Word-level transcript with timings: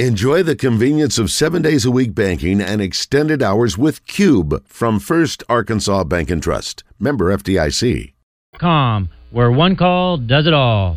Enjoy 0.00 0.42
the 0.42 0.56
convenience 0.56 1.18
of 1.20 1.30
seven 1.30 1.62
days 1.62 1.84
a 1.84 1.90
week 1.92 2.16
banking 2.16 2.60
and 2.60 2.82
extended 2.82 3.40
hours 3.44 3.78
with 3.78 4.04
Cube 4.08 4.66
from 4.66 4.98
First 4.98 5.44
Arkansas 5.48 6.02
Bank 6.02 6.32
and 6.32 6.42
Trust. 6.42 6.82
Member 6.98 7.26
FDIC. 7.26 8.12
Com, 8.58 9.08
where 9.30 9.52
one 9.52 9.76
call 9.76 10.16
does 10.16 10.48
it 10.48 10.52
all. 10.52 10.96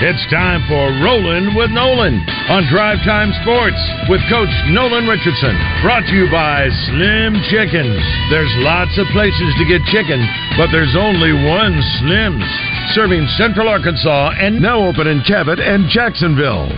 It's 0.00 0.24
time 0.32 0.64
for 0.64 0.88
Rolling 1.04 1.52
with 1.52 1.68
Nolan 1.76 2.24
on 2.48 2.64
Drive 2.72 3.04
Time 3.04 3.36
Sports 3.44 3.76
with 4.08 4.24
Coach 4.32 4.48
Nolan 4.72 5.04
Richardson. 5.04 5.52
Brought 5.84 6.08
to 6.08 6.16
you 6.16 6.24
by 6.32 6.72
Slim 6.88 7.36
Chickens. 7.52 8.00
There's 8.32 8.48
lots 8.64 8.96
of 8.96 9.04
places 9.12 9.52
to 9.60 9.68
get 9.68 9.84
chicken, 9.92 10.24
but 10.56 10.72
there's 10.72 10.96
only 10.96 11.36
one 11.36 11.76
Slim's. 12.00 12.48
Serving 12.96 13.28
Central 13.36 13.68
Arkansas 13.68 14.40
and 14.40 14.62
now 14.64 14.80
open 14.88 15.04
in 15.06 15.20
Cabot 15.28 15.60
and 15.60 15.84
Jacksonville. 15.92 16.72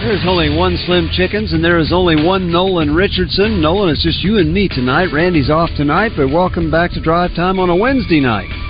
There's 0.00 0.24
only 0.24 0.48
one 0.48 0.80
Slim 0.88 1.12
Chickens, 1.12 1.52
and 1.52 1.62
there 1.62 1.76
is 1.76 1.92
only 1.92 2.16
one 2.16 2.50
Nolan 2.50 2.94
Richardson. 2.94 3.60
Nolan, 3.60 3.92
it's 3.92 4.02
just 4.02 4.24
you 4.24 4.38
and 4.38 4.54
me 4.54 4.68
tonight. 4.72 5.12
Randy's 5.12 5.50
off 5.50 5.68
tonight, 5.76 6.12
but 6.16 6.32
welcome 6.32 6.70
back 6.70 6.92
to 6.92 7.00
Drive 7.00 7.36
Time 7.36 7.60
on 7.60 7.68
a 7.68 7.76
Wednesday 7.76 8.20
night. 8.20 8.65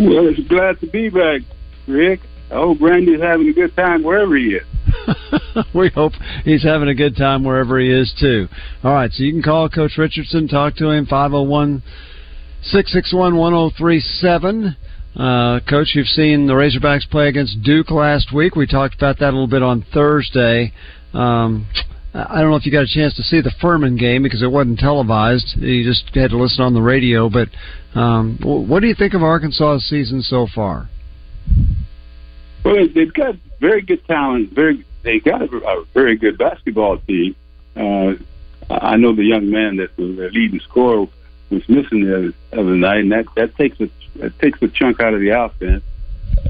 Well, 0.00 0.28
it's 0.28 0.48
glad 0.48 0.78
to 0.80 0.86
be 0.86 1.08
back, 1.08 1.42
Rick. 1.88 2.20
I 2.50 2.54
hope 2.54 2.80
Randy's 2.80 3.20
having 3.20 3.48
a 3.48 3.52
good 3.52 3.74
time 3.74 4.04
wherever 4.04 4.36
he 4.36 4.54
is. 4.54 4.62
we 5.74 5.90
hope 5.90 6.12
he's 6.44 6.62
having 6.62 6.88
a 6.88 6.94
good 6.94 7.16
time 7.16 7.42
wherever 7.42 7.80
he 7.80 7.90
is, 7.90 8.14
too. 8.18 8.48
All 8.84 8.94
right, 8.94 9.10
so 9.12 9.24
you 9.24 9.32
can 9.32 9.42
call 9.42 9.68
Coach 9.68 9.98
Richardson, 9.98 10.46
talk 10.46 10.76
to 10.76 10.90
him, 10.90 11.06
501 11.06 11.82
661 12.62 13.36
1037. 13.36 14.76
Uh, 15.16 15.60
Coach, 15.68 15.88
you've 15.94 16.06
seen 16.06 16.46
the 16.46 16.52
Razorbacks 16.52 17.10
play 17.10 17.28
against 17.28 17.62
Duke 17.62 17.90
last 17.90 18.32
week. 18.32 18.54
We 18.54 18.66
talked 18.66 18.94
about 18.94 19.18
that 19.18 19.30
a 19.30 19.34
little 19.34 19.48
bit 19.48 19.62
on 19.62 19.84
Thursday. 19.92 20.72
Um, 21.12 21.66
I 22.28 22.40
don't 22.40 22.50
know 22.50 22.56
if 22.56 22.66
you 22.66 22.72
got 22.72 22.82
a 22.82 22.88
chance 22.88 23.14
to 23.14 23.22
see 23.22 23.40
the 23.40 23.52
Furman 23.60 23.96
game 23.96 24.22
because 24.22 24.42
it 24.42 24.50
wasn't 24.50 24.78
televised. 24.78 25.56
You 25.56 25.84
just 25.84 26.14
had 26.14 26.30
to 26.30 26.36
listen 26.36 26.64
on 26.64 26.74
the 26.74 26.82
radio. 26.82 27.28
But 27.28 27.48
um, 27.94 28.38
what 28.42 28.80
do 28.80 28.88
you 28.88 28.94
think 28.94 29.14
of 29.14 29.22
Arkansas's 29.22 29.88
season 29.88 30.22
so 30.22 30.46
far? 30.52 30.88
Well, 32.64 32.88
they've 32.92 33.12
got 33.12 33.36
very 33.60 33.82
good 33.82 34.04
talent. 34.06 34.52
Very, 34.52 34.84
they 35.02 35.20
got 35.20 35.42
a, 35.42 35.44
a 35.44 35.84
very 35.94 36.16
good 36.16 36.38
basketball 36.38 36.98
team. 36.98 37.36
Uh, 37.76 38.14
I 38.68 38.96
know 38.96 39.14
the 39.14 39.24
young 39.24 39.50
man 39.50 39.76
that 39.76 39.96
was 39.96 40.16
the 40.16 40.30
leading 40.32 40.60
scorer 40.60 41.06
was 41.50 41.68
missing 41.68 42.04
the 42.04 42.34
other 42.52 42.74
night, 42.74 43.00
and 43.00 43.12
that 43.12 43.26
that 43.36 43.56
takes 43.56 43.80
a 43.80 43.88
that 44.16 44.38
takes 44.40 44.60
a 44.60 44.68
chunk 44.68 45.00
out 45.00 45.14
of 45.14 45.20
the 45.20 45.30
offense. 45.30 45.82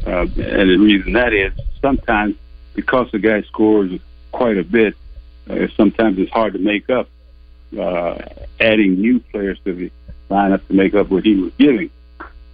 Uh, 0.06 0.22
and 0.22 0.70
the 0.70 0.78
reason 0.78 1.12
that 1.12 1.32
is 1.32 1.52
sometimes 1.80 2.34
because 2.74 3.10
the 3.12 3.18
guy 3.18 3.42
scores 3.42 3.92
quite 4.32 4.58
a 4.58 4.64
bit, 4.64 4.94
sometimes 5.76 6.18
it's 6.18 6.30
hard 6.30 6.52
to 6.54 6.58
make 6.58 6.90
up. 6.90 7.08
Uh, 7.78 8.16
adding 8.60 8.98
new 8.98 9.20
players 9.20 9.58
to 9.62 9.74
the 9.74 9.90
lineup 10.30 10.66
to 10.68 10.72
make 10.72 10.94
up 10.94 11.10
what 11.10 11.22
he 11.22 11.34
was 11.34 11.52
giving, 11.58 11.90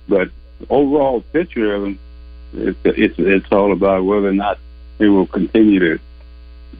but 0.08 0.28
overall 0.68 1.20
picture 1.32 1.72
of 1.74 1.84
him, 1.84 1.98
it's 2.52 2.78
it's 2.84 3.14
it's 3.18 3.46
all 3.52 3.72
about 3.72 4.04
whether 4.04 4.28
or 4.28 4.32
not 4.32 4.58
they 4.98 5.06
will 5.08 5.26
continue 5.26 5.78
to 5.78 6.00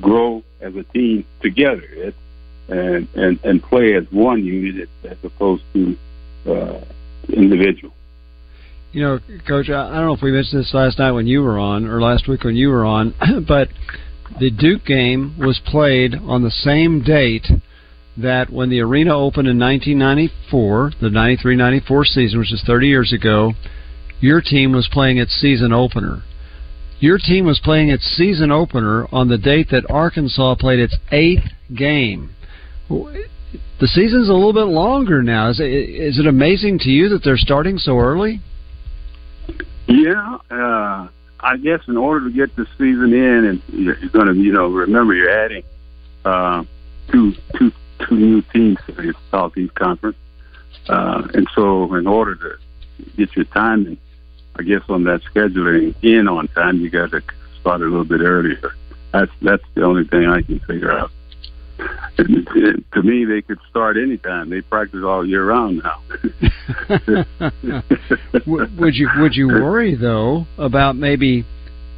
grow 0.01 0.43
as 0.61 0.75
a 0.75 0.83
team 0.83 1.25
together. 1.41 1.85
It's 1.91 2.17
and 2.69 3.09
and 3.15 3.39
and 3.45 3.63
play 3.63 3.95
as 3.95 4.05
one 4.11 4.45
unit 4.45 4.89
as 5.05 5.17
opposed 5.23 5.63
to 5.75 5.97
uh, 6.47 6.81
individual. 7.29 7.95
You 8.93 9.03
know, 9.03 9.19
Coach, 9.47 9.71
I 9.71 9.91
don't 9.91 10.07
know 10.07 10.15
if 10.15 10.23
we 10.23 10.31
mentioned 10.31 10.61
this 10.61 10.73
last 10.73 11.01
night 11.01 11.11
when 11.13 11.27
you 11.27 11.43
were 11.43 11.59
on, 11.59 11.87
or 11.87 12.01
last 12.01 12.29
week 12.29 12.45
when 12.45 12.55
you 12.55 12.69
were 12.69 12.85
on, 12.85 13.13
but 13.49 13.69
the 14.39 14.51
Duke 14.51 14.85
game 14.85 15.37
was 15.39 15.61
played 15.65 16.15
on 16.15 16.43
the 16.43 16.51
same 16.51 17.03
date 17.03 17.47
that 18.17 18.51
when 18.51 18.71
the 18.71 18.81
arena 18.81 19.17
opened 19.17 19.49
in 19.49 19.59
1994, 19.59 20.93
the 21.01 21.09
93-94 21.09 22.07
season, 22.07 22.39
which 22.39 22.53
is 22.53 22.63
30 22.67 22.87
years 22.87 23.13
ago, 23.13 23.53
your 24.21 24.41
team 24.41 24.73
was 24.73 24.89
playing 24.91 25.19
its 25.19 25.33
season 25.33 25.73
opener. 25.73 26.23
Your 27.01 27.19
team 27.19 27.45
was 27.45 27.61
playing 27.63 27.91
its 27.91 28.05
season 28.05 28.51
opener 28.51 29.07
on 29.13 29.29
the 29.29 29.37
date 29.37 29.69
that 29.71 29.85
Arkansas 29.91 30.55
played 30.55 30.79
its 30.79 30.97
eighth 31.11 31.45
game. 31.77 32.31
The 32.89 33.89
season's 33.89 34.29
a 34.29 34.33
little 34.33 34.53
bit 34.53 34.69
longer 34.69 35.23
now. 35.23 35.51
Is 35.51 35.61
it, 35.61 35.65
is 35.65 36.19
it 36.19 36.27
amazing 36.27 36.79
to 36.81 36.91
you 36.91 37.09
that 37.11 37.23
they're 37.25 37.37
starting 37.37 37.79
so 37.79 37.99
early? 37.99 38.41
Yeah, 39.87 40.39
uh, 40.51 41.09
I 41.45 41.59
guess 41.59 41.81
in 41.87 41.97
order 41.99 42.29
to 42.29 42.35
get 42.35 42.57
the 42.57 42.67
season 42.79 43.13
in, 43.13 43.45
and 43.45 43.63
you're 43.69 43.97
going 44.09 44.29
to, 44.29 44.35
you 44.35 44.53
know, 44.53 44.69
remember 44.69 45.15
you're 45.15 45.31
adding 45.31 45.63
uh, 46.25 46.65
two, 47.13 47.35
two, 47.57 47.71
two 48.01 48.17
new 48.17 48.43
teams 48.43 48.79
to 48.87 48.93
the 48.93 49.15
Southeast 49.31 49.75
Conference, 49.75 50.17
uh, 50.89 51.29
and 51.35 51.47
so 51.55 51.95
in 51.95 52.07
order 52.07 52.35
to 52.35 52.59
get 53.17 53.37
your 53.37 53.45
timing, 53.47 53.99
I 54.57 54.63
guess 54.63 54.83
on 54.89 55.05
that 55.05 55.23
scheduling 55.23 55.95
in 56.03 56.29
on 56.29 56.49
time, 56.49 56.81
you 56.81 56.89
got 56.89 57.11
to 57.11 57.23
start 57.61 57.83
a 57.83 57.85
little 57.85 58.05
bit 58.05 58.21
earlier. 58.21 58.75
That's 59.13 59.33
that's 59.43 59.65
the 59.75 59.83
only 59.83 60.05
thing 60.05 60.27
I 60.27 60.43
can 60.43 60.61
figure 60.61 60.93
out. 60.93 61.11
to 62.93 63.03
me, 63.03 63.25
they 63.25 63.43
could 63.43 63.59
start 63.69 63.97
anytime. 63.97 64.49
They 64.49 64.61
practice 64.61 65.01
all 65.05 65.27
year 65.27 65.45
round 65.45 65.83
now. 65.83 66.01
would 68.47 68.95
you 68.95 69.09
would 69.19 69.35
you 69.35 69.49
worry 69.49 69.97
though 69.97 70.47
about 70.57 70.95
maybe 70.97 71.45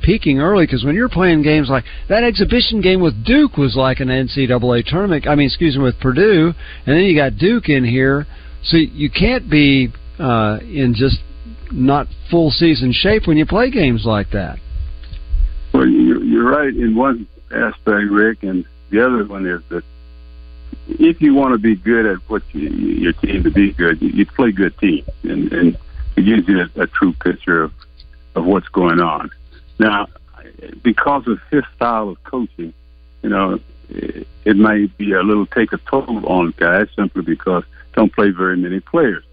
peaking 0.02 0.40
early? 0.40 0.64
Because 0.64 0.84
when 0.84 0.94
you're 0.94 1.10
playing 1.10 1.42
games 1.42 1.68
like 1.68 1.84
that 2.08 2.24
exhibition 2.24 2.80
game 2.80 3.02
with 3.02 3.26
Duke 3.26 3.58
was 3.58 3.76
like 3.76 4.00
an 4.00 4.08
NCAA 4.08 4.86
tournament. 4.86 5.28
I 5.28 5.34
mean, 5.34 5.48
excuse 5.48 5.76
me, 5.76 5.82
with 5.82 6.00
Purdue, 6.00 6.54
and 6.86 6.96
then 6.96 7.04
you 7.04 7.14
got 7.14 7.36
Duke 7.36 7.68
in 7.68 7.84
here, 7.84 8.26
so 8.62 8.78
you 8.78 9.10
can't 9.10 9.50
be 9.50 9.92
uh, 10.18 10.58
in 10.62 10.94
just 10.96 11.18
not 11.70 12.06
full 12.30 12.50
season 12.50 12.92
shape 12.92 13.26
when 13.26 13.36
you 13.36 13.44
play 13.44 13.70
games 13.70 14.04
like 14.06 14.30
that. 14.30 14.58
Well, 15.74 15.86
you're 15.86 16.48
right 16.48 16.74
in 16.74 16.96
one 16.96 17.28
aspect, 17.54 18.10
Rick, 18.10 18.44
and 18.44 18.64
the 18.90 19.04
other 19.04 19.26
one 19.26 19.46
is 19.46 19.60
that 19.68 19.84
if 20.88 21.20
you 21.20 21.34
want 21.34 21.52
to 21.52 21.58
be 21.58 21.74
good 21.76 22.06
at 22.06 22.18
what 22.28 22.42
you, 22.52 22.68
your 22.68 23.12
team 23.12 23.42
to 23.42 23.50
be 23.50 23.72
good, 23.72 24.00
you, 24.00 24.08
you 24.08 24.26
play 24.26 24.52
good 24.52 24.76
teams, 24.78 25.08
and, 25.22 25.52
and 25.52 25.78
it 26.16 26.22
gives 26.22 26.48
you 26.48 26.60
a, 26.60 26.82
a 26.82 26.86
true 26.86 27.12
picture 27.12 27.62
of 27.62 27.72
of 28.34 28.44
what's 28.44 28.68
going 28.68 29.00
on. 29.00 29.30
Now, 29.78 30.08
because 30.82 31.26
of 31.26 31.40
his 31.50 31.64
style 31.74 32.10
of 32.10 32.22
coaching, 32.24 32.72
you 33.22 33.30
know, 33.30 33.58
it, 33.88 34.28
it 34.44 34.56
might 34.56 34.96
be 34.96 35.12
a 35.12 35.22
little 35.22 35.46
take 35.46 35.72
a 35.72 35.78
toll 35.78 36.26
on 36.26 36.54
guys 36.56 36.88
simply 36.94 37.22
because 37.22 37.64
don't 37.94 38.14
play 38.14 38.30
very 38.30 38.56
many 38.56 38.80
players. 38.80 39.24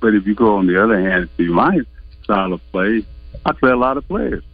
But 0.00 0.14
if 0.14 0.26
you 0.26 0.34
go 0.34 0.56
on 0.56 0.66
the 0.66 0.82
other 0.82 1.00
hand 1.00 1.28
to 1.36 1.52
my 1.52 1.80
style 2.22 2.52
of 2.52 2.60
play, 2.70 3.04
I 3.44 3.52
play 3.52 3.70
a 3.70 3.76
lot 3.76 3.96
of 3.96 4.06
players. 4.06 4.44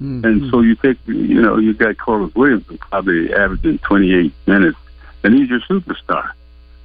Mm-hmm. 0.00 0.24
And 0.24 0.50
so 0.50 0.60
you 0.60 0.74
take, 0.74 0.98
you 1.06 1.40
know, 1.40 1.58
you 1.58 1.74
got 1.74 1.96
Corliss 1.96 2.34
Williamson 2.34 2.78
probably 2.78 3.32
averaging 3.32 3.78
28 3.78 4.32
minutes, 4.46 4.78
and 5.22 5.34
he's 5.34 5.48
your 5.48 5.60
superstar. 5.60 6.32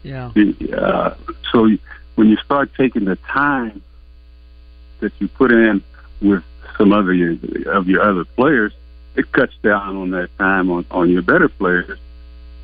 Yeah. 0.04 0.31
Uh, 0.75 1.16
so 1.51 1.69
when 2.16 2.30
you 2.30 2.38
start 2.38 2.72
taking 2.75 3.06
the 3.06 3.16
time 3.16 3.81
that 5.00 5.12
you 5.19 5.28
put 5.28 5.51
in 5.51 5.84
with 6.22 6.44
some 6.78 6.94
other 6.94 7.12
of 7.68 7.88
your 7.88 8.01
other 8.01 8.25
players, 8.25 8.74
it 9.16 9.31
cuts 9.31 9.54
down 9.63 9.98
on 9.98 10.12
that 10.12 10.36
time 10.38 10.69
on, 10.69 10.86
on 10.92 11.10
your 11.10 11.22
better 11.22 11.50
players. 11.50 11.98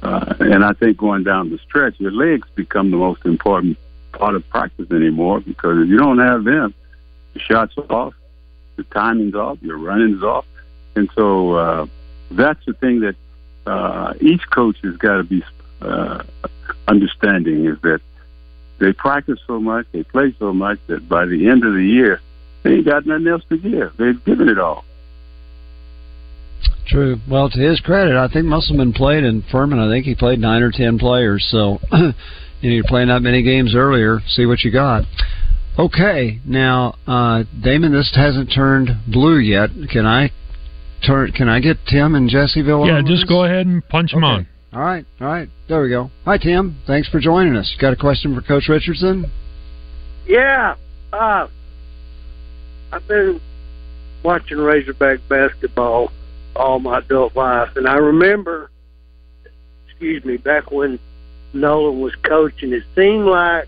Uh, 0.01 0.33
and 0.39 0.63
I 0.63 0.73
think 0.73 0.97
going 0.97 1.23
down 1.23 1.49
the 1.49 1.57
stretch, 1.59 1.99
your 1.99 2.11
legs 2.11 2.47
become 2.55 2.91
the 2.91 2.97
most 2.97 3.25
important 3.25 3.77
part 4.11 4.35
of 4.35 4.47
practice 4.49 4.91
anymore 4.91 5.39
because 5.39 5.81
if 5.81 5.89
you 5.89 5.97
don't 5.97 6.19
have 6.19 6.43
them, 6.43 6.73
the 7.33 7.39
shots 7.39 7.73
off, 7.89 8.13
the 8.75 8.83
timing's 8.83 9.35
off, 9.35 9.57
your 9.61 9.77
running's 9.77 10.21
off, 10.23 10.45
and 10.95 11.09
so 11.15 11.53
uh, 11.53 11.85
that's 12.31 12.63
the 12.65 12.73
thing 12.73 12.99
that 13.01 13.15
uh, 13.65 14.13
each 14.19 14.47
coach 14.49 14.77
has 14.83 14.97
got 14.97 15.17
to 15.17 15.23
be 15.23 15.43
uh, 15.83 16.23
understanding 16.87 17.65
is 17.65 17.77
that 17.81 18.01
they 18.79 18.93
practice 18.93 19.39
so 19.47 19.59
much, 19.59 19.85
they 19.91 20.03
play 20.03 20.35
so 20.39 20.53
much 20.53 20.79
that 20.87 21.07
by 21.07 21.25
the 21.25 21.49
end 21.49 21.63
of 21.63 21.73
the 21.73 21.83
year, 21.85 22.19
they 22.63 22.75
ain't 22.75 22.85
got 22.85 23.05
nothing 23.05 23.27
else 23.27 23.43
to 23.49 23.57
give. 23.57 23.93
They've 23.97 24.23
given 24.25 24.49
it 24.49 24.59
all. 24.59 24.83
True. 26.87 27.17
Well, 27.29 27.49
to 27.49 27.59
his 27.59 27.79
credit, 27.79 28.15
I 28.15 28.27
think 28.27 28.45
Musselman 28.45 28.93
played 28.93 29.23
in 29.23 29.43
Furman. 29.51 29.79
I 29.79 29.89
think 29.89 30.05
he 30.05 30.15
played 30.15 30.39
nine 30.39 30.61
or 30.61 30.71
ten 30.71 30.99
players. 30.99 31.45
So, 31.49 31.79
you 31.91 31.99
know, 31.99 32.13
you're 32.61 32.83
playing 32.85 33.07
that 33.07 33.21
many 33.21 33.41
games 33.41 33.73
earlier. 33.75 34.19
See 34.27 34.45
what 34.45 34.63
you 34.63 34.71
got. 34.71 35.03
Okay, 35.79 36.39
now 36.45 36.95
uh, 37.07 37.43
Damon, 37.61 37.93
this 37.93 38.11
hasn't 38.15 38.51
turned 38.53 38.89
blue 39.07 39.39
yet. 39.39 39.69
Can 39.89 40.05
I 40.05 40.31
turn? 41.05 41.31
Can 41.31 41.49
I 41.49 41.59
get 41.61 41.77
Tim 41.87 42.15
and 42.15 42.29
Jessieville? 42.29 42.85
Yeah, 42.85 42.99
just 43.01 43.23
this? 43.23 43.29
go 43.29 43.43
ahead 43.45 43.65
and 43.65 43.87
punch 43.87 44.11
them 44.11 44.23
Okay. 44.23 44.31
on. 44.41 44.47
All 44.73 44.81
right, 44.81 45.05
all 45.21 45.27
right. 45.27 45.49
There 45.69 45.83
we 45.83 45.89
go. 45.89 46.09
Hi, 46.25 46.39
Tim. 46.39 46.77
Thanks 46.87 47.07
for 47.07 47.19
joining 47.19 47.55
us. 47.55 47.75
Got 47.79 47.93
a 47.93 47.95
question 47.95 48.33
for 48.33 48.41
Coach 48.41 48.67
Richardson? 48.67 49.29
Yeah, 50.25 50.75
uh, 51.11 51.47
I've 52.91 53.07
been 53.07 53.39
watching 54.23 54.57
Razorback 54.57 55.19
basketball 55.29 56.11
all 56.55 56.79
my 56.79 56.99
adult 56.99 57.35
life, 57.35 57.75
and 57.75 57.87
I 57.87 57.97
remember, 57.97 58.71
excuse 59.87 60.25
me, 60.25 60.37
back 60.37 60.71
when 60.71 60.97
Nolan 61.53 62.01
was 62.01 62.15
coaching, 62.23 62.73
it 62.73 62.83
seemed 62.95 63.25
like 63.25 63.67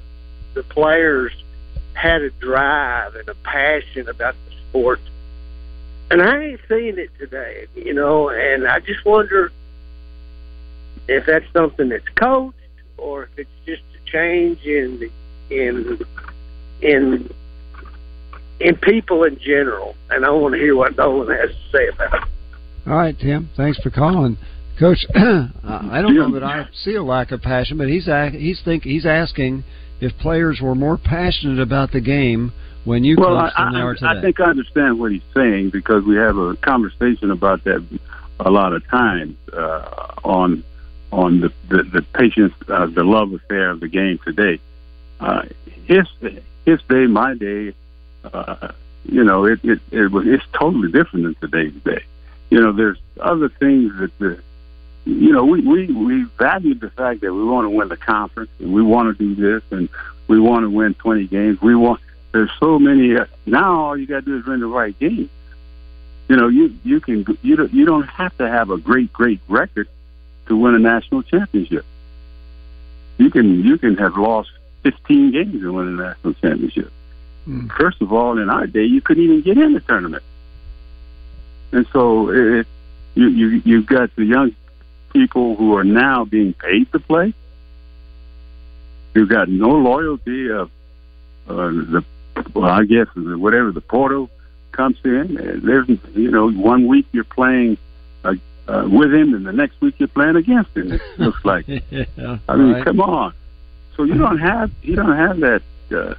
the 0.55 0.63
players 0.63 1.31
had 1.93 2.21
a 2.21 2.31
drive 2.31 3.13
and 3.15 3.29
a 3.29 3.35
passion 3.43 4.09
about 4.09 4.33
the 4.49 4.55
sport, 4.69 4.99
and 6.09 6.19
I 6.19 6.43
ain't 6.45 6.61
seeing 6.67 6.97
it 6.97 7.11
today, 7.19 7.67
you 7.75 7.93
know. 7.93 8.29
And 8.29 8.67
I 8.67 8.79
just 8.79 9.05
wonder 9.05 9.51
if 11.07 11.25
that's 11.25 11.45
something 11.53 11.89
that's 11.89 12.07
coached 12.15 12.57
or 12.97 13.23
if 13.23 13.29
it's 13.37 13.49
just 13.65 13.81
a 13.95 14.11
change 14.11 14.61
in 14.63 14.99
the, 14.99 15.11
in 15.49 15.99
in 16.81 17.29
in 18.59 18.75
people 18.77 19.23
in 19.23 19.37
general, 19.39 19.95
and 20.09 20.25
I 20.25 20.29
want 20.29 20.53
to 20.53 20.59
hear 20.59 20.75
what 20.75 20.97
Nolan 20.97 21.35
has 21.35 21.49
to 21.49 21.77
say 21.77 21.87
about 21.87 22.13
it. 22.13 22.29
All 22.87 22.95
right, 22.95 23.17
Tim. 23.17 23.49
Thanks 23.57 23.79
for 23.79 23.89
calling, 23.89 24.37
Coach. 24.79 25.05
I 25.15 26.01
don't 26.01 26.15
know 26.15 26.31
that 26.33 26.43
I 26.43 26.67
see 26.83 26.95
a 26.95 27.03
lack 27.03 27.31
of 27.31 27.41
passion, 27.41 27.77
but 27.77 27.87
he's 27.87 28.05
he's 28.31 28.61
think 28.63 28.83
he's 28.83 29.05
asking 29.05 29.63
if 29.99 30.17
players 30.19 30.59
were 30.61 30.75
more 30.75 30.97
passionate 30.97 31.59
about 31.59 31.91
the 31.91 32.01
game 32.01 32.53
when 32.85 33.03
you 33.03 33.17
well, 33.17 33.37
I, 33.37 33.45
coached 33.45 33.57
than 33.57 33.73
they 33.73 33.79
are 33.79 33.91
I, 33.91 33.95
today. 33.95 34.19
I 34.19 34.21
think 34.21 34.39
I 34.39 34.45
understand 34.45 34.99
what 34.99 35.11
he's 35.11 35.23
saying 35.33 35.71
because 35.71 36.03
we 36.03 36.15
have 36.15 36.37
a 36.37 36.55
conversation 36.57 37.31
about 37.31 37.63
that 37.63 37.85
a 38.39 38.51
lot 38.51 38.73
of 38.73 38.87
times 38.87 39.35
uh, 39.53 40.13
on 40.23 40.63
on 41.15 41.39
the 41.39 41.53
the, 41.69 41.83
the 41.83 42.01
patience, 42.01 42.53
uh, 42.67 42.85
the 42.85 43.03
love 43.03 43.33
affair 43.33 43.69
of 43.69 43.79
the 43.79 43.87
game 43.87 44.19
today. 44.23 44.59
Uh, 45.19 45.43
his 45.85 46.07
his 46.65 46.81
day, 46.89 47.07
my 47.07 47.33
day, 47.35 47.73
uh, 48.25 48.71
you 49.05 49.23
know, 49.23 49.45
it 49.45 49.59
it, 49.63 49.79
it 49.91 50.11
was 50.11 50.27
it's 50.27 50.45
totally 50.53 50.91
different 50.91 51.25
than 51.25 51.49
today's 51.49 51.81
day. 51.83 52.03
You 52.49 52.61
know, 52.61 52.73
there's 52.73 52.97
other 53.19 53.49
things 53.49 53.97
that 53.99 54.17
the 54.19 54.39
you 55.05 55.31
know, 55.31 55.45
we, 55.45 55.61
we, 55.61 55.85
we 55.85 56.23
valued 56.39 56.81
the 56.81 56.89
fact 56.89 57.21
that 57.21 57.31
we 57.31 57.43
want 57.43 57.65
to 57.65 57.69
win 57.69 57.89
the 57.89 57.97
conference 57.97 58.49
and 58.59 58.73
we 58.73 58.81
want 58.81 59.15
to 59.15 59.23
do 59.23 59.35
this 59.35 59.63
and 59.71 59.87
we 60.27 60.39
want 60.39 60.63
to 60.63 60.69
win 60.69 60.95
20 60.95 61.27
games. 61.27 61.61
We 61.61 61.75
want, 61.75 62.01
there's 62.31 62.49
so 62.59 62.79
many, 62.79 63.15
uh, 63.15 63.25
now 63.45 63.81
all 63.81 63.97
you 63.97 64.07
got 64.07 64.21
to 64.21 64.21
do 64.23 64.37
is 64.39 64.45
win 64.47 64.61
the 64.61 64.65
right 64.65 64.97
game. 64.97 65.29
You 66.27 66.35
know, 66.35 66.47
you, 66.47 66.75
you 66.83 66.99
can, 66.99 67.37
you 67.43 67.55
don't, 67.55 67.71
you 67.71 67.85
don't 67.85 68.07
have 68.07 68.35
to 68.39 68.49
have 68.49 68.71
a 68.71 68.77
great, 68.77 69.13
great 69.13 69.39
record 69.47 69.87
to 70.47 70.55
win 70.55 70.75
a 70.75 70.79
national 70.79 71.23
championship. 71.23 71.85
You 73.17 73.29
can, 73.29 73.63
you 73.63 73.77
can 73.77 73.95
have 73.97 74.17
lost 74.17 74.49
15 74.83 75.31
games 75.31 75.55
and 75.55 75.73
win 75.73 75.87
a 75.87 76.03
national 76.03 76.33
championship. 76.35 76.91
Hmm. 77.45 77.67
First 77.67 78.01
of 78.01 78.11
all, 78.11 78.37
in 78.37 78.49
our 78.49 78.67
day, 78.67 78.83
you 78.83 79.01
couldn't 79.01 79.23
even 79.23 79.41
get 79.41 79.57
in 79.57 79.73
the 79.73 79.79
tournament. 79.79 80.23
And 81.71 81.87
so 81.91 82.29
it, 82.29 82.67
you, 83.15 83.27
you, 83.27 83.61
you've 83.65 83.85
got 83.85 84.15
the 84.15 84.25
young 84.25 84.55
people 85.13 85.55
who 85.55 85.75
are 85.77 85.83
now 85.83 86.25
being 86.25 86.53
paid 86.53 86.91
to 86.91 86.99
play. 86.99 87.33
You've 89.13 89.29
got 89.29 89.47
no 89.47 89.69
loyalty 89.69 90.51
of 90.51 90.69
uh, 91.47 91.67
the, 91.67 92.03
well, 92.53 92.69
I 92.69 92.83
guess 92.83 93.07
whatever 93.15 93.71
the 93.71 93.81
portal 93.81 94.29
comes 94.71 94.97
in. 95.03 95.61
There's, 95.63 95.87
you 96.13 96.31
know, 96.31 96.51
one 96.51 96.87
week 96.87 97.05
you're 97.13 97.23
playing 97.23 97.77
uh, 98.23 98.33
uh, 98.67 98.87
with 98.89 99.13
him, 99.13 99.33
and 99.33 99.45
the 99.45 99.53
next 99.53 99.79
week 99.81 99.95
you're 99.99 100.07
playing 100.07 100.35
against 100.35 100.75
him. 100.75 100.93
It 100.93 101.01
looks 101.17 101.43
like. 101.45 101.67
yeah, 101.67 102.37
I 102.47 102.55
mean, 102.55 102.73
right. 102.73 102.83
come 102.83 102.99
on. 103.01 103.33
So 103.95 104.03
you 104.03 104.15
don't 104.15 104.39
have 104.39 104.71
you 104.81 104.95
don't 104.95 105.15
have 105.15 105.39
that. 105.39 105.61
Uh, 105.91 106.15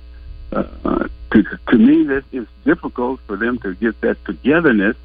uh, 0.53 1.09
to, 1.33 1.43
to 1.43 1.77
me, 1.77 2.05
that 2.05 2.25
it's 2.33 2.51
difficult 2.65 3.21
for 3.27 3.37
them 3.37 3.59
to 3.59 3.75
get 3.75 4.01
that 4.01 4.25
togetherness 4.25 4.97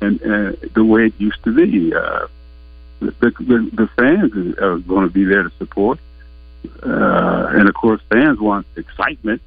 and 0.00 0.20
uh, 0.22 0.52
the 0.74 0.84
way 0.84 1.06
it 1.06 1.14
used 1.18 1.42
to 1.44 1.54
be. 1.54 1.94
Uh, 1.94 2.26
the, 3.00 3.10
the, 3.20 3.70
the 3.72 3.88
fans 3.96 4.58
are 4.58 4.78
going 4.78 5.06
to 5.06 5.12
be 5.12 5.24
there 5.24 5.44
to 5.44 5.50
support, 5.58 5.98
uh, 6.82 7.46
and 7.50 7.68
of 7.68 7.74
course, 7.74 8.00
fans 8.10 8.40
want 8.40 8.66
excitement, 8.76 9.40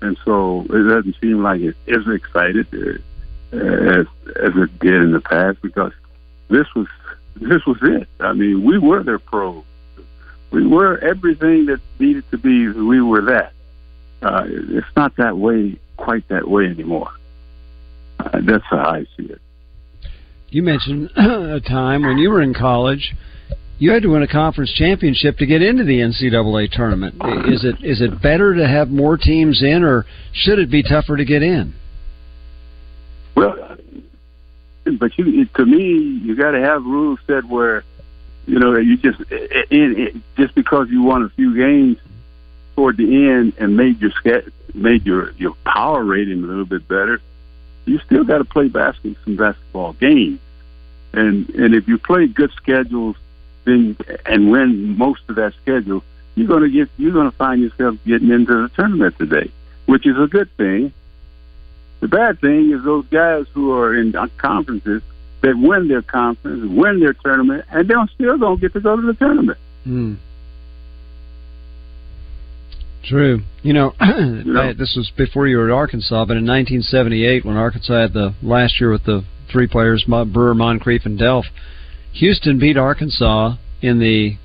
and 0.00 0.16
so 0.24 0.62
it 0.62 0.82
doesn't 0.82 1.16
seem 1.20 1.42
like 1.42 1.60
it 1.60 1.76
is 1.86 2.06
excited 2.08 2.66
uh, 3.52 3.56
as 3.56 4.06
as 4.36 4.56
it 4.56 4.78
did 4.78 5.02
in 5.02 5.12
the 5.12 5.20
past 5.20 5.60
because 5.62 5.92
this 6.48 6.66
was 6.74 6.86
this 7.40 7.64
was 7.66 7.78
it. 7.82 8.08
I 8.20 8.32
mean, 8.32 8.64
we 8.64 8.78
were 8.78 9.02
their 9.02 9.18
pros. 9.18 9.64
We 10.50 10.66
were 10.66 10.98
everything 10.98 11.66
that 11.66 11.80
needed 11.98 12.24
to 12.30 12.38
be. 12.38 12.68
We 12.68 13.02
were 13.02 13.22
that. 13.22 13.52
Uh, 14.22 14.44
it's 14.46 14.86
not 14.96 15.16
that 15.16 15.36
way, 15.36 15.78
quite 15.96 16.26
that 16.28 16.48
way 16.48 16.66
anymore. 16.66 17.10
Uh, 18.18 18.40
that's 18.46 18.64
how 18.64 18.78
I 18.78 19.06
see 19.16 19.24
it. 19.24 19.40
You 20.48 20.62
mentioned 20.62 21.10
a 21.16 21.60
time 21.60 22.02
when 22.02 22.16
you 22.16 22.30
were 22.30 22.40
in 22.40 22.54
college, 22.54 23.14
you 23.78 23.90
had 23.90 24.02
to 24.02 24.08
win 24.08 24.22
a 24.22 24.28
conference 24.28 24.72
championship 24.72 25.36
to 25.38 25.46
get 25.46 25.60
into 25.60 25.84
the 25.84 25.98
NCAA 26.00 26.70
tournament. 26.70 27.16
Is 27.46 27.64
it 27.64 27.84
is 27.84 28.00
it 28.00 28.22
better 28.22 28.54
to 28.54 28.66
have 28.66 28.88
more 28.88 29.18
teams 29.18 29.62
in, 29.62 29.84
or 29.84 30.06
should 30.32 30.58
it 30.58 30.70
be 30.70 30.82
tougher 30.82 31.16
to 31.16 31.24
get 31.24 31.42
in? 31.42 31.74
Well, 33.34 33.76
but 34.96 35.16
you, 35.18 35.44
to 35.44 35.66
me, 35.66 35.98
you 35.98 36.34
got 36.34 36.52
to 36.52 36.60
have 36.60 36.84
rules 36.84 37.18
set 37.26 37.44
where, 37.44 37.84
you 38.46 38.58
know, 38.58 38.76
you 38.76 38.96
just 38.96 39.20
it, 39.30 39.66
it, 39.70 40.16
just 40.36 40.54
because 40.54 40.88
you 40.90 41.02
won 41.02 41.22
a 41.22 41.28
few 41.30 41.54
games 41.56 41.98
toward 42.74 42.96
the 42.96 43.28
end 43.28 43.54
and 43.58 43.76
made 43.76 44.00
your 44.00 44.12
made 44.74 45.04
your 45.06 45.32
your 45.32 45.54
power 45.64 46.04
rating 46.04 46.44
a 46.44 46.46
little 46.46 46.64
bit 46.64 46.86
better, 46.86 47.20
you 47.86 47.98
still 48.00 48.24
got 48.24 48.38
to 48.38 48.44
play 48.44 48.68
basketball 48.68 49.16
some 49.24 49.36
basketball 49.36 49.92
games, 49.94 50.38
and 51.12 51.48
and 51.50 51.74
if 51.74 51.88
you 51.88 51.98
play 51.98 52.26
good 52.26 52.52
schedules, 52.52 53.16
then 53.64 53.96
and 54.24 54.50
win 54.50 54.96
most 54.96 55.22
of 55.28 55.36
that 55.36 55.54
schedule, 55.62 56.02
you're 56.34 56.48
gonna 56.48 56.68
get 56.68 56.88
you're 56.98 57.12
gonna 57.12 57.32
find 57.32 57.62
yourself 57.62 57.96
getting 58.06 58.30
into 58.30 58.62
the 58.62 58.68
tournament 58.74 59.18
today, 59.18 59.50
which 59.86 60.06
is 60.06 60.18
a 60.18 60.26
good 60.26 60.50
thing. 60.56 60.92
The 62.00 62.08
bad 62.08 62.40
thing 62.40 62.72
is 62.72 62.84
those 62.84 63.06
guys 63.06 63.46
who 63.54 63.72
are 63.72 63.98
in 63.98 64.14
conferences 64.38 65.02
that 65.42 65.56
win 65.56 65.88
their 65.88 66.02
conference, 66.02 66.62
win 66.70 67.00
their 67.00 67.14
tournament, 67.14 67.64
and 67.70 67.88
they 67.88 67.94
don't 67.94 68.10
still 68.10 68.38
don't 68.38 68.60
get 68.60 68.72
to 68.74 68.80
go 68.80 68.96
to 68.96 69.06
the 69.06 69.14
tournament. 69.14 69.58
Hmm. 69.84 70.14
True. 73.04 73.42
You 73.62 73.72
know, 73.72 73.94
know. 74.00 74.72
this 74.72 74.94
was 74.96 75.10
before 75.16 75.46
you 75.46 75.58
were 75.58 75.70
at 75.70 75.74
Arkansas, 75.74 76.24
but 76.24 76.36
in 76.36 76.44
1978, 76.44 77.44
when 77.44 77.56
Arkansas 77.56 78.00
had 78.00 78.12
the 78.12 78.34
last 78.42 78.80
year 78.80 78.90
with 78.90 79.04
the 79.04 79.24
three 79.50 79.68
players, 79.68 80.04
Brewer, 80.04 80.54
Moncrief, 80.54 81.02
and 81.04 81.18
Delph, 81.18 81.44
Houston 82.14 82.58
beat 82.58 82.76
Arkansas 82.76 83.56
in 83.80 84.00
the 84.00 84.36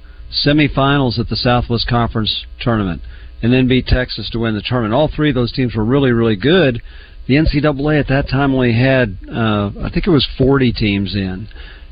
semifinals 0.46 1.18
at 1.20 1.30
the 1.30 1.36
Southwest 1.36 1.88
Conference 1.88 2.46
tournament, 2.60 3.02
and 3.42 3.52
then 3.52 3.68
beat 3.68 3.88
Texas 3.88 4.30
to 4.32 4.40
win 4.40 4.54
the 4.54 4.62
tournament. 4.62 4.94
All 4.94 5.10
three 5.14 5.30
of 5.30 5.36
those 5.36 5.52
teams 5.52 5.76
were 5.76 5.84
really, 5.84 6.12
really 6.12 6.36
good. 6.36 6.82
The 7.28 7.36
NCAA 7.36 8.00
at 8.00 8.08
that 8.08 8.30
time 8.30 8.54
only 8.54 8.74
had, 8.74 9.18
uh, 9.30 9.72
I 9.84 9.90
think 9.94 10.08
it 10.08 10.10
was 10.10 10.28
40 10.38 10.74
teams 10.74 11.16
in, 11.16 11.48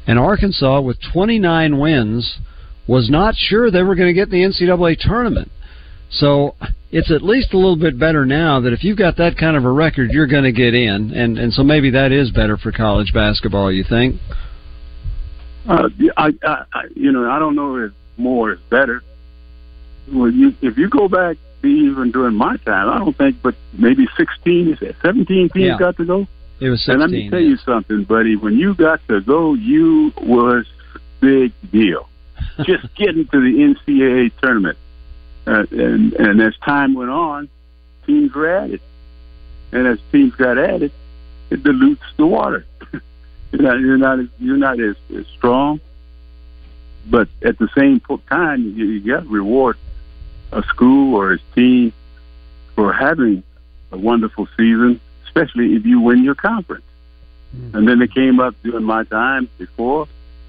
and 0.07 0.19
Arkansas 0.19 0.81
with 0.81 0.97
29 1.13 1.77
wins 1.77 2.39
was 2.87 3.09
not 3.09 3.35
sure 3.35 3.69
they 3.69 3.83
were 3.83 3.95
going 3.95 4.07
to 4.07 4.13
get 4.13 4.33
in 4.33 4.51
the 4.51 4.65
NCAA 4.65 4.97
tournament. 4.99 5.51
So 6.11 6.55
it's 6.91 7.11
at 7.11 7.21
least 7.21 7.53
a 7.53 7.57
little 7.57 7.75
bit 7.75 7.99
better 7.99 8.25
now 8.25 8.59
that 8.61 8.73
if 8.73 8.83
you've 8.83 8.97
got 8.97 9.17
that 9.17 9.37
kind 9.37 9.55
of 9.55 9.63
a 9.63 9.71
record, 9.71 10.09
you're 10.11 10.27
going 10.27 10.43
to 10.43 10.51
get 10.51 10.73
in, 10.73 11.13
and 11.13 11.37
and 11.37 11.53
so 11.53 11.63
maybe 11.63 11.91
that 11.91 12.11
is 12.11 12.31
better 12.31 12.57
for 12.57 12.71
college 12.71 13.13
basketball. 13.13 13.71
You 13.71 13.83
think? 13.87 14.19
Uh, 15.67 15.89
I, 16.17 16.31
I, 16.43 16.63
you 16.95 17.11
know, 17.11 17.29
I 17.29 17.37
don't 17.37 17.55
know 17.55 17.75
if 17.75 17.91
more 18.17 18.53
is 18.53 18.59
better. 18.71 19.03
Well, 20.11 20.31
you, 20.31 20.55
if 20.61 20.77
you 20.79 20.89
go 20.89 21.07
back 21.07 21.37
even 21.63 22.11
during 22.11 22.35
my 22.35 22.57
time, 22.57 22.89
I 22.89 22.99
don't 22.99 23.17
think, 23.17 23.41
but 23.41 23.55
maybe 23.73 24.07
16, 24.17 24.77
17 25.01 25.25
teams 25.25 25.53
Yeah. 25.55 25.77
got 25.77 25.97
to 25.97 26.05
go. 26.05 26.27
It 26.59 26.69
was 26.69 26.87
And 26.87 26.99
let 26.99 27.09
me 27.09 27.29
tell 27.29 27.39
you 27.39 27.57
something, 27.57 28.03
buddy. 28.03 28.35
When 28.35 28.57
you 28.57 28.73
got 28.73 29.05
to 29.07 29.21
go, 29.21 29.53
you 29.53 30.11
was 30.21 30.65
big 31.21 31.53
deal. 31.71 32.07
Just 32.63 32.93
getting 32.95 33.25
to 33.27 33.39
the 33.39 33.75
NCAA 33.87 34.31
tournament, 34.41 34.77
uh, 35.47 35.65
and 35.71 36.13
and 36.13 36.41
as 36.41 36.55
time 36.57 36.93
went 36.93 37.09
on, 37.09 37.49
teams 38.05 38.33
were 38.33 38.49
added, 38.49 38.81
and 39.71 39.87
as 39.87 39.99
teams 40.11 40.35
got 40.35 40.57
added, 40.57 40.91
it 41.49 41.63
dilutes 41.63 42.03
the 42.17 42.25
water. 42.25 42.65
you're 43.51 43.61
not 43.61 43.79
you're 43.79 43.97
not 43.97 44.19
you're 44.39 44.57
not 44.57 44.79
as, 44.79 44.95
as 45.15 45.25
strong, 45.37 45.79
but 47.09 47.27
at 47.41 47.57
the 47.57 47.69
same 47.77 48.01
time, 48.29 48.73
you, 48.75 48.85
you 48.85 49.11
got 49.13 49.23
to 49.23 49.29
reward 49.29 49.77
a 50.51 50.63
school 50.63 51.15
or 51.15 51.33
a 51.33 51.39
team 51.55 51.93
for 52.75 52.93
having 52.93 53.43
a 53.91 53.97
wonderful 53.97 54.47
season, 54.57 54.99
especially 55.25 55.75
if 55.75 55.85
you 55.85 55.99
win 55.99 56.23
your 56.23 56.35
conference. 56.35 56.85
Mm-hmm. 57.55 57.77
And 57.77 57.87
then 57.87 58.01
it 58.01 58.13
came 58.13 58.39
up 58.39 58.55
during 58.63 58.83
my 58.83 59.03
time 59.03 59.49
before 59.57 60.07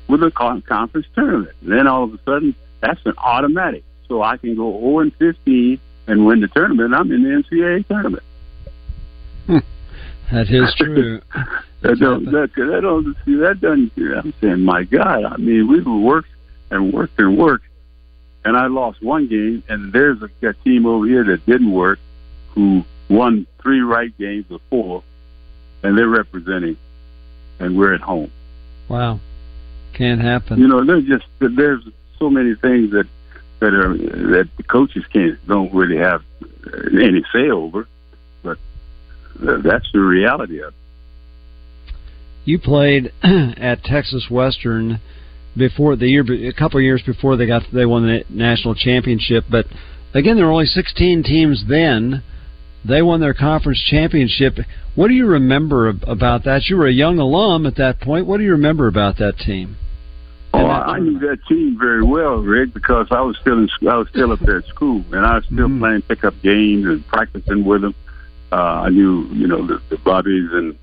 with 0.09 0.23
a 0.23 0.31
conference 0.31 1.07
tournament. 1.15 1.57
And 1.63 1.73
then 1.73 1.87
all 1.87 2.05
of 2.05 2.15
a 2.15 2.19
sudden, 2.25 2.55
that's 2.81 3.01
an 3.07 3.15
automatic. 3.19 3.85
So 4.09 4.23
I 4.23 4.37
can 4.37 4.57
go 4.57 4.79
0 4.79 4.99
and 5.01 5.15
15 5.17 5.81
and 6.09 6.27
win 6.27 6.41
the 6.41 6.49
tournament. 6.49 6.95
I'm 6.95 7.11
in 7.13 7.23
the 7.23 7.29
NCAA 7.29 7.87
tournament. 7.87 8.23
Hmm. 9.47 9.59
That 10.33 10.51
is 10.51 10.75
true. 10.79 11.21
that 11.83 11.99
don't 11.99 12.25
that, 12.27 12.51
that 12.55 12.81
don't 12.83 13.17
see 13.25 13.37
that 13.37 13.61
doesn't. 13.61 13.93
I'm 13.97 14.35
saying, 14.41 14.61
my 14.61 14.85
God. 14.85 15.25
I 15.25 15.37
mean, 15.37 15.69
we 15.69 15.81
worked 15.83 16.29
and 16.71 16.93
worked 16.93 17.19
and 17.19 17.39
worked, 17.39 17.67
and 18.45 18.57
I 18.57 18.67
lost 18.67 19.03
one 19.03 19.29
game, 19.29 19.63
and 19.69 19.93
there's 19.93 20.19
a, 20.23 20.47
a 20.47 20.55
team 20.55 20.87
over 20.87 21.07
here 21.07 21.25
that 21.25 21.45
didn't 21.47 21.73
work, 21.73 21.99
who 22.55 22.85
won 23.09 23.47
three 23.63 23.81
right 23.81 24.17
games 24.19 24.47
or 24.51 24.61
four, 24.71 25.03
and 25.83 25.97
they're 25.97 26.09
representing, 26.09 26.77
and 27.59 27.77
we're 27.77 27.95
at 27.95 28.01
home. 28.01 28.31
Wow, 28.89 29.21
can't 29.93 30.21
happen. 30.21 30.59
You 30.59 30.69
know, 30.69 30.85
there's 30.85 31.05
just 31.05 31.27
there's 31.39 31.83
so 32.19 32.31
many 32.31 32.55
things 32.55 32.93
that 32.93 33.07
that 33.61 33.75
are 33.75 33.97
that 33.97 34.49
the 34.57 34.63
coaches 34.63 35.05
can't 35.13 35.47
don't 35.47 35.73
really 35.73 35.99
have 35.99 36.23
any 36.93 37.23
say 37.33 37.51
over, 37.51 37.87
but 38.43 38.59
that's 39.39 39.91
the 39.93 40.01
reality 40.01 40.61
of 40.63 40.69
it. 40.69 40.75
You 42.45 42.59
played 42.59 43.13
at 43.23 43.85
Texas 43.85 44.29
Western 44.31 45.01
before 45.57 45.97
the 45.97 46.07
year, 46.07 46.23
a 46.49 46.53
couple 46.53 46.79
of 46.79 46.85
years 46.85 47.03
before 47.05 47.37
they 47.37 47.47
got 47.47 47.63
they 47.73 47.87
won 47.87 48.07
the 48.07 48.25
national 48.29 48.75
championship. 48.75 49.45
But 49.51 49.67
again, 50.15 50.37
there 50.37 50.47
were 50.47 50.53
only 50.53 50.67
16 50.67 51.23
teams 51.23 51.65
then. 51.69 52.23
They 52.87 53.03
won 53.03 53.21
their 53.21 53.35
conference 53.35 53.83
championship. 53.91 54.59
What 54.95 55.09
do 55.09 55.15
you 55.15 55.27
remember 55.27 55.89
about 55.89 56.45
that? 56.45 56.63
You 56.69 56.77
were 56.77 56.87
a 56.87 56.93
young 56.93 57.19
alum 57.19 57.67
at 57.67 57.77
that 57.77 58.01
point. 58.01 58.27
What 58.27 58.39
do 58.39 58.45
you 58.45 58.53
remember 58.53 58.87
about 58.87 59.19
that 59.19 59.39
team? 59.39 59.77
Oh, 60.53 60.67
I 60.67 60.99
knew 60.99 61.19
that 61.21 61.39
team 61.49 61.77
very 61.79 62.03
well, 62.03 62.39
Rick, 62.39 62.75
because 62.75 63.07
I 63.11 63.21
was 63.21 63.37
still 63.41 63.59
in 63.59 63.69
I 63.89 63.97
was 63.97 64.09
still 64.09 64.33
up 64.33 64.41
there 64.41 64.59
at 64.59 64.67
school, 64.67 65.05
and 65.13 65.25
I 65.25 65.37
was 65.37 65.45
still 65.45 65.69
mm-hmm. 65.69 65.79
playing 65.79 66.03
pickup 66.03 66.35
games 66.43 66.87
and 66.87 67.07
practicing 67.07 67.65
with 67.65 67.83
them. 67.83 67.95
Uh, 68.51 68.57
I 68.57 68.89
knew, 68.89 69.29
you 69.33 69.47
know, 69.47 69.65
the, 69.65 69.81
the 69.91 69.99
Bobbies 69.99 70.49
and 70.53 70.77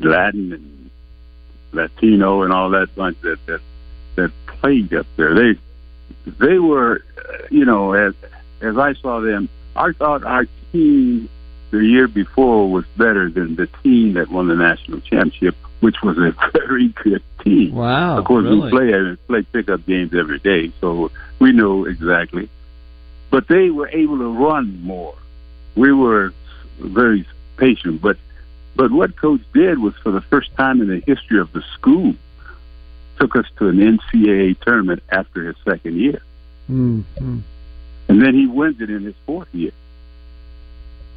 Lattin 0.00 0.52
and 0.52 0.90
Latino 1.72 2.42
and 2.42 2.52
all 2.52 2.70
that 2.70 2.94
bunch 2.94 3.18
that 3.22 3.38
that 3.46 3.60
that 4.16 4.32
played 4.46 4.92
up 4.94 5.06
there. 5.16 5.34
They 5.34 5.60
they 6.38 6.58
were, 6.58 7.02
you 7.50 7.64
know, 7.64 7.92
as 7.92 8.14
as 8.60 8.76
I 8.76 8.94
saw 8.94 9.20
them, 9.20 9.48
I 9.74 9.92
thought 9.92 10.24
our 10.24 10.46
team 10.72 11.28
the 11.70 11.78
year 11.78 12.08
before 12.08 12.70
was 12.70 12.84
better 12.96 13.30
than 13.30 13.56
the 13.56 13.68
team 13.82 14.14
that 14.14 14.30
won 14.30 14.48
the 14.48 14.54
national 14.54 15.00
championship, 15.00 15.54
which 15.80 15.96
was 16.02 16.16
a 16.18 16.34
very 16.52 16.88
good 16.88 17.22
team. 17.44 17.74
Wow! 17.74 18.18
Of 18.18 18.24
course, 18.24 18.44
really? 18.44 18.60
we 18.60 18.70
play 18.70 18.94
uh, 18.94 19.16
play 19.26 19.42
pickup 19.42 19.86
games 19.86 20.14
every 20.14 20.38
day, 20.38 20.72
so 20.80 21.10
we 21.38 21.52
know 21.52 21.84
exactly. 21.84 22.48
But 23.30 23.48
they 23.48 23.70
were 23.70 23.88
able 23.88 24.18
to 24.18 24.32
run 24.32 24.82
more. 24.82 25.14
We 25.74 25.92
were 25.92 26.32
very 26.78 27.26
patient, 27.56 28.00
but 28.00 28.16
but 28.74 28.90
what 28.90 29.16
coach 29.16 29.40
did 29.54 29.78
was 29.78 29.94
for 30.02 30.10
the 30.10 30.20
first 30.20 30.54
time 30.56 30.80
in 30.82 30.88
the 30.88 31.00
history 31.06 31.40
of 31.40 31.52
the 31.52 31.62
school 31.74 32.14
took 33.18 33.36
us 33.36 33.46
to 33.58 33.68
an 33.68 33.78
NCAA 33.78 34.60
tournament 34.60 35.02
after 35.10 35.46
his 35.46 35.56
second 35.64 35.96
year. 35.96 36.20
Mm-hmm. 36.70 37.38
And 38.08 38.22
then 38.22 38.34
he 38.34 38.46
wins 38.46 38.80
it 38.80 38.90
in 38.90 39.02
his 39.02 39.14
fourth 39.24 39.52
year. 39.52 39.72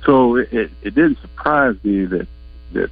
So 0.05 0.37
it, 0.37 0.51
it, 0.53 0.71
it 0.81 0.95
didn't 0.95 1.19
surprise 1.19 1.75
me 1.83 2.05
that 2.05 2.27
that 2.73 2.89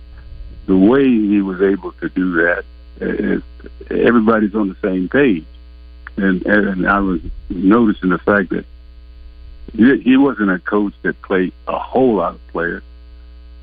the 0.66 0.78
way 0.78 1.04
he 1.06 1.42
was 1.42 1.62
able 1.62 1.92
to 1.94 2.10
do 2.10 2.34
that 2.34 2.66
is 3.00 3.44
everybody's 3.90 4.56
on 4.56 4.70
the 4.70 4.76
same 4.82 5.08
page. 5.08 5.46
And 6.18 6.46
and 6.46 6.88
I 6.88 7.00
was 7.00 7.22
noticing 7.50 8.10
the 8.10 8.18
fact 8.18 8.50
that 8.50 8.66
he 9.74 10.18
wasn't 10.18 10.52
a 10.52 10.60
coach 10.60 10.94
that 11.04 11.22
played 11.22 11.54
a 11.68 11.78
whole 11.78 12.16
lot 12.16 12.36
of 12.36 12.48
players, 12.48 12.84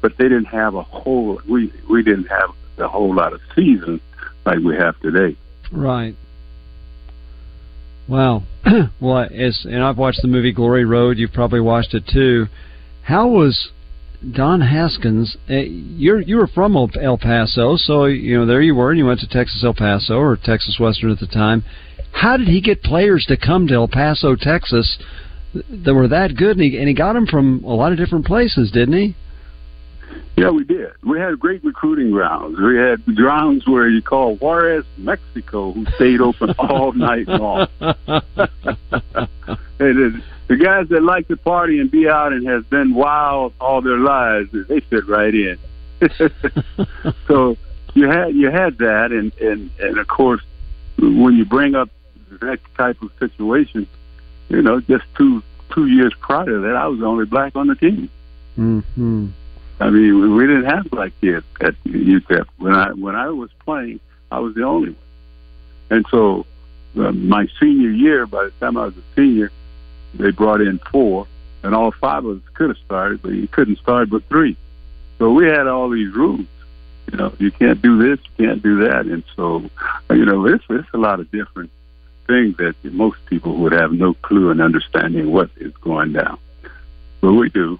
but 0.00 0.16
they 0.16 0.24
didn't 0.24 0.46
have 0.46 0.74
a 0.74 0.82
whole 0.82 1.40
we 1.46 1.72
we 1.88 2.02
didn't 2.02 2.28
have 2.28 2.50
a 2.78 2.88
whole 2.88 3.14
lot 3.14 3.32
of 3.32 3.40
seasons 3.54 4.00
like 4.44 4.58
we 4.58 4.76
have 4.76 4.98
today. 5.00 5.36
Right. 5.72 6.14
Wow. 8.08 8.42
well, 9.00 9.18
as 9.34 9.64
and 9.64 9.82
I've 9.82 9.98
watched 9.98 10.22
the 10.22 10.28
movie 10.28 10.52
Glory 10.52 10.84
Road. 10.84 11.18
You've 11.18 11.32
probably 11.32 11.60
watched 11.60 11.94
it 11.94 12.04
too. 12.06 12.46
How 13.02 13.28
was 13.28 13.70
Don 14.32 14.60
Haskins? 14.60 15.36
Uh, 15.48 15.54
you're 15.54 16.20
you 16.20 16.36
were 16.36 16.46
from 16.46 16.76
El 16.76 17.18
Paso, 17.18 17.76
so 17.76 18.04
you 18.04 18.38
know 18.38 18.46
there 18.46 18.62
you 18.62 18.74
were, 18.74 18.90
and 18.90 18.98
you 18.98 19.06
went 19.06 19.20
to 19.20 19.28
Texas 19.28 19.62
El 19.64 19.74
Paso 19.74 20.14
or 20.16 20.36
Texas 20.36 20.78
Western 20.78 21.10
at 21.10 21.20
the 21.20 21.26
time. 21.26 21.64
How 22.12 22.36
did 22.36 22.48
he 22.48 22.60
get 22.60 22.82
players 22.82 23.24
to 23.26 23.36
come 23.36 23.66
to 23.66 23.74
El 23.74 23.88
Paso, 23.88 24.36
Texas, 24.36 24.98
that 25.52 25.94
were 25.94 26.08
that 26.08 26.36
good? 26.36 26.56
And 26.56 26.62
he, 26.62 26.78
and 26.78 26.88
he 26.88 26.94
got 26.94 27.14
them 27.14 27.26
from 27.26 27.64
a 27.64 27.74
lot 27.74 27.92
of 27.92 27.98
different 27.98 28.24
places, 28.24 28.70
didn't 28.70 28.96
he? 28.96 29.16
Yeah, 30.36 30.50
we 30.50 30.64
did. 30.64 30.92
We 31.02 31.20
had 31.20 31.38
great 31.38 31.62
recruiting 31.64 32.10
grounds. 32.10 32.58
We 32.58 32.76
had 32.76 33.04
grounds 33.14 33.66
where 33.66 33.88
you 33.88 34.02
call 34.02 34.36
Juarez, 34.36 34.84
Mexico, 34.96 35.72
who 35.72 35.86
stayed 35.94 36.20
open 36.20 36.50
all 36.58 36.92
night 36.92 37.28
long. 37.28 37.68
and 37.80 37.96
the, 39.78 40.22
the 40.48 40.56
guys 40.56 40.88
that 40.88 41.02
like 41.02 41.28
to 41.28 41.36
party 41.36 41.78
and 41.78 41.90
be 41.90 42.08
out 42.08 42.32
and 42.32 42.46
has 42.48 42.64
been 42.64 42.94
wild 42.94 43.52
all 43.60 43.80
their 43.80 43.98
lives, 43.98 44.50
they 44.68 44.80
fit 44.80 45.06
right 45.06 45.34
in. 45.34 45.58
so 47.28 47.56
you 47.94 48.08
had 48.08 48.34
you 48.34 48.50
had 48.50 48.78
that, 48.78 49.12
and 49.12 49.32
and 49.38 49.70
and 49.78 49.98
of 49.98 50.08
course, 50.08 50.42
when 50.98 51.36
you 51.36 51.44
bring 51.44 51.74
up 51.74 51.88
that 52.40 52.58
type 52.76 53.00
of 53.02 53.10
situation, 53.20 53.86
you 54.48 54.62
know, 54.62 54.80
just 54.80 55.04
two 55.16 55.42
two 55.72 55.86
years 55.86 56.12
prior 56.20 56.46
to 56.46 56.60
that, 56.60 56.76
I 56.76 56.88
was 56.88 56.98
the 56.98 57.06
only 57.06 57.24
black 57.24 57.54
on 57.56 57.68
the 57.68 57.76
team. 57.76 58.10
Mm-hmm. 58.58 59.28
I 59.84 59.90
mean, 59.90 60.34
we 60.34 60.46
didn't 60.46 60.64
have 60.64 60.90
black 60.90 61.12
kids 61.20 61.44
at 61.60 61.74
UTEP. 61.84 62.46
When 62.56 62.72
I 62.74 62.92
when 62.92 63.14
I 63.14 63.28
was 63.28 63.50
playing, 63.66 64.00
I 64.30 64.38
was 64.38 64.54
the 64.54 64.62
only 64.62 64.92
one. 64.92 64.98
And 65.90 66.06
so, 66.10 66.46
uh, 66.96 67.12
my 67.12 67.46
senior 67.60 67.90
year, 67.90 68.26
by 68.26 68.44
the 68.44 68.50
time 68.52 68.78
I 68.78 68.86
was 68.86 68.96
a 68.96 69.02
senior, 69.14 69.52
they 70.14 70.30
brought 70.30 70.62
in 70.62 70.78
four, 70.90 71.26
and 71.62 71.74
all 71.74 71.90
five 71.90 72.24
of 72.24 72.38
us 72.38 72.48
could 72.54 72.70
have 72.70 72.78
started, 72.78 73.20
but 73.20 73.32
you 73.32 73.46
couldn't 73.46 73.78
start 73.78 74.08
but 74.08 74.26
three. 74.30 74.56
So 75.18 75.30
we 75.30 75.48
had 75.48 75.66
all 75.66 75.90
these 75.90 76.14
rules. 76.14 76.46
You 77.12 77.18
know, 77.18 77.34
you 77.38 77.50
can't 77.50 77.82
do 77.82 77.98
this, 77.98 78.24
you 78.38 78.46
can't 78.46 78.62
do 78.62 78.88
that, 78.88 79.04
and 79.04 79.22
so, 79.36 79.68
you 80.08 80.24
know, 80.24 80.46
it's 80.46 80.64
it's 80.70 80.88
a 80.94 80.96
lot 80.96 81.20
of 81.20 81.30
different 81.30 81.70
things 82.26 82.56
that 82.56 82.74
most 82.84 83.18
people 83.26 83.56
would 83.56 83.72
have 83.72 83.92
no 83.92 84.14
clue 84.14 84.50
and 84.50 84.62
understanding 84.62 85.30
what 85.30 85.50
is 85.56 85.74
going 85.82 86.14
down. 86.14 86.38
But 87.20 87.34
we 87.34 87.50
do, 87.50 87.78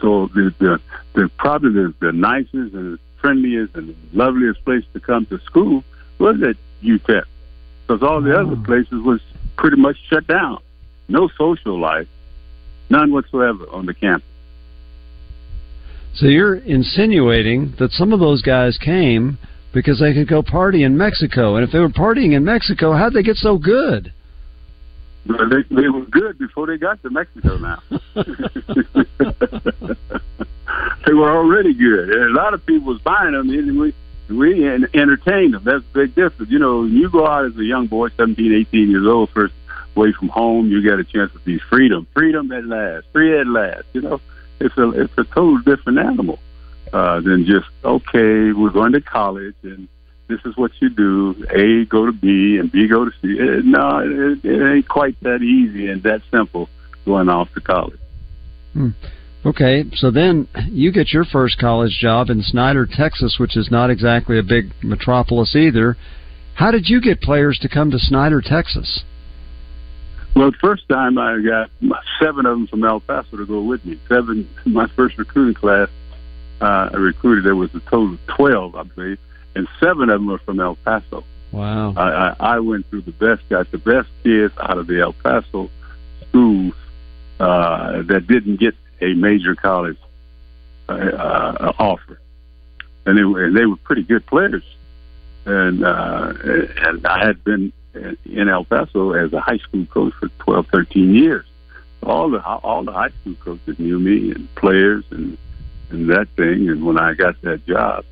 so 0.00 0.28
the 0.34 0.54
the, 0.58 0.80
the 1.14 1.30
probably 1.38 1.72
the, 1.72 1.94
the 2.00 2.12
nicest 2.12 2.74
and 2.74 2.98
friendliest 3.20 3.74
and 3.74 3.96
loveliest 4.12 4.64
place 4.64 4.84
to 4.92 5.00
come 5.00 5.26
to 5.26 5.38
school 5.40 5.82
was 6.18 6.36
at 6.42 6.56
UTEP, 6.82 7.24
because 7.86 8.02
all 8.02 8.20
the 8.20 8.34
other 8.34 8.56
mm. 8.56 8.64
places 8.64 9.02
was 9.02 9.20
pretty 9.56 9.76
much 9.76 9.96
shut 10.08 10.26
down. 10.26 10.60
No 11.08 11.28
social 11.38 11.78
life, 11.78 12.08
none 12.90 13.12
whatsoever 13.12 13.64
on 13.70 13.86
the 13.86 13.94
campus. 13.94 14.28
So 16.14 16.26
you're 16.26 16.56
insinuating 16.56 17.74
that 17.78 17.90
some 17.90 18.12
of 18.12 18.20
those 18.20 18.42
guys 18.42 18.78
came 18.78 19.38
because 19.72 19.98
they 19.98 20.14
could 20.14 20.28
go 20.28 20.42
party 20.42 20.84
in 20.84 20.96
Mexico, 20.96 21.56
and 21.56 21.64
if 21.64 21.72
they 21.72 21.80
were 21.80 21.88
partying 21.88 22.34
in 22.34 22.44
Mexico, 22.44 22.92
how'd 22.92 23.12
they 23.14 23.22
get 23.22 23.36
so 23.36 23.58
good? 23.58 24.12
They, 25.26 25.62
they 25.70 25.88
were 25.88 26.04
good 26.04 26.38
before 26.38 26.66
they 26.66 26.76
got 26.76 27.02
to 27.02 27.10
Mexico 27.10 27.56
now. 27.56 27.82
they 31.06 31.14
were 31.14 31.30
already 31.30 31.72
good. 31.72 32.10
And 32.10 32.30
a 32.30 32.34
lot 32.34 32.52
of 32.52 32.64
people 32.66 32.88
was 32.88 33.00
buying 33.00 33.32
them, 33.32 33.48
and 33.48 33.78
we 33.78 33.94
we 34.28 34.66
entertained 34.66 35.54
them. 35.54 35.64
That's 35.64 35.84
a 35.84 35.94
big 35.94 36.14
difference. 36.14 36.50
You 36.50 36.58
know, 36.58 36.84
you 36.84 37.08
go 37.08 37.26
out 37.26 37.46
as 37.46 37.56
a 37.56 37.64
young 37.64 37.86
boy, 37.86 38.08
17, 38.10 38.52
18 38.52 38.90
years 38.90 39.06
old, 39.06 39.30
first 39.30 39.54
away 39.96 40.12
from 40.12 40.28
home, 40.28 40.70
you 40.70 40.82
get 40.82 40.98
a 40.98 41.04
chance 41.04 41.32
to 41.32 41.38
be 41.40 41.58
freedom, 41.58 42.06
freedom 42.12 42.50
at 42.52 42.64
last, 42.64 43.06
free 43.12 43.38
at 43.38 43.46
last. 43.46 43.84
You 43.92 44.02
know, 44.02 44.20
it's 44.60 44.76
a 44.76 44.90
it's 44.90 45.12
a 45.16 45.24
total 45.24 45.58
different 45.58 45.98
animal 45.98 46.38
uh, 46.92 47.20
than 47.20 47.46
just 47.46 47.66
okay, 47.84 48.52
we're 48.52 48.70
going 48.70 48.92
to 48.92 49.00
college 49.00 49.54
and 49.62 49.88
this 50.28 50.40
is 50.44 50.56
what 50.56 50.72
you 50.80 50.88
do: 50.88 51.46
A 51.50 51.84
go 51.84 52.06
to 52.06 52.12
B, 52.12 52.58
and 52.58 52.70
B 52.70 52.88
go 52.88 53.04
to 53.04 53.10
C. 53.22 53.28
It, 53.38 53.64
no, 53.64 53.98
it, 53.98 54.44
it 54.44 54.74
ain't 54.76 54.88
quite 54.88 55.18
that 55.20 55.42
easy 55.42 55.88
and 55.88 56.02
that 56.02 56.22
simple 56.30 56.68
going 57.04 57.28
off 57.28 57.52
to 57.54 57.60
college. 57.60 57.98
Hmm. 58.72 58.90
Okay, 59.46 59.84
so 59.94 60.10
then 60.10 60.48
you 60.68 60.90
get 60.90 61.12
your 61.12 61.24
first 61.24 61.58
college 61.58 61.98
job 62.00 62.30
in 62.30 62.40
Snyder, 62.40 62.86
Texas, 62.86 63.36
which 63.38 63.58
is 63.58 63.70
not 63.70 63.90
exactly 63.90 64.38
a 64.38 64.42
big 64.42 64.72
metropolis 64.82 65.54
either. 65.54 65.98
How 66.54 66.70
did 66.70 66.88
you 66.88 67.00
get 67.00 67.20
players 67.20 67.58
to 67.58 67.68
come 67.68 67.90
to 67.90 67.98
Snyder, 67.98 68.40
Texas? 68.40 69.04
Well, 70.34 70.50
the 70.50 70.56
first 70.60 70.88
time 70.88 71.18
I 71.18 71.40
got 71.42 71.70
seven 72.20 72.46
of 72.46 72.56
them 72.56 72.66
from 72.68 72.84
El 72.84 73.00
Paso 73.00 73.36
to 73.36 73.44
go 73.44 73.62
with 73.62 73.84
me. 73.84 74.00
Seven, 74.08 74.48
my 74.64 74.88
first 74.96 75.18
recruiting 75.18 75.54
class, 75.54 75.88
uh, 76.60 76.90
I 76.92 76.96
recruited. 76.96 77.44
There 77.44 77.54
was 77.54 77.70
a 77.74 77.80
total 77.80 78.14
of 78.14 78.26
twelve, 78.26 78.74
I 78.74 78.82
believe, 78.84 79.18
and 79.54 79.68
seven 79.80 80.10
of 80.10 80.20
them 80.20 80.26
were 80.26 80.38
from 80.38 80.60
El 80.60 80.76
Paso. 80.76 81.24
Wow! 81.52 81.94
I, 81.96 82.02
I, 82.02 82.36
I 82.56 82.58
went 82.60 82.88
through 82.90 83.02
the 83.02 83.12
best, 83.12 83.48
got 83.48 83.70
the 83.70 83.78
best 83.78 84.08
kids 84.22 84.52
out 84.58 84.78
of 84.78 84.86
the 84.86 85.00
El 85.00 85.12
Paso 85.12 85.70
schools 86.28 86.74
uh, 87.38 88.02
that 88.02 88.26
didn't 88.26 88.58
get 88.58 88.74
a 89.00 89.14
major 89.14 89.54
college 89.54 89.98
uh, 90.88 90.92
uh, 90.92 91.72
offer, 91.78 92.18
and 93.06 93.16
they 93.16 93.24
were 93.24 93.44
and 93.44 93.56
they 93.56 93.66
were 93.66 93.76
pretty 93.76 94.02
good 94.02 94.26
players. 94.26 94.64
And 95.46 95.84
uh, 95.84 96.32
and 96.42 97.06
I 97.06 97.24
had 97.24 97.44
been 97.44 97.72
in 98.24 98.48
El 98.48 98.64
Paso 98.64 99.12
as 99.12 99.32
a 99.32 99.40
high 99.40 99.58
school 99.58 99.86
coach 99.86 100.12
for 100.14 100.28
12, 100.40 100.66
13 100.72 101.14
years. 101.14 101.46
All 102.02 102.30
the 102.30 102.42
all 102.44 102.84
the 102.84 102.92
high 102.92 103.10
school 103.20 103.34
coaches 103.40 103.78
knew 103.78 103.98
me 103.98 104.32
and 104.32 104.52
players 104.56 105.04
and 105.10 105.38
and 105.90 106.10
that 106.10 106.28
thing. 106.36 106.68
And 106.68 106.84
when 106.84 106.98
I 106.98 107.14
got 107.14 107.40
that 107.42 107.64
job, 107.66 108.04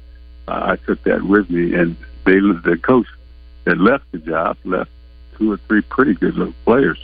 I 0.49 0.76
took 0.76 1.02
that 1.04 1.22
with 1.22 1.50
me. 1.50 1.75
And 1.75 1.96
they 2.25 2.40
the 2.40 2.78
coach 2.82 3.06
that 3.64 3.78
left 3.78 4.11
the 4.12 4.18
job 4.18 4.56
left 4.64 4.90
two 5.37 5.52
or 5.52 5.56
three 5.68 5.82
pretty 5.82 6.14
good 6.14 6.37
little 6.37 6.54
players 6.64 6.99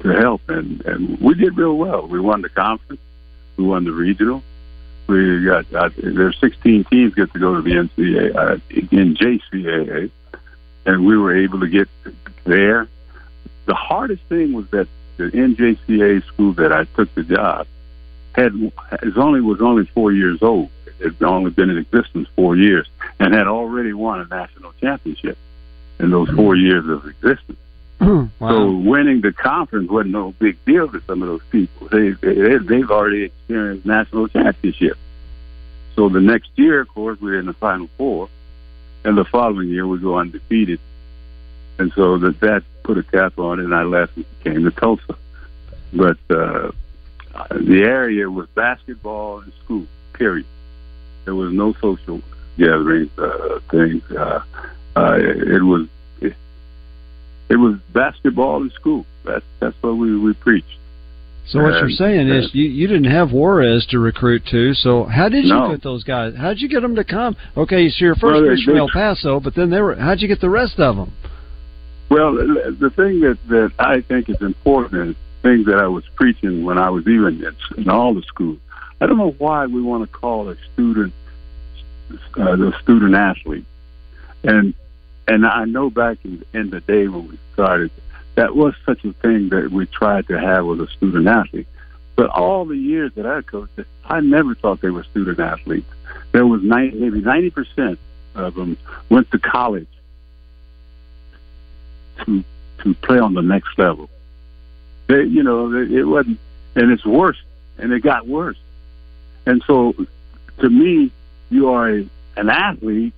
to 0.00 0.08
help, 0.08 0.48
and 0.48 0.80
and 0.86 1.20
we 1.20 1.34
did 1.34 1.56
real 1.56 1.76
well. 1.76 2.06
We 2.06 2.20
won 2.20 2.42
the 2.42 2.48
conference, 2.48 3.00
we 3.56 3.64
won 3.64 3.84
the 3.84 3.92
regional. 3.92 4.42
We 5.06 5.44
got 5.44 5.72
uh, 5.74 5.90
there's 5.96 6.38
16 6.40 6.84
teams 6.84 7.14
get 7.14 7.32
to 7.32 7.38
go 7.38 7.54
to 7.56 7.62
the 7.62 7.70
NCAA 7.70 8.36
uh, 8.36 8.58
in 8.70 9.16
JCAA, 9.16 10.10
and 10.86 11.06
we 11.06 11.16
were 11.16 11.36
able 11.36 11.60
to 11.60 11.68
get 11.68 11.88
there. 12.44 12.88
The 13.66 13.74
hardest 13.74 14.22
thing 14.24 14.52
was 14.52 14.66
that 14.70 14.88
the 15.16 15.24
NJCAA 15.24 16.24
school 16.26 16.52
that 16.54 16.72
I 16.72 16.84
took 16.96 17.14
the 17.14 17.24
job 17.24 17.66
had 18.34 18.54
is 19.02 19.18
only 19.18 19.40
was 19.40 19.60
only 19.60 19.84
four 19.86 20.12
years 20.12 20.42
old. 20.42 20.70
Had 21.00 21.22
only 21.22 21.50
been 21.50 21.70
in 21.70 21.78
existence 21.78 22.28
four 22.36 22.56
years 22.56 22.86
and 23.18 23.34
had 23.34 23.46
already 23.46 23.92
won 23.92 24.20
a 24.20 24.26
national 24.26 24.72
championship 24.80 25.38
in 25.98 26.10
those 26.10 26.28
four 26.30 26.56
years 26.56 26.86
of 26.88 27.06
existence. 27.06 27.58
wow. 28.00 28.30
So 28.40 28.70
winning 28.76 29.20
the 29.20 29.32
conference 29.32 29.90
wasn't 29.90 30.12
no 30.12 30.32
big 30.38 30.62
deal 30.64 30.88
to 30.88 31.02
some 31.06 31.22
of 31.22 31.28
those 31.28 31.42
people. 31.50 31.88
They, 31.88 32.10
they 32.10 32.58
they've 32.58 32.90
already 32.90 33.24
experienced 33.24 33.86
national 33.86 34.28
championship. 34.28 34.96
So 35.96 36.08
the 36.08 36.20
next 36.20 36.50
year, 36.56 36.80
of 36.80 36.88
course, 36.88 37.20
we're 37.20 37.38
in 37.38 37.46
the 37.46 37.52
final 37.52 37.88
four, 37.98 38.28
and 39.04 39.18
the 39.18 39.24
following 39.24 39.68
year 39.68 39.86
we 39.86 39.98
go 39.98 40.18
undefeated. 40.18 40.80
And 41.78 41.92
so 41.94 42.18
that 42.18 42.40
that 42.40 42.62
put 42.82 42.98
a 42.98 43.02
cap 43.02 43.38
on 43.38 43.60
it, 43.60 43.64
and 43.64 43.74
I 43.74 43.82
left 43.82 44.16
and 44.16 44.24
came 44.42 44.64
to 44.64 44.70
Tulsa. 44.70 45.16
But 45.92 46.18
uh, 46.30 46.70
the 47.50 47.82
area 47.82 48.30
was 48.30 48.48
basketball 48.54 49.40
and 49.40 49.52
school. 49.64 49.86
Period. 50.14 50.46
There 51.24 51.34
was 51.34 51.52
no 51.52 51.74
social 51.80 52.20
gatherings, 52.58 53.10
uh, 53.18 53.60
things. 53.70 54.02
Uh, 54.10 54.42
uh, 54.96 55.16
it 55.18 55.62
was 55.62 55.86
it 57.50 57.56
was 57.56 57.76
basketball 57.92 58.62
in 58.62 58.70
school. 58.70 59.04
That's 59.24 59.44
that's 59.58 59.76
what 59.82 59.96
we 59.96 60.16
we 60.18 60.32
preached. 60.34 60.78
So 61.48 61.60
what 61.60 61.72
and, 61.72 61.80
you're 61.80 61.90
saying 61.90 62.28
is 62.28 62.50
you 62.54 62.64
you 62.64 62.86
didn't 62.86 63.10
have 63.10 63.32
Juarez 63.32 63.86
to 63.90 63.98
recruit 63.98 64.42
to. 64.50 64.72
So 64.74 65.04
how 65.04 65.28
did 65.28 65.44
you 65.44 65.50
no. 65.54 65.70
get 65.70 65.82
those 65.82 66.04
guys? 66.04 66.34
How 66.36 66.50
did 66.50 66.60
you 66.60 66.68
get 66.68 66.80
them 66.80 66.94
to 66.94 67.04
come? 67.04 67.36
Okay, 67.56 67.88
so 67.88 68.04
your 68.04 68.14
first 68.14 68.40
well, 68.42 68.56
from 68.64 68.76
El 68.76 68.88
Paso, 68.88 69.40
but 69.40 69.54
then 69.56 69.68
they 69.70 69.80
were. 69.80 69.96
How'd 69.96 70.20
you 70.20 70.28
get 70.28 70.40
the 70.40 70.48
rest 70.48 70.78
of 70.78 70.96
them? 70.96 71.12
Well, 72.08 72.34
the 72.34 72.92
thing 72.94 73.20
that 73.20 73.38
that 73.48 73.72
I 73.78 74.02
think 74.02 74.28
is 74.28 74.40
important 74.40 75.10
is 75.10 75.16
things 75.42 75.66
that 75.66 75.78
I 75.78 75.88
was 75.88 76.04
preaching 76.14 76.64
when 76.64 76.78
I 76.78 76.90
was 76.90 77.02
even 77.08 77.42
in, 77.44 77.82
in 77.82 77.88
all 77.88 78.14
the 78.14 78.22
schools. 78.22 78.58
I 79.00 79.06
don't 79.06 79.18
know 79.18 79.34
why 79.38 79.66
we 79.66 79.82
want 79.82 80.08
to 80.08 80.18
call 80.18 80.50
a 80.50 80.56
student 80.72 81.14
uh, 82.36 82.56
the 82.56 82.72
student 82.82 83.14
athlete, 83.14 83.64
and 84.44 84.74
and 85.28 85.46
I 85.46 85.64
know 85.64 85.90
back 85.90 86.18
in, 86.24 86.44
in 86.52 86.70
the 86.70 86.80
day 86.80 87.06
when 87.06 87.28
we 87.28 87.38
started, 87.52 87.90
that 88.34 88.56
was 88.56 88.74
such 88.84 89.04
a 89.04 89.12
thing 89.12 89.50
that 89.50 89.70
we 89.70 89.86
tried 89.86 90.26
to 90.28 90.38
have 90.38 90.66
with 90.66 90.80
a 90.80 90.88
student 90.88 91.28
athlete. 91.28 91.68
But 92.16 92.30
all 92.30 92.64
the 92.64 92.76
years 92.76 93.12
that 93.14 93.26
I 93.26 93.42
coached, 93.42 93.78
I 94.04 94.20
never 94.20 94.54
thought 94.54 94.80
they 94.80 94.90
were 94.90 95.04
student 95.04 95.38
athletes. 95.38 95.86
There 96.32 96.46
was 96.46 96.62
90, 96.62 96.98
maybe 96.98 97.20
ninety 97.20 97.50
percent 97.50 97.98
of 98.34 98.54
them 98.54 98.76
went 99.08 99.30
to 99.30 99.38
college 99.38 99.88
to 102.24 102.44
to 102.82 102.94
play 102.94 103.18
on 103.18 103.34
the 103.34 103.42
next 103.42 103.78
level. 103.78 104.08
They, 105.06 105.24
you 105.24 105.42
know, 105.42 105.72
it 105.74 106.04
wasn't, 106.04 106.38
and 106.74 106.90
it's 106.90 107.04
worse, 107.04 107.40
and 107.78 107.92
it 107.92 108.00
got 108.00 108.26
worse. 108.26 108.56
And 109.46 109.62
so, 109.66 109.94
to 110.58 110.70
me, 110.70 111.12
you 111.50 111.70
are 111.70 111.90
a, 111.90 112.08
an 112.36 112.48
athlete 112.48 113.12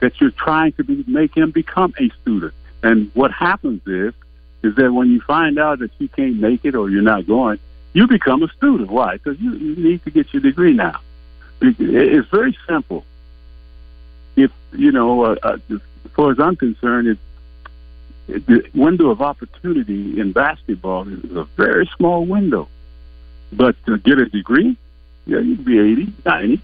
that 0.00 0.20
you're 0.20 0.30
trying 0.30 0.72
to 0.72 0.84
be, 0.84 1.04
make 1.06 1.36
him 1.36 1.50
become 1.50 1.94
a 1.98 2.08
student. 2.22 2.54
And 2.82 3.10
what 3.14 3.32
happens 3.32 3.82
is, 3.86 4.14
is 4.62 4.74
that 4.76 4.92
when 4.92 5.10
you 5.10 5.20
find 5.20 5.58
out 5.58 5.80
that 5.80 5.90
you 5.98 6.08
can't 6.08 6.38
make 6.40 6.64
it 6.64 6.74
or 6.74 6.90
you're 6.90 7.02
not 7.02 7.26
going, 7.26 7.58
you 7.92 8.06
become 8.06 8.42
a 8.42 8.48
student. 8.48 8.90
Why? 8.90 9.14
Because 9.14 9.40
you, 9.40 9.52
you 9.54 9.76
need 9.76 10.04
to 10.04 10.10
get 10.10 10.32
your 10.32 10.42
degree 10.42 10.72
now. 10.72 11.00
It's 11.60 12.28
very 12.28 12.56
simple. 12.68 13.04
If 14.36 14.52
you 14.72 14.92
know, 14.92 15.24
uh, 15.24 15.36
uh, 15.42 15.58
as 15.70 15.80
far 16.14 16.30
as 16.30 16.38
I'm 16.38 16.56
concerned, 16.56 17.08
it, 17.08 17.18
it, 18.28 18.46
the 18.46 18.68
window 18.74 19.08
of 19.08 19.22
opportunity 19.22 20.20
in 20.20 20.32
basketball 20.32 21.08
is 21.08 21.34
a 21.34 21.44
very 21.56 21.88
small 21.96 22.26
window. 22.26 22.68
But 23.50 23.76
to 23.86 23.96
get 23.96 24.18
a 24.18 24.26
degree, 24.26 24.76
yeah, 25.24 25.38
you'd 25.38 25.64
be 25.64 25.78
80, 25.78 26.12
90 26.26 26.62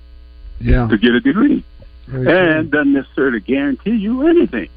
yeah. 0.62 0.88
to 0.88 0.98
get 0.98 1.12
a 1.12 1.20
degree. 1.20 1.64
Very 2.06 2.26
and 2.26 2.70
true. 2.70 2.78
doesn't 2.78 2.92
necessarily 2.92 3.40
guarantee 3.40 3.96
you 3.96 4.26
anything. 4.26 4.68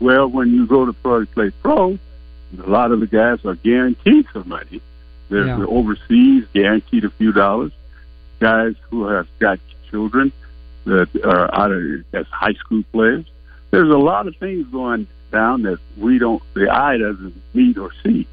Well, 0.00 0.28
when 0.28 0.52
you 0.52 0.66
go 0.66 0.84
to 0.84 0.92
pro 0.92 1.24
play 1.26 1.50
pro, 1.62 1.98
a 2.58 2.68
lot 2.68 2.92
of 2.92 3.00
the 3.00 3.06
guys 3.06 3.44
are 3.44 3.54
guaranteed 3.54 4.26
some 4.32 4.48
money. 4.48 4.80
They're, 5.28 5.46
yeah. 5.46 5.56
they're 5.56 5.68
overseas, 5.68 6.44
guaranteed 6.52 7.04
a 7.04 7.10
few 7.10 7.32
dollars. 7.32 7.72
Guys 8.40 8.74
who 8.90 9.06
have 9.06 9.28
got 9.38 9.60
children 9.90 10.32
that 10.84 11.08
are 11.24 11.54
out 11.54 11.70
of 11.70 12.04
as 12.12 12.26
high 12.26 12.54
school 12.54 12.82
players. 12.92 13.24
There's 13.70 13.88
a 13.88 13.98
lot 13.98 14.26
of 14.26 14.36
things 14.36 14.66
going 14.66 15.06
down 15.30 15.62
that 15.62 15.78
we 15.96 16.18
don't, 16.18 16.42
the 16.54 16.68
eye 16.68 16.98
doesn't 16.98 17.40
meet 17.54 17.78
or 17.78 17.90
see. 18.02 18.26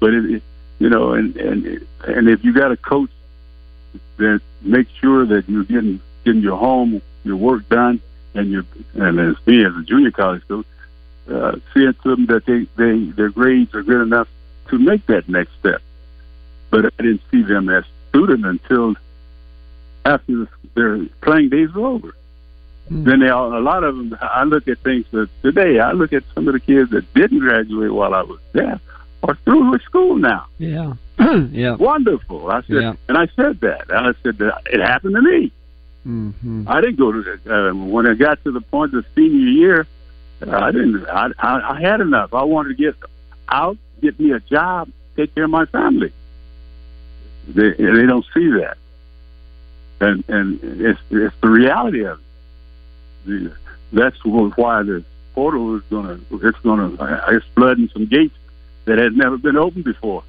But 0.00 0.14
it, 0.14 0.24
it 0.30 0.42
you 0.80 0.88
know, 0.88 1.12
and 1.12 1.36
and 1.36 1.86
and 2.04 2.28
if 2.28 2.42
you 2.42 2.52
got 2.54 2.72
a 2.72 2.76
coach 2.76 3.10
that 4.18 4.40
make 4.62 4.88
sure 5.00 5.26
that 5.26 5.48
you're 5.48 5.64
getting 5.64 6.00
getting 6.24 6.42
your 6.42 6.56
home, 6.56 7.00
your 7.24 7.36
work 7.36 7.68
done, 7.68 8.00
and 8.34 8.50
your 8.50 8.64
and 8.94 9.18
as 9.18 9.36
me 9.46 9.64
as 9.64 9.74
a 9.76 9.82
junior 9.82 10.10
college 10.10 10.42
coach, 10.48 10.66
uh, 11.30 11.56
seeing 11.72 11.94
to 12.02 12.10
them 12.10 12.26
that 12.26 12.44
they 12.46 12.66
they 12.76 13.04
their 13.12 13.30
grades 13.30 13.74
are 13.74 13.82
good 13.82 14.02
enough 14.02 14.28
to 14.68 14.78
make 14.78 15.06
that 15.06 15.28
next 15.28 15.50
step. 15.58 15.82
But 16.70 16.86
I 16.86 17.02
didn't 17.02 17.22
see 17.30 17.42
them 17.42 17.68
as 17.68 17.84
student 18.10 18.44
until 18.44 18.94
after 20.04 20.48
their 20.74 21.04
playing 21.20 21.48
days 21.48 21.72
were 21.72 21.86
over. 21.86 22.14
Mm. 22.90 23.04
Then 23.04 23.20
they 23.20 23.28
all, 23.28 23.56
a 23.56 23.60
lot 23.60 23.84
of 23.84 23.96
them. 23.96 24.16
I 24.20 24.44
look 24.44 24.68
at 24.68 24.78
things 24.78 25.06
that 25.12 25.28
today. 25.42 25.80
I 25.80 25.92
look 25.92 26.12
at 26.12 26.24
some 26.34 26.46
of 26.48 26.54
the 26.54 26.60
kids 26.60 26.90
that 26.90 27.12
didn't 27.14 27.40
graduate 27.40 27.92
while 27.92 28.14
I 28.14 28.22
was 28.22 28.38
there 28.52 28.80
are 29.22 29.36
through 29.44 29.70
with 29.70 29.82
school 29.82 30.16
now. 30.16 30.46
Yeah, 30.58 30.94
yeah, 31.50 31.76
wonderful. 31.76 32.50
I 32.50 32.62
said, 32.62 32.82
yeah. 32.82 32.94
and 33.08 33.18
I 33.18 33.28
said 33.36 33.60
that. 33.60 33.90
And 33.90 34.08
I 34.08 34.12
said 34.22 34.38
that 34.38 34.62
it 34.66 34.80
happened 34.80 35.14
to 35.14 35.22
me. 35.22 35.52
Mm-hmm. 36.06 36.64
I 36.66 36.80
didn't 36.80 36.96
go 36.96 37.12
to 37.12 37.22
the, 37.22 37.68
uh, 37.70 37.74
when 37.74 38.06
I 38.06 38.14
got 38.14 38.42
to 38.44 38.52
the 38.52 38.60
point 38.60 38.94
of 38.94 39.04
senior 39.14 39.48
year. 39.48 39.86
Uh, 40.42 40.56
I 40.56 40.72
didn't. 40.72 41.06
I, 41.06 41.28
I 41.38 41.76
I 41.76 41.80
had 41.80 42.00
enough. 42.00 42.32
I 42.32 42.44
wanted 42.44 42.76
to 42.76 42.82
get 42.82 42.96
out, 43.48 43.76
get 44.00 44.18
me 44.18 44.32
a 44.32 44.40
job, 44.40 44.90
take 45.16 45.34
care 45.34 45.44
of 45.44 45.50
my 45.50 45.66
family. 45.66 46.12
They 47.46 47.72
they 47.72 48.06
don't 48.06 48.24
see 48.32 48.50
that, 48.52 48.78
and 50.00 50.24
and 50.28 50.60
it's 50.62 51.00
it's 51.10 51.34
the 51.42 51.48
reality 51.48 52.04
of 52.04 52.20
it. 53.26 53.52
That's 53.92 54.16
why 54.24 54.82
the 54.82 55.04
portal 55.34 55.76
is 55.76 55.82
gonna 55.90 56.18
it's 56.30 56.58
gonna 56.60 56.96
it's 57.28 57.46
flooding 57.54 57.90
some 57.92 58.06
gates 58.06 58.36
that 58.86 58.98
had 58.98 59.14
never 59.14 59.36
been 59.36 59.56
opened 59.56 59.84
before, 59.84 60.22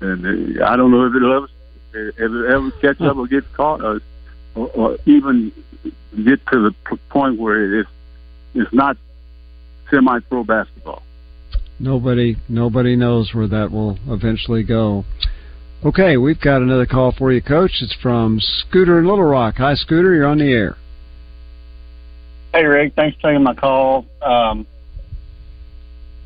and 0.00 0.60
uh, 0.60 0.64
I 0.66 0.76
don't 0.76 0.90
know 0.90 1.06
if 1.06 1.14
it'll 1.14 1.36
ever 1.36 1.48
if 1.92 2.18
it 2.18 2.50
ever 2.50 2.70
catch 2.80 3.00
up 3.00 3.16
or 3.16 3.26
get 3.26 3.50
caught. 3.54 3.82
Or, 3.82 4.00
or, 4.54 4.68
or 4.68 4.98
even 5.06 5.52
get 6.24 6.44
to 6.52 6.70
the 6.70 6.96
point 7.10 7.38
where 7.38 7.80
it's 7.80 7.90
it's 8.54 8.72
not 8.72 8.96
semi-pro 9.90 10.44
basketball. 10.44 11.02
Nobody, 11.78 12.36
nobody 12.48 12.96
knows 12.96 13.32
where 13.32 13.46
that 13.46 13.70
will 13.70 13.98
eventually 14.08 14.64
go. 14.64 15.04
Okay, 15.84 16.16
we've 16.16 16.40
got 16.40 16.60
another 16.60 16.86
call 16.86 17.12
for 17.12 17.30
you, 17.32 17.40
Coach. 17.40 17.70
It's 17.80 17.94
from 18.02 18.40
Scooter 18.40 18.98
in 18.98 19.06
Little 19.06 19.24
Rock. 19.24 19.56
Hi, 19.58 19.74
Scooter. 19.74 20.12
You're 20.12 20.26
on 20.26 20.38
the 20.38 20.52
air. 20.52 20.76
Hey, 22.52 22.64
Rick. 22.64 22.94
Thanks 22.96 23.16
for 23.20 23.30
taking 23.30 23.44
my 23.44 23.54
call. 23.54 24.06
Um, 24.20 24.66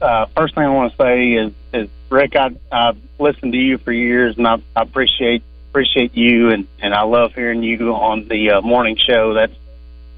uh, 0.02 0.26
first 0.36 0.54
thing 0.54 0.64
I 0.64 0.68
want 0.70 0.92
to 0.92 0.96
say 0.98 1.32
is, 1.32 1.52
is 1.72 1.88
Rick, 2.10 2.36
I, 2.36 2.50
I've 2.70 2.98
listened 3.18 3.52
to 3.52 3.58
you 3.58 3.78
for 3.78 3.92
years, 3.92 4.36
and 4.36 4.46
I, 4.46 4.56
I 4.76 4.82
appreciate 4.82 5.42
appreciate 5.70 6.14
you, 6.14 6.50
and, 6.50 6.66
and 6.80 6.92
I 6.92 7.02
love 7.02 7.32
hearing 7.34 7.62
you 7.62 7.94
on 7.94 8.28
the 8.28 8.50
uh, 8.50 8.60
morning 8.60 8.96
show. 8.96 9.32
That's 9.34 9.54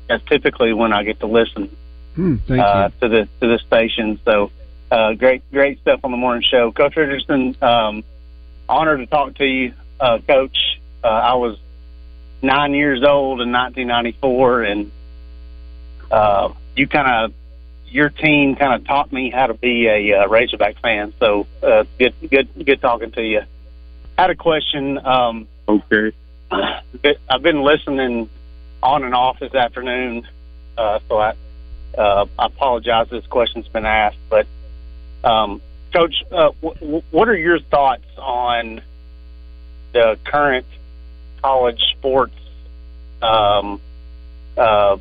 that's 0.08 0.24
typically 0.24 0.72
when 0.72 0.92
I 0.92 1.04
get 1.04 1.20
to 1.20 1.26
listen 1.26 1.74
Hmm, 2.14 2.36
thank 2.46 2.60
uh, 2.60 2.90
you. 3.00 3.08
to 3.08 3.14
the 3.14 3.28
to 3.40 3.48
the 3.48 3.58
station. 3.66 4.20
So 4.24 4.50
uh, 4.90 5.14
great 5.14 5.42
great 5.52 5.80
stuff 5.80 6.00
on 6.04 6.10
the 6.10 6.16
morning 6.16 6.44
show, 6.48 6.72
Coach 6.72 6.96
Richardson. 6.96 7.56
Um, 7.60 8.04
honored 8.68 9.00
to 9.00 9.06
talk 9.06 9.34
to 9.36 9.44
you, 9.44 9.74
uh, 10.00 10.18
Coach. 10.26 10.56
Uh, 11.02 11.08
I 11.08 11.34
was 11.34 11.58
nine 12.42 12.74
years 12.74 13.02
old 13.02 13.40
in 13.40 13.52
1994, 13.52 14.62
and 14.62 14.92
uh, 16.10 16.52
you 16.76 16.86
kind 16.86 17.08
of 17.26 17.32
your 17.94 18.10
team 18.10 18.56
kind 18.56 18.74
of 18.74 18.84
taught 18.84 19.12
me 19.12 19.30
how 19.30 19.46
to 19.46 19.54
be 19.54 19.86
a 19.86 20.18
uh, 20.18 20.26
Razorback 20.28 20.80
fan. 20.80 21.14
So 21.20 21.46
uh, 21.62 21.84
good 21.96 22.12
good 22.28 22.48
good 22.66 22.80
talking 22.80 23.12
to 23.12 23.22
you. 23.22 23.42
I 24.18 24.22
had 24.22 24.30
a 24.30 24.34
question. 24.34 24.98
Um, 25.06 25.46
Okay. 25.68 26.12
I've 27.30 27.42
been 27.42 27.62
listening 27.62 28.28
on 28.82 29.04
and 29.04 29.14
off 29.14 29.38
this 29.38 29.54
afternoon, 29.54 30.26
uh, 30.76 30.98
so 31.08 31.18
I, 31.18 31.34
uh, 31.96 32.26
I 32.38 32.46
apologize. 32.46 33.08
This 33.10 33.26
question's 33.26 33.66
been 33.68 33.86
asked, 33.86 34.18
but 34.28 34.46
um, 35.24 35.62
Coach, 35.92 36.22
uh, 36.30 36.50
w- 36.62 37.02
what 37.10 37.28
are 37.28 37.36
your 37.36 37.60
thoughts 37.60 38.04
on 38.18 38.82
the 39.92 40.18
current 40.24 40.66
college 41.42 41.80
sports 41.96 42.34
um, 43.22 43.80
uh, 44.56 44.98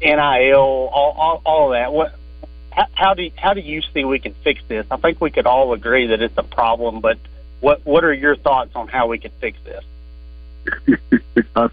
NIL, 0.00 0.58
all, 0.58 1.14
all, 1.16 1.42
all 1.44 1.70
that? 1.70 1.92
What? 1.92 2.14
How, 2.94 3.14
do 3.14 3.28
how 3.36 3.52
do 3.52 3.60
you 3.60 3.82
see 3.92 4.04
we 4.04 4.20
can 4.20 4.32
fix 4.32 4.62
this? 4.68 4.86
I 4.90 4.96
think 4.96 5.20
we 5.20 5.30
could 5.30 5.46
all 5.46 5.72
agree 5.72 6.06
that 6.08 6.22
it's 6.22 6.38
a 6.38 6.42
problem, 6.42 7.00
but 7.00 7.18
what 7.60 7.84
what 7.84 8.04
are 8.04 8.12
your 8.12 8.36
thoughts 8.36 8.74
on 8.74 8.88
how 8.88 9.08
we 9.08 9.18
can 9.18 9.32
fix 9.40 9.58
this? 9.64 9.84
I, 11.56 11.68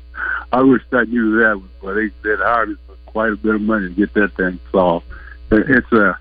I 0.52 0.62
wish 0.62 0.82
I 0.92 1.04
knew 1.04 1.38
that, 1.40 1.62
but 1.82 1.94
they 1.94 2.10
said 2.24 2.40
hired 2.40 2.72
us 2.72 2.78
for 2.88 2.96
quite 3.06 3.32
a 3.32 3.38
bit 3.38 3.56
of 3.56 3.62
money 3.62 3.90
to 3.90 3.94
get 3.94 4.14
that 4.16 4.34
thing 4.34 4.60
solved. 4.72 5.06
It's 5.52 5.92
a 5.92 6.18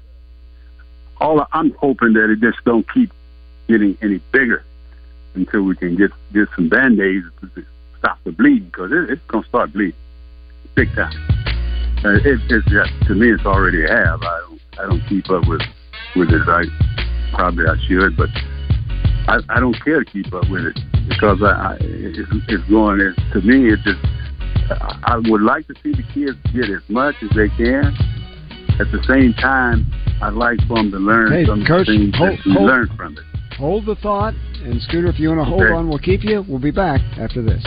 all. 1.19 1.47
I'm 1.53 1.73
hoping 1.73 2.12
that 2.12 2.31
it 2.31 2.40
just 2.40 2.62
don't 2.64 2.87
keep 2.92 3.12
getting 3.66 3.97
any 4.03 4.19
bigger 4.31 4.62
until 5.35 5.62
we 5.62 5.75
can 5.75 5.97
get 5.97 6.12
get 6.33 6.49
some 6.55 6.69
band 6.69 7.01
aids 7.01 7.27
to 7.40 7.64
stop 7.99 8.19
the 8.25 8.33
bleeding 8.33 8.66
because 8.66 8.92
it, 8.92 9.11
it's 9.11 9.25
gonna 9.27 9.47
start 9.47 9.73
bleeding 9.73 9.95
big 10.75 10.95
time. 10.95 11.36
It, 12.14 12.40
it's 12.51 13.07
to 13.09 13.14
me, 13.14 13.31
it's 13.33 13.45
already 13.45 13.83
have. 13.83 14.23
I 14.23 14.40
don't 14.49 14.61
I 14.79 14.83
don't 14.87 15.03
keep 15.09 15.29
up 15.31 15.47
with 15.49 15.62
with 16.14 16.31
it. 16.31 16.42
I 16.49 16.62
probably 17.35 17.64
I 17.66 17.77
should, 17.88 18.16
but 18.16 18.29
I, 19.29 19.38
I 19.49 19.61
don't 19.61 19.77
care 19.85 20.05
to 20.05 20.11
keep 20.11 20.33
up 20.33 20.49
with 20.51 20.64
it 20.66 20.79
because 21.09 21.42
I, 21.42 21.47
I 21.47 21.77
it's, 21.81 22.19
it's 22.49 22.64
going. 22.71 23.01
It's, 23.01 23.16
to 23.33 23.40
me, 23.40 23.73
it 23.73 23.81
just. 23.85 23.99
I 24.69 25.21
would 25.31 25.42
like 25.42 25.66
to 25.69 25.75
see 25.83 25.92
the 25.92 26.03
kids 26.12 26.37
get 26.53 26.69
as 26.69 26.83
much 26.88 27.14
as 27.23 27.31
they 27.37 27.49
can. 27.57 27.95
At 28.81 28.90
the 28.90 29.01
same 29.07 29.33
time, 29.35 29.87
I'd 30.21 30.35
like 30.35 30.59
for 30.66 30.75
them 30.77 30.90
to 30.90 30.99
learn 30.99 31.31
Hey, 31.33 31.47
some 31.47 31.64
Coach, 31.64 31.87
things 31.87 32.14
hold- 32.16 32.31
that 32.33 32.38
we 32.45 32.53
hold- 32.53 32.66
learn 32.66 32.88
from 32.97 33.12
it. 33.16 33.25
Hold 33.59 33.87
the 33.87 33.95
thought, 33.97 34.35
and 34.64 34.83
Scooter, 34.83 35.07
if 35.07 35.19
you 35.19 35.29
want 35.29 35.40
to 35.40 35.45
hold 35.45 35.62
Okay. 35.62 35.73
on, 35.73 35.88
we'll 35.88 35.99
keep 36.01 36.23
you. 36.25 36.45
We'll 36.47 36.59
be 36.59 36.73
back 36.73 37.01
after 37.19 37.42
this. 37.42 37.64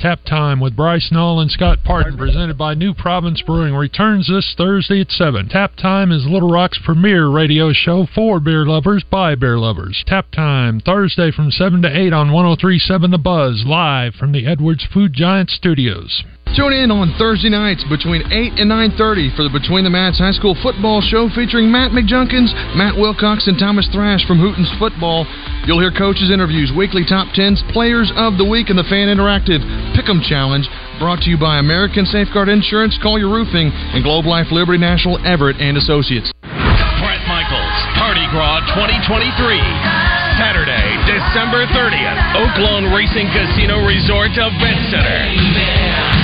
Tap 0.00 0.24
Time 0.24 0.60
with 0.60 0.74
Bryce 0.74 1.10
Knoll 1.12 1.40
and 1.40 1.50
Scott 1.50 1.80
Parton, 1.84 2.16
presented 2.16 2.56
by 2.56 2.72
New 2.72 2.94
Province 2.94 3.42
Brewing, 3.42 3.74
returns 3.74 4.28
this 4.28 4.54
Thursday 4.56 5.02
at 5.02 5.10
7. 5.10 5.50
Tap 5.50 5.76
Time 5.76 6.10
is 6.10 6.24
Little 6.24 6.50
Rock's 6.50 6.80
premier 6.82 7.28
radio 7.28 7.70
show 7.74 8.06
for 8.14 8.40
beer 8.40 8.64
lovers 8.64 9.04
by 9.04 9.34
beer 9.34 9.58
lovers. 9.58 10.02
Tap 10.06 10.30
Time, 10.30 10.80
Thursday 10.80 11.30
from 11.30 11.50
7 11.50 11.82
to 11.82 11.94
8 11.94 12.14
on 12.14 12.32
1037 12.32 13.10
The 13.10 13.18
Buzz, 13.18 13.64
live 13.66 14.14
from 14.14 14.32
the 14.32 14.46
Edwards 14.46 14.86
Food 14.90 15.12
Giant 15.12 15.50
Studios. 15.50 16.24
Tune 16.50 16.74
in 16.74 16.90
on 16.90 17.14
Thursday 17.14 17.48
nights 17.48 17.86
between 17.86 18.26
8 18.26 18.58
and 18.58 18.66
9.30 18.66 19.38
for 19.38 19.46
the 19.46 19.54
Between 19.54 19.86
the 19.86 19.94
Mats 19.94 20.18
High 20.18 20.34
School 20.34 20.58
football 20.58 20.98
show 20.98 21.30
featuring 21.30 21.70
Matt 21.70 21.94
McJunkins, 21.94 22.50
Matt 22.74 22.98
Wilcox, 22.98 23.46
and 23.46 23.54
Thomas 23.54 23.86
Thrash 23.94 24.26
from 24.26 24.42
Hooten's 24.42 24.70
Football. 24.74 25.30
You'll 25.62 25.78
hear 25.78 25.94
coaches' 25.94 26.26
interviews, 26.34 26.74
weekly 26.74 27.06
top 27.06 27.30
10s, 27.38 27.62
players 27.70 28.10
of 28.18 28.34
the 28.34 28.44
week, 28.44 28.66
and 28.66 28.74
the 28.74 28.88
Fan 28.90 29.06
Interactive 29.06 29.62
Pick'em 29.94 30.18
Challenge. 30.26 30.66
Brought 30.98 31.22
to 31.22 31.30
you 31.30 31.38
by 31.38 31.62
American 31.62 32.02
Safeguard 32.02 32.50
Insurance, 32.50 32.98
Call 32.98 33.14
Your 33.14 33.30
Roofing, 33.30 33.70
and 33.70 34.02
Globe 34.02 34.26
Life 34.26 34.50
Liberty 34.50 34.82
National 34.82 35.22
Everett 35.22 35.62
and 35.62 35.78
Associates. 35.78 36.34
Bret 36.42 37.22
Michaels, 37.30 37.78
Party 37.94 38.26
Gras 38.34 38.66
2023. 38.74 40.10
Saturday, 40.34 40.79
December 41.20 41.68
30th, 41.76 42.16
Oaklawn 42.32 42.88
Racing 42.96 43.28
Casino 43.28 43.84
Resort 43.84 44.32
Event 44.32 44.80
Center. 44.88 45.20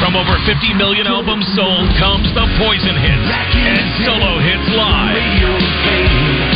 From 0.01 0.17
over 0.17 0.41
50 0.49 0.73
million 0.73 1.05
albums 1.05 1.45
sold 1.53 1.85
comes 2.01 2.33
the 2.33 2.49
Poison 2.57 2.97
Hits 2.97 3.29
and 3.61 3.85
solo 4.09 4.41
hits 4.41 4.65
live. 4.73 5.21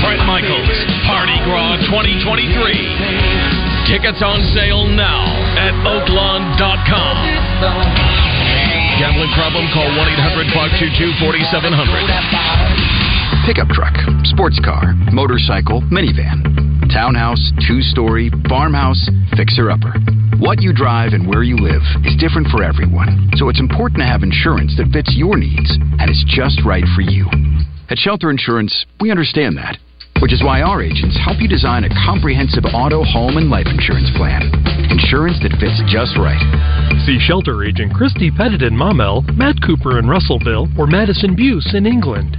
Bret 0.01 0.25
Michaels, 0.25 0.73
Party 1.05 1.37
Gras 1.45 1.85
2023. 1.85 3.93
Tickets 3.93 4.25
on 4.25 4.41
sale 4.57 4.89
now 4.89 5.29
at 5.61 5.77
oaklawn.com. 5.85 7.15
Gambling 8.97 9.37
problem? 9.37 9.69
Call 9.77 9.85
1 9.85 10.17
800 10.17 10.49
522 10.81 11.13
4700. 11.21 13.45
Pickup 13.45 13.69
truck, 13.69 13.93
sports 14.31 14.59
car, 14.65 14.95
motorcycle, 15.13 15.83
minivan, 15.91 16.39
townhouse, 16.95 17.51
two 17.67 17.83
story, 17.83 18.31
farmhouse, 18.49 19.11
fixer 19.37 19.71
upper. 19.71 19.93
What 20.39 20.63
you 20.63 20.73
drive 20.73 21.13
and 21.13 21.27
where 21.27 21.43
you 21.43 21.59
live 21.59 21.83
is 22.07 22.17
different 22.17 22.49
for 22.49 22.63
everyone, 22.63 23.31
so 23.37 23.49
it's 23.49 23.61
important 23.61 24.01
to 24.01 24.07
have 24.07 24.23
insurance 24.23 24.73
that 24.79 24.91
fits 24.95 25.13
your 25.15 25.37
needs 25.37 25.77
and 25.99 26.09
is 26.09 26.25
just 26.31 26.63
right 26.65 26.87
for 26.95 27.03
you. 27.03 27.27
At 27.91 27.99
Shelter 27.99 28.31
Insurance, 28.31 28.87
we 29.01 29.11
understand 29.11 29.59
that, 29.59 29.77
which 30.23 30.33
is 30.33 30.43
why 30.43 30.63
our 30.63 30.81
agents 30.81 31.19
help 31.19 31.43
you 31.43 31.49
design 31.49 31.85
a 31.85 31.95
comprehensive 32.07 32.65
auto, 32.73 33.03
home, 33.03 33.37
and 33.37 33.51
life 33.51 33.67
insurance 33.67 34.09
plan. 34.17 34.47
Insurance 34.95 35.43
that 35.43 35.59
fits 35.59 35.83
just 35.91 36.15
right. 36.17 36.41
See 37.05 37.19
Shelter 37.19 37.65
Agent 37.65 37.93
Christy 37.95 38.31
Pettit 38.31 38.63
in 38.63 38.79
Maumelle, 38.79 39.27
Matt 39.35 39.57
Cooper 39.67 39.99
in 39.99 40.07
Russellville, 40.07 40.69
or 40.79 40.87
Madison 40.87 41.35
Buse 41.35 41.75
in 41.75 41.85
England. 41.85 42.39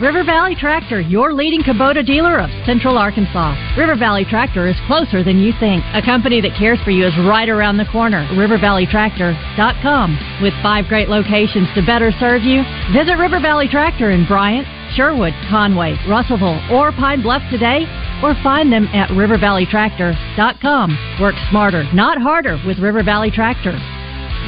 River 0.00 0.22
Valley 0.22 0.54
Tractor, 0.54 1.00
your 1.00 1.34
leading 1.34 1.60
Kubota 1.60 2.06
dealer 2.06 2.38
of 2.38 2.48
Central 2.64 2.96
Arkansas. 2.96 3.56
River 3.76 3.96
Valley 3.96 4.24
Tractor 4.24 4.68
is 4.68 4.76
closer 4.86 5.24
than 5.24 5.40
you 5.40 5.52
think. 5.58 5.82
A 5.92 6.00
company 6.00 6.40
that 6.40 6.54
cares 6.56 6.78
for 6.84 6.92
you 6.92 7.04
is 7.04 7.12
right 7.26 7.48
around 7.48 7.78
the 7.78 7.84
corner. 7.90 8.24
RiverValleyTractor.com. 8.30 10.40
With 10.40 10.54
five 10.62 10.86
great 10.86 11.08
locations 11.08 11.66
to 11.74 11.84
better 11.84 12.12
serve 12.20 12.42
you, 12.42 12.62
visit 12.94 13.18
River 13.18 13.40
Valley 13.42 13.66
Tractor 13.66 14.12
in 14.12 14.24
Bryant, 14.24 14.68
Sherwood, 14.94 15.34
Conway, 15.50 15.98
Russellville, 16.06 16.62
or 16.70 16.92
Pine 16.92 17.20
Bluff 17.20 17.42
today, 17.50 17.82
or 18.22 18.36
find 18.46 18.72
them 18.72 18.86
at 18.94 19.10
RiverValleyTractor.com. 19.10 21.18
Work 21.20 21.34
smarter, 21.50 21.82
not 21.92 22.22
harder 22.22 22.56
with 22.64 22.78
River 22.78 23.02
Valley 23.02 23.32
Tractor. 23.32 23.74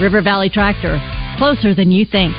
River 0.00 0.22
Valley 0.22 0.48
Tractor, 0.48 1.02
closer 1.38 1.74
than 1.74 1.90
you 1.90 2.06
think. 2.06 2.36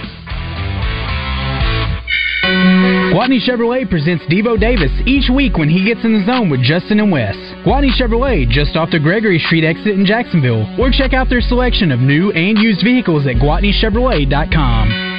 Gwatney 3.12 3.40
Chevrolet 3.40 3.90
presents 3.90 4.26
Devo 4.26 4.60
Davis 4.60 4.92
each 5.06 5.30
week 5.30 5.58
when 5.58 5.70
he 5.70 5.86
gets 5.86 6.04
in 6.04 6.14
the 6.14 6.26
zone 6.26 6.50
with 6.50 6.62
Justin 6.62 7.00
and 7.00 7.12
Wes. 7.12 7.36
Gwatney 7.66 7.92
Chevrolet, 7.92 8.50
just 8.50 8.76
off 8.76 8.90
the 8.92 9.00
Gregory 9.00 9.40
Street 9.40 9.64
exit 9.64 10.00
in 10.00 10.06
Jacksonville, 10.06 10.66
or 10.80 10.92
check 10.92 11.14
out 11.14 11.30
their 11.30 11.42
selection 11.42 11.92
of 11.92 12.00
new 12.00 12.32
and 12.32 12.58
used 12.58 12.84
vehicles 12.84 13.28
at 13.28 13.36
GwatneyChevrolet.com. 13.36 15.11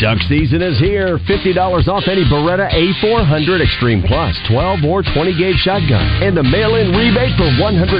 Duck 0.00 0.16
season 0.32 0.64
is 0.64 0.80
here. 0.80 1.20
$50 1.28 1.60
off 1.84 2.08
any 2.08 2.24
Beretta 2.24 2.72
A400 2.72 3.60
Extreme 3.60 4.08
Plus, 4.08 4.32
12 4.48 4.80
or 4.88 5.04
20 5.04 5.36
gauge 5.36 5.60
shotgun, 5.60 6.00
and 6.24 6.32
a 6.40 6.42
mail 6.42 6.80
in 6.80 6.96
rebate 6.96 7.36
for 7.36 7.44
$150. 7.60 7.92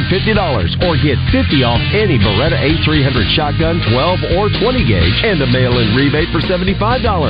Or 0.81 0.97
get 0.97 1.21
50 1.29 1.61
off 1.61 1.77
any 1.93 2.17
Beretta 2.17 2.57
A300 2.57 3.37
shotgun, 3.37 3.85
12 3.93 4.33
or 4.33 4.49
20 4.49 4.89
gauge, 4.89 5.17
and 5.29 5.45
a 5.45 5.47
mail 5.53 5.77
in 5.77 5.93
rebate 5.93 6.33
for 6.33 6.41
$75. 6.41 6.81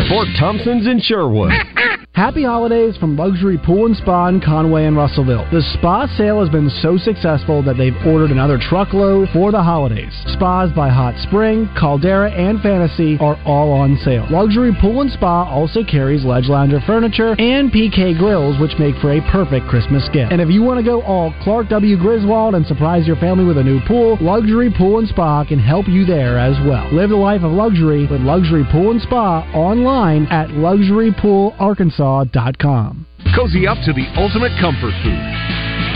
for 0.07 0.23
Thompson's 0.39 0.87
in 0.87 1.01
Sherwood. 1.03 1.51
Happy 2.13 2.45
holidays 2.45 2.99
from 2.99 3.17
Luxury 3.17 3.57
Pool 3.57 3.87
and 3.87 3.97
Spa 3.97 4.29
in 4.29 4.43
Conway 4.43 4.85
and 4.85 4.95
Russellville. 4.95 5.49
The 5.51 5.63
spa 5.79 6.05
sale 6.19 6.41
has 6.41 6.51
been 6.51 6.69
so 6.69 6.99
successful 6.99 7.63
that 7.63 7.79
they've 7.79 7.97
ordered 8.05 8.31
another 8.31 8.59
truckload 8.61 9.31
for 9.33 9.51
the 9.51 9.63
holidays. 9.63 10.13
Spas 10.37 10.71
by 10.77 10.91
Hot 10.91 11.15
Spring, 11.23 11.67
Caldera, 11.81 12.31
and 12.31 12.61
Fantasy 12.61 13.17
are 13.21 13.41
all 13.47 13.73
on 13.73 13.97
sale. 14.05 14.27
Luxury 14.29 14.60
Pool 14.69 15.01
and 15.01 15.09
Spa 15.11 15.49
also 15.49 15.81
carries 15.83 16.23
Ledge 16.23 16.45
Lounger 16.45 16.81
furniture 16.87 17.35
and 17.41 17.73
PK 17.73 18.13
grills, 18.19 18.61
which 18.61 18.79
make 18.79 18.95
for 19.01 19.13
a 19.17 19.23
perfect 19.33 19.67
Christmas 19.67 20.07
gift. 20.13 20.33
And 20.33 20.41
if 20.41 20.51
you 20.51 20.61
want 20.61 20.77
to 20.77 20.85
go 20.85 21.01
all 21.03 21.33
Clark 21.41 21.71
W. 21.71 21.97
Griswold 21.97 22.55
and 22.55 22.67
surprise 22.67 23.07
your 23.07 23.17
family 23.17 23.47
with 23.47 23.57
a 23.57 23.65
new 23.65 23.81
pool, 23.89 24.19
Luxury 24.21 24.71
Pool 24.71 24.99
and 24.99 25.09
Spa 25.09 25.47
can 25.49 25.59
help 25.59 25.89
you 25.89 26.05
there 26.05 26.39
as 26.39 26.55
well. 26.69 26.93
Live 26.93 27.09
the 27.09 27.17
life 27.17 27.43
of 27.43 27.53
luxury 27.53 28.07
with 28.07 28.21
Luxury 28.21 28.67
Pool 28.71 28.91
and 28.93 29.01
Spa 29.01 29.51
online 29.57 30.27
at 30.29 30.51
luxurypoolarkansas.com. 30.53 33.07
Cozy 33.35 33.67
up 33.67 33.79
to 33.89 33.95
the 33.97 34.05
ultimate 34.21 34.53
comfort 34.61 34.93
food. 35.01 35.25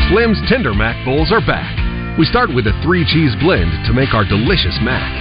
Slim's 0.09 0.41
Tender 0.49 0.73
Mac 0.73 0.97
Bowls 1.05 1.31
are 1.31 1.45
back. 1.45 1.77
We 2.19 2.25
start 2.25 2.49
with 2.49 2.67
a 2.67 2.73
three 2.83 3.05
cheese 3.05 3.37
blend 3.45 3.85
to 3.85 3.93
make 3.93 4.15
our 4.15 4.25
delicious 4.25 4.81
mac, 4.81 5.13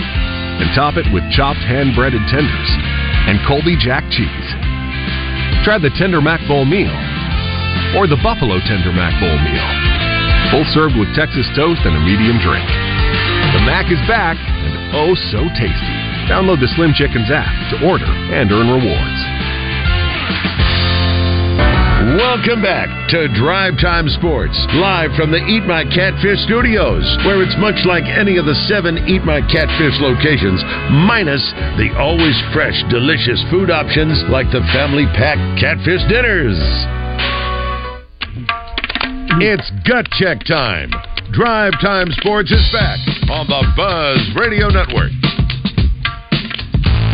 and 0.64 0.74
top 0.74 0.96
it 0.96 1.12
with 1.12 1.30
chopped 1.36 1.60
hand 1.60 1.94
breaded 1.96 2.22
tenders 2.32 3.03
and 3.28 3.40
Colby 3.48 3.76
Jack 3.80 4.04
cheese. 4.12 4.50
Try 5.64 5.80
the 5.80 5.92
Tender 5.96 6.20
Mac 6.20 6.44
Bowl 6.48 6.66
meal 6.66 6.92
or 7.96 8.08
the 8.08 8.20
Buffalo 8.20 8.60
Tender 8.68 8.92
Mac 8.92 9.16
Bowl 9.22 9.38
meal. 9.40 9.68
Both 10.52 10.68
served 10.76 11.00
with 11.00 11.10
Texas 11.16 11.48
toast 11.56 11.82
and 11.88 11.96
a 11.96 12.02
medium 12.04 12.38
drink. 12.44 12.68
The 13.56 13.64
Mac 13.64 13.88
is 13.90 14.02
back 14.10 14.36
and 14.38 14.74
oh 14.94 15.16
so 15.32 15.48
tasty. 15.56 15.98
Download 16.28 16.60
the 16.60 16.72
Slim 16.76 16.94
Chickens 16.94 17.30
app 17.32 17.52
to 17.72 17.86
order 17.86 18.08
and 18.08 18.52
earn 18.52 18.68
rewards. 18.68 19.22
Welcome 22.04 22.62
back 22.62 22.92
to 23.16 23.32
Drive 23.32 23.80
Time 23.80 24.10
Sports, 24.20 24.60
live 24.76 25.16
from 25.16 25.32
the 25.32 25.40
Eat 25.40 25.64
My 25.64 25.88
Catfish 25.88 26.44
studios, 26.44 27.00
where 27.24 27.40
it's 27.40 27.56
much 27.64 27.80
like 27.88 28.04
any 28.04 28.36
of 28.36 28.44
the 28.44 28.60
seven 28.68 29.08
Eat 29.08 29.24
My 29.24 29.40
Catfish 29.40 29.96
locations, 30.04 30.60
minus 31.08 31.40
the 31.80 31.96
always 31.96 32.36
fresh, 32.52 32.76
delicious 32.92 33.40
food 33.48 33.72
options 33.72 34.20
like 34.28 34.52
the 34.52 34.60
family 34.76 35.08
pack 35.16 35.40
catfish 35.56 36.04
dinners. 36.12 36.60
It's 39.40 39.72
gut 39.88 40.04
check 40.20 40.44
time. 40.44 40.92
Drive 41.32 41.72
Time 41.80 42.12
Sports 42.20 42.52
is 42.52 42.68
back 42.76 43.00
on 43.32 43.48
the 43.48 43.64
Buzz 43.80 44.20
Radio 44.36 44.68
Network. 44.68 45.16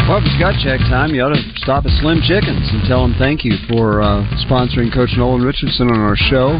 Well, 0.10 0.18
if 0.18 0.26
it's 0.26 0.42
gut 0.42 0.56
check 0.66 0.80
time, 0.90 1.14
you 1.14 1.22
ought 1.22 1.38
to 1.38 1.44
stop 1.62 1.86
at 1.86 1.94
Slim 2.02 2.18
Chickens 2.26 2.66
and 2.74 2.82
tell 2.90 3.06
them 3.06 3.14
thank 3.20 3.46
you 3.46 3.54
for 3.70 4.02
uh, 4.02 4.26
sponsoring 4.42 4.92
Coach 4.92 5.14
Nolan 5.16 5.46
Richardson 5.46 5.86
on 5.86 6.00
our 6.02 6.18
show. 6.18 6.58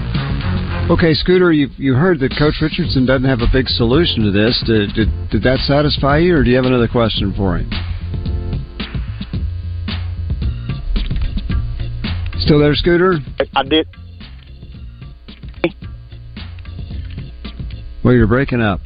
Okay, 0.94 1.16
Scooter, 1.16 1.52
you 1.52 1.68
you 1.76 1.96
heard 1.96 2.20
that 2.20 2.38
Coach 2.38 2.62
Richardson 2.62 3.08
doesn't 3.08 3.28
have 3.28 3.42
a 3.42 3.50
big 3.52 3.66
solution 3.66 4.22
to 4.22 4.30
this. 4.30 4.62
Did, 4.68 4.94
did, 4.94 5.10
did 5.32 5.42
that 5.42 5.66
satisfy 5.66 6.20
you, 6.20 6.36
or 6.36 6.44
do 6.44 6.52
you 6.52 6.58
have 6.58 6.66
another 6.66 6.88
question 6.88 7.34
for 7.34 7.58
him? 7.58 7.72
Still 12.46 12.60
there, 12.60 12.76
Scooter? 12.76 13.18
I 13.56 13.64
did. 13.64 13.88
Well, 18.04 18.14
you're 18.14 18.28
breaking 18.28 18.62
up. 18.62 18.82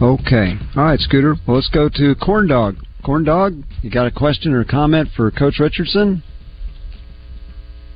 Okay. 0.00 0.54
All 0.76 0.84
right, 0.84 1.00
Scooter. 1.00 1.34
Well, 1.46 1.56
let's 1.56 1.68
go 1.68 1.88
to 1.88 2.14
Corn 2.14 2.46
Dog. 2.46 2.76
Corn 3.04 3.24
Dog, 3.24 3.62
you 3.82 3.90
got 3.90 4.06
a 4.06 4.10
question 4.10 4.52
or 4.52 4.60
a 4.60 4.64
comment 4.64 5.08
for 5.16 5.30
Coach 5.30 5.58
Richardson? 5.58 6.22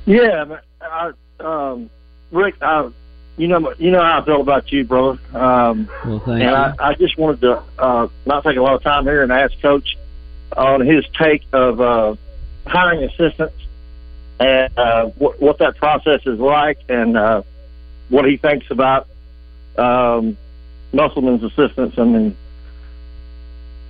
Yeah, 0.05 0.57
uh, 0.81 1.11
um, 1.45 1.89
Rick, 2.31 2.55
uh, 2.61 2.89
you 3.37 3.47
know, 3.47 3.73
you 3.77 3.91
know 3.91 4.01
how 4.01 4.21
I 4.21 4.25
feel 4.25 4.41
about 4.41 4.71
you, 4.71 4.83
brother. 4.83 5.19
Um, 5.33 5.87
Well, 6.05 6.19
thank 6.25 6.41
and 6.41 6.41
you. 6.41 6.47
I, 6.47 6.73
I 6.79 6.93
just 6.95 7.17
wanted 7.17 7.41
to 7.41 7.63
uh, 7.79 8.07
not 8.25 8.43
take 8.43 8.57
a 8.57 8.61
lot 8.61 8.75
of 8.75 8.83
time 8.83 9.05
here 9.05 9.23
and 9.23 9.31
ask 9.31 9.53
Coach 9.61 9.97
on 10.57 10.85
his 10.85 11.05
take 11.17 11.43
of 11.53 11.79
uh, 11.79 12.15
hiring 12.65 13.03
assistants 13.03 13.55
and 14.39 14.77
uh, 14.77 15.05
what, 15.17 15.41
what 15.41 15.59
that 15.59 15.77
process 15.77 16.21
is 16.25 16.39
like, 16.39 16.79
and 16.89 17.17
uh, 17.17 17.43
what 18.09 18.25
he 18.25 18.37
thinks 18.37 18.65
about 18.69 19.07
um, 19.77 20.37
Musselman's 20.93 21.43
assistants. 21.43 21.97
I 21.97 22.03
mean, 22.03 22.37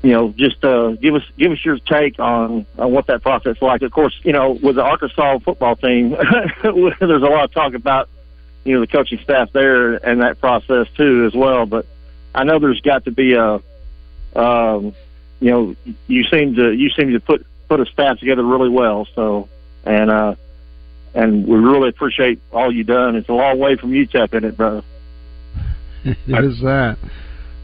you 0.01 0.11
know, 0.11 0.33
just 0.35 0.63
uh, 0.63 0.91
give 0.91 1.15
us 1.15 1.23
give 1.37 1.51
us 1.51 1.63
your 1.63 1.77
take 1.79 2.19
on 2.19 2.65
on 2.77 2.91
what 2.91 3.07
that 3.07 3.21
process 3.21 3.61
like. 3.61 3.81
Of 3.81 3.91
course, 3.91 4.17
you 4.23 4.33
know, 4.33 4.51
with 4.51 4.75
the 4.75 4.83
Arkansas 4.83 5.39
football 5.39 5.75
team, 5.75 6.09
there's 6.63 7.23
a 7.23 7.29
lot 7.29 7.45
of 7.45 7.53
talk 7.53 7.73
about 7.73 8.09
you 8.65 8.73
know 8.73 8.81
the 8.81 8.87
coaching 8.87 9.19
staff 9.23 9.51
there 9.53 9.93
and 9.93 10.21
that 10.21 10.39
process 10.39 10.87
too 10.97 11.25
as 11.25 11.33
well. 11.33 11.65
But 11.65 11.85
I 12.35 12.43
know 12.43 12.59
there's 12.59 12.81
got 12.81 13.05
to 13.05 13.11
be 13.11 13.33
a, 13.33 13.61
um, 14.35 14.93
you 15.39 15.51
know, 15.51 15.75
you 16.07 16.23
seem 16.25 16.55
to 16.55 16.73
you 16.73 16.89
seem 16.89 17.13
to 17.13 17.19
put 17.19 17.45
put 17.69 17.79
a 17.79 17.85
staff 17.85 18.19
together 18.19 18.43
really 18.43 18.69
well. 18.69 19.07
So 19.15 19.47
and 19.85 20.09
uh, 20.09 20.35
and 21.13 21.47
we 21.47 21.57
really 21.57 21.89
appreciate 21.89 22.41
all 22.51 22.73
you 22.73 22.83
done. 22.83 23.15
It's 23.15 23.29
a 23.29 23.33
long 23.33 23.59
way 23.59 23.75
from 23.75 23.91
UTEP 23.91 24.33
in 24.33 24.43
it, 24.43 24.57
brother. 24.57 24.83
it 26.27 26.45
is 26.45 26.59
that. 26.61 26.97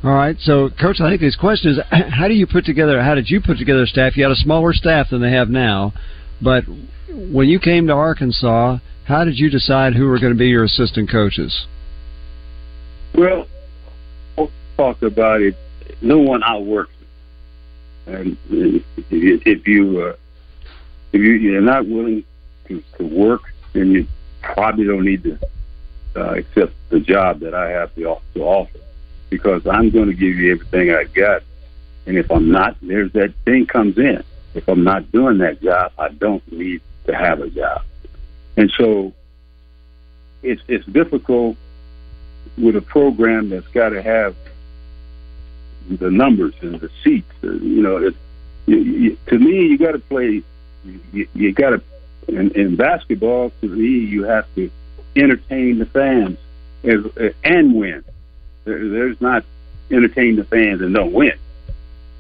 All 0.02 0.13
right, 0.13 0.38
so 0.39 0.69
Coach, 0.69 1.02
I 1.02 1.10
think 1.10 1.21
his 1.21 1.36
question 1.36 1.71
is: 1.71 1.80
How 1.91 2.28
do 2.28 2.34
you 2.34 2.47
put 2.47 2.65
together? 2.65 3.02
How 3.02 3.15
did 3.15 3.30
you 3.30 3.41
put 3.41 3.58
together 3.58 3.84
a 3.84 3.88
staff? 3.88 4.15
You 4.15 4.23
had 4.23 4.32
a 4.32 4.36
smaller 4.36 4.73
staff 4.73 5.10
than 5.10 5.21
they 5.21 5.32
have 5.32 5.49
now, 5.49 5.93
but 6.41 6.63
when 7.10 7.49
you 7.49 7.60
came 7.60 7.88
to 7.88 7.93
Arkansas, 7.93 8.78
how 9.06 9.25
did 9.25 9.38
you 9.38 9.49
decide 9.49 9.95
who 9.95 10.06
were 10.06 10.19
going 10.19 10.32
to 10.32 10.38
be 10.38 10.47
your 10.47 10.63
assistant 10.63 11.10
coaches? 11.12 11.65
Well, 13.13 13.47
we'll 14.38 14.52
talk 14.78 15.02
about 15.02 15.41
it. 15.41 15.56
No 16.02 16.19
one 16.19 16.43
outworks 16.43 16.91
me. 18.08 18.13
And 18.13 18.38
if 18.49 19.12
you 19.12 19.41
if 19.45 19.67
you, 19.67 20.02
uh, 20.02 20.15
if 21.12 21.21
you 21.21 21.32
you're 21.32 21.62
not 21.62 21.88
willing 21.88 22.23
to, 22.67 22.82
to 22.97 23.04
work, 23.04 23.41
then 23.73 23.91
you 23.91 24.08
probably 24.41 24.86
don't 24.86 25.04
need 25.04 25.23
to 25.23 25.39
uh, 26.19 26.34
accept 26.34 26.73
the 26.89 26.99
job 26.99 27.39
that 27.39 27.53
I 27.53 27.69
have 27.69 27.93
to, 27.95 28.17
to 28.34 28.41
offer. 28.41 28.79
Because 29.29 29.65
I'm 29.67 29.89
going 29.89 30.08
to 30.08 30.13
give 30.13 30.36
you 30.36 30.53
everything 30.53 30.91
I 30.91 31.03
got, 31.03 31.43
and 32.05 32.17
if 32.17 32.32
I'm 32.32 32.51
not, 32.51 32.77
there's 32.82 33.12
that 33.13 33.34
thing 33.45 33.67
comes 33.67 33.97
in. 33.97 34.23
If 34.55 34.67
I'm 34.67 34.84
not 34.84 35.12
doing 35.12 35.38
that 35.39 35.62
job, 35.62 35.91
I 35.99 36.10
don't 36.10 36.51
need 36.51 36.82
to 37.05 37.15
have 37.15 37.39
a 37.39 37.49
job. 37.49 37.84
And 38.58 38.71
so, 38.71 39.13
it's 40.41 40.62
it's 40.67 40.86
difficult 40.88 41.58
with 42.58 42.75
a 42.75 42.82
program 42.82 43.49
that's 43.49 43.67
got 43.67 43.89
to 43.89 44.01
have 44.01 44.36
the 45.89 46.10
numbers 46.10 46.53
and 46.62 46.79
the 46.79 46.89
seats. 47.03 47.32
You 47.41 47.82
know, 47.84 47.97
it, 47.97 48.15
you, 48.65 48.77
you, 48.77 49.17
to 49.27 49.38
me, 49.38 49.67
you 49.67 49.77
got 49.77 49.91
to 49.91 49.99
play. 49.99 50.43
You, 51.13 51.27
you 51.34 51.51
got 51.51 51.71
to 51.71 51.82
in, 52.27 52.51
in 52.51 52.75
basketball. 52.75 53.51
To 53.62 53.67
me, 53.67 53.88
you 53.88 54.23
have 54.23 54.45
to 54.55 54.71
entertain 55.15 55.80
the 55.80 55.86
fans 55.86 56.38
as, 56.84 57.34
and 57.43 57.76
win. 57.76 58.04
There, 58.65 58.88
there's 58.88 59.19
not 59.22 59.43
entertain 59.91 60.36
the 60.36 60.43
fans 60.43 60.82
and 60.82 60.93
don't 60.93 61.13
win 61.13 61.38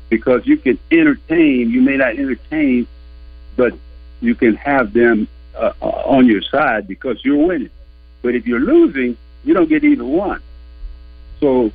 because 0.09 0.45
you 0.45 0.57
can 0.57 0.79
entertain. 0.91 1.69
You 1.69 1.81
may 1.81 1.97
not 1.97 2.17
entertain, 2.17 2.87
but 3.55 3.73
you 4.21 4.35
can 4.35 4.55
have 4.55 4.93
them 4.93 5.27
uh, 5.55 5.73
uh, 5.81 5.85
on 5.85 6.25
your 6.25 6.41
side 6.41 6.87
because 6.87 7.23
you're 7.23 7.45
winning. 7.47 7.69
But 8.21 8.35
if 8.35 8.45
you're 8.47 8.59
losing, 8.59 9.17
you 9.43 9.53
don't 9.53 9.69
get 9.69 9.83
either 9.83 10.03
one. 10.03 10.41
So, 11.39 11.71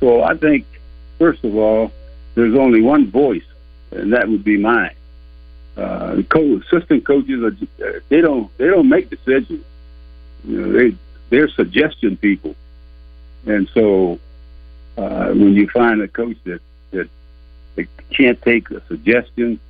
so 0.00 0.22
I 0.22 0.36
think 0.36 0.66
first 1.18 1.44
of 1.44 1.56
all, 1.56 1.92
there's 2.34 2.56
only 2.56 2.80
one 2.80 3.10
voice, 3.10 3.44
and 3.90 4.12
that 4.12 4.28
would 4.28 4.42
be 4.42 4.56
mine. 4.56 4.94
Uh, 5.76 6.22
co- 6.28 6.56
assistant 6.56 7.04
coaches 7.04 7.42
are 7.42 7.86
uh, 7.86 8.00
they 8.08 8.20
don't 8.20 8.56
they 8.58 8.66
don't 8.66 8.88
make 8.88 9.08
decisions. 9.10 9.64
You 10.44 10.60
know, 10.60 10.72
they 10.72 10.96
they're 11.30 11.48
suggestion 11.48 12.16
people, 12.16 12.54
and 13.46 13.68
so 13.72 14.18
uh, 14.96 15.28
when 15.28 15.54
you 15.54 15.68
find 15.68 16.02
a 16.02 16.08
coach 16.08 16.36
that 16.44 16.60
that, 16.90 17.08
that 17.76 17.86
can't 18.10 18.40
take 18.42 18.70
a 18.70 18.84
suggestion 18.86 19.60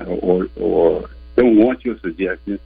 or 0.00 0.48
or 0.56 1.10
don't 1.36 1.56
want 1.56 1.84
your 1.84 1.98
suggestion, 1.98 2.58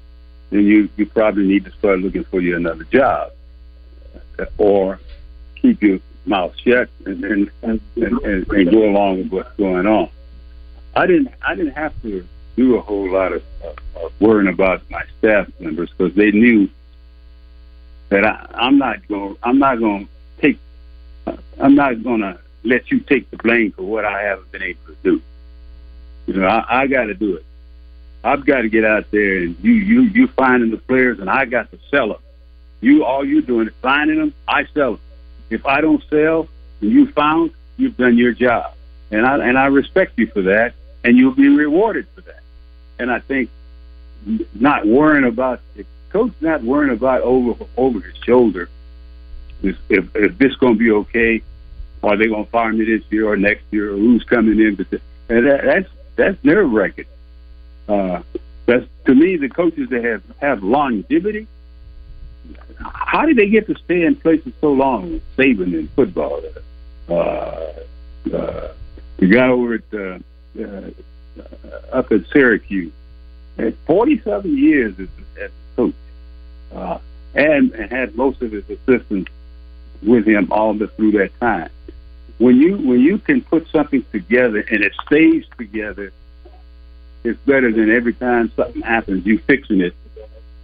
then 0.51 0.64
you 0.64 0.88
you 0.97 1.07
probably 1.07 1.47
need 1.47 1.64
to 1.64 1.73
start 1.73 2.01
looking 2.01 2.25
for 2.25 2.40
you 2.40 2.57
another 2.57 2.85
job, 2.85 3.33
or 4.59 5.01
keep 5.57 5.83
your 5.83 5.99
mouth 6.27 6.55
shut 6.59 6.88
and 7.05 7.25
and, 7.25 7.51
and, 7.62 7.81
and, 7.97 8.49
and 8.51 8.71
go 8.71 8.88
along 8.88 9.19
with 9.19 9.33
what's 9.33 9.57
going 9.57 9.87
on. 9.87 10.09
I 10.95 11.07
didn't 11.07 11.33
I 11.42 11.55
didn't 11.55 11.75
have 11.75 11.95
to 12.03 12.27
do 12.57 12.77
a 12.77 12.81
whole 12.81 13.11
lot 13.11 13.33
of, 13.33 13.42
of, 13.62 13.77
of 13.97 14.21
worrying 14.21 14.49
about 14.49 14.83
my 14.90 15.03
staff 15.19 15.49
members 15.61 15.90
because 15.90 16.14
they 16.14 16.31
knew 16.31 16.69
that 18.09 18.25
I, 18.25 18.47
I'm 18.55 18.79
not 18.79 19.07
going 19.09 19.37
I'm 19.42 19.59
not 19.59 19.79
going 19.79 20.07
to 20.07 20.42
take 20.42 20.59
I'm 21.59 21.75
not 21.75 22.03
going 22.03 22.21
to 22.21 22.38
let 22.64 22.90
you 22.90 23.01
take 23.01 23.31
the 23.31 23.37
blame 23.37 23.73
for 23.73 23.83
what 23.83 24.05
I 24.05 24.23
haven't 24.23 24.51
been 24.53 24.62
able 24.62 24.87
to 24.87 24.97
do. 25.03 25.23
You 26.27 26.35
know, 26.35 26.47
I, 26.47 26.83
I 26.83 26.87
got 26.87 27.05
to 27.05 27.14
do 27.14 27.37
it, 27.37 27.45
I've 28.25 28.45
got 28.45 28.62
to 28.62 28.69
get 28.69 28.85
out 28.85 29.11
there 29.11 29.37
and 29.38 29.57
you 29.62 29.73
you 29.73 30.03
you 30.03 30.27
finding 30.29 30.71
the 30.71 30.79
players, 30.79 31.21
and 31.21 31.31
I 31.31 31.45
got 31.45 31.71
to 31.71 31.79
sell 31.90 32.09
them. 32.09 32.19
You 32.81 33.05
all 33.05 33.25
you're 33.25 33.42
doing 33.42 33.69
is 33.69 33.75
finding 33.83 34.19
them. 34.19 34.35
I 34.49 34.66
sell 34.75 34.92
them. 34.92 35.01
If 35.49 35.64
I 35.64 35.81
don't 35.81 36.03
sell 36.11 36.49
and 36.81 36.90
you 36.90 37.07
found, 37.12 37.53
you've 37.77 37.97
done 37.97 38.19
your 38.19 38.33
job, 38.33 38.75
and 39.11 39.25
I 39.25 39.47
and 39.47 39.57
I 39.57 39.66
respect 39.66 40.19
you 40.19 40.27
for 40.27 40.42
that, 40.42 40.75
and 41.05 41.16
you'll 41.16 41.35
be 41.35 41.49
rewarded 41.49 42.07
for 42.14 42.21
that. 42.23 42.40
And 42.99 43.11
I 43.11 43.21
think 43.21 43.51
not 44.55 44.87
worrying 44.87 45.25
about 45.25 45.61
the 45.77 45.85
coach, 46.11 46.33
not 46.40 46.62
worrying 46.62 46.92
about 46.92 47.23
over 47.23 47.64
over 47.77 48.01
his 48.01 48.16
shoulder. 48.25 48.69
If 49.62 49.77
if, 49.88 50.38
this 50.38 50.55
going 50.57 50.75
to 50.75 50.79
be 50.79 50.90
okay, 50.90 51.42
are 52.03 52.16
they 52.16 52.29
going 52.29 52.45
to 52.45 52.51
fire 52.51 52.73
me 52.73 52.85
this 52.85 53.03
year 53.11 53.29
or 53.29 53.37
next 53.37 53.64
year, 53.71 53.92
or 53.92 53.97
who's 53.97 54.25
coming 54.25 54.59
in? 54.61 54.75
But 54.75 55.01
and 55.29 55.47
that, 55.47 55.64
that's 55.64 55.88
that's 56.16 56.45
nerve 56.45 56.71
wracking. 56.71 57.07
Uh, 57.88 58.23
that's 58.66 58.87
to 59.07 59.14
me 59.14 59.37
the 59.37 59.49
coaches 59.49 59.88
that 59.90 60.05
have 60.05 60.23
have 60.38 60.62
longevity. 60.62 61.47
How 62.79 63.25
did 63.25 63.37
they 63.37 63.49
get 63.49 63.66
to 63.66 63.75
stay 63.77 64.05
in 64.05 64.16
places 64.16 64.53
so 64.61 64.73
long? 64.73 65.21
Saban 65.37 65.73
in 65.73 65.88
football, 65.88 66.42
uh, 67.09 67.12
uh, 67.12 68.73
the 69.16 69.27
guy 69.27 69.49
over 69.49 69.75
at 69.75 69.95
uh, 69.95 70.19
uh, 70.62 70.90
up 71.92 72.12
at 72.12 72.27
Syracuse 72.29 72.92
had 73.59 73.77
47 73.87 74.57
years 74.57 74.95
as, 74.99 75.09
as 75.40 75.51
coach, 75.77 75.95
uh, 76.75 76.99
and, 77.35 77.75
had 77.75 78.17
most 78.17 78.43
of 78.43 78.51
his 78.53 78.65
assistants 78.69 79.31
with 80.03 80.27
him 80.27 80.49
all 80.51 80.75
the, 80.75 80.89
through 80.89 81.12
that 81.12 81.39
time. 81.41 81.71
When 82.39 82.57
you 82.57 82.77
when 82.77 83.01
you 83.01 83.19
can 83.19 83.41
put 83.41 83.67
something 83.69 84.05
together 84.12 84.59
and 84.59 84.85
it 84.85 84.93
stays 85.07 85.47
together, 85.57 86.12
it's 87.25 87.41
better 87.41 87.73
than 87.73 87.91
every 87.91 88.12
time 88.12 88.53
something 88.55 88.83
happens 88.83 89.25
you 89.25 89.39
fixing 89.39 89.81
it, 89.81 89.95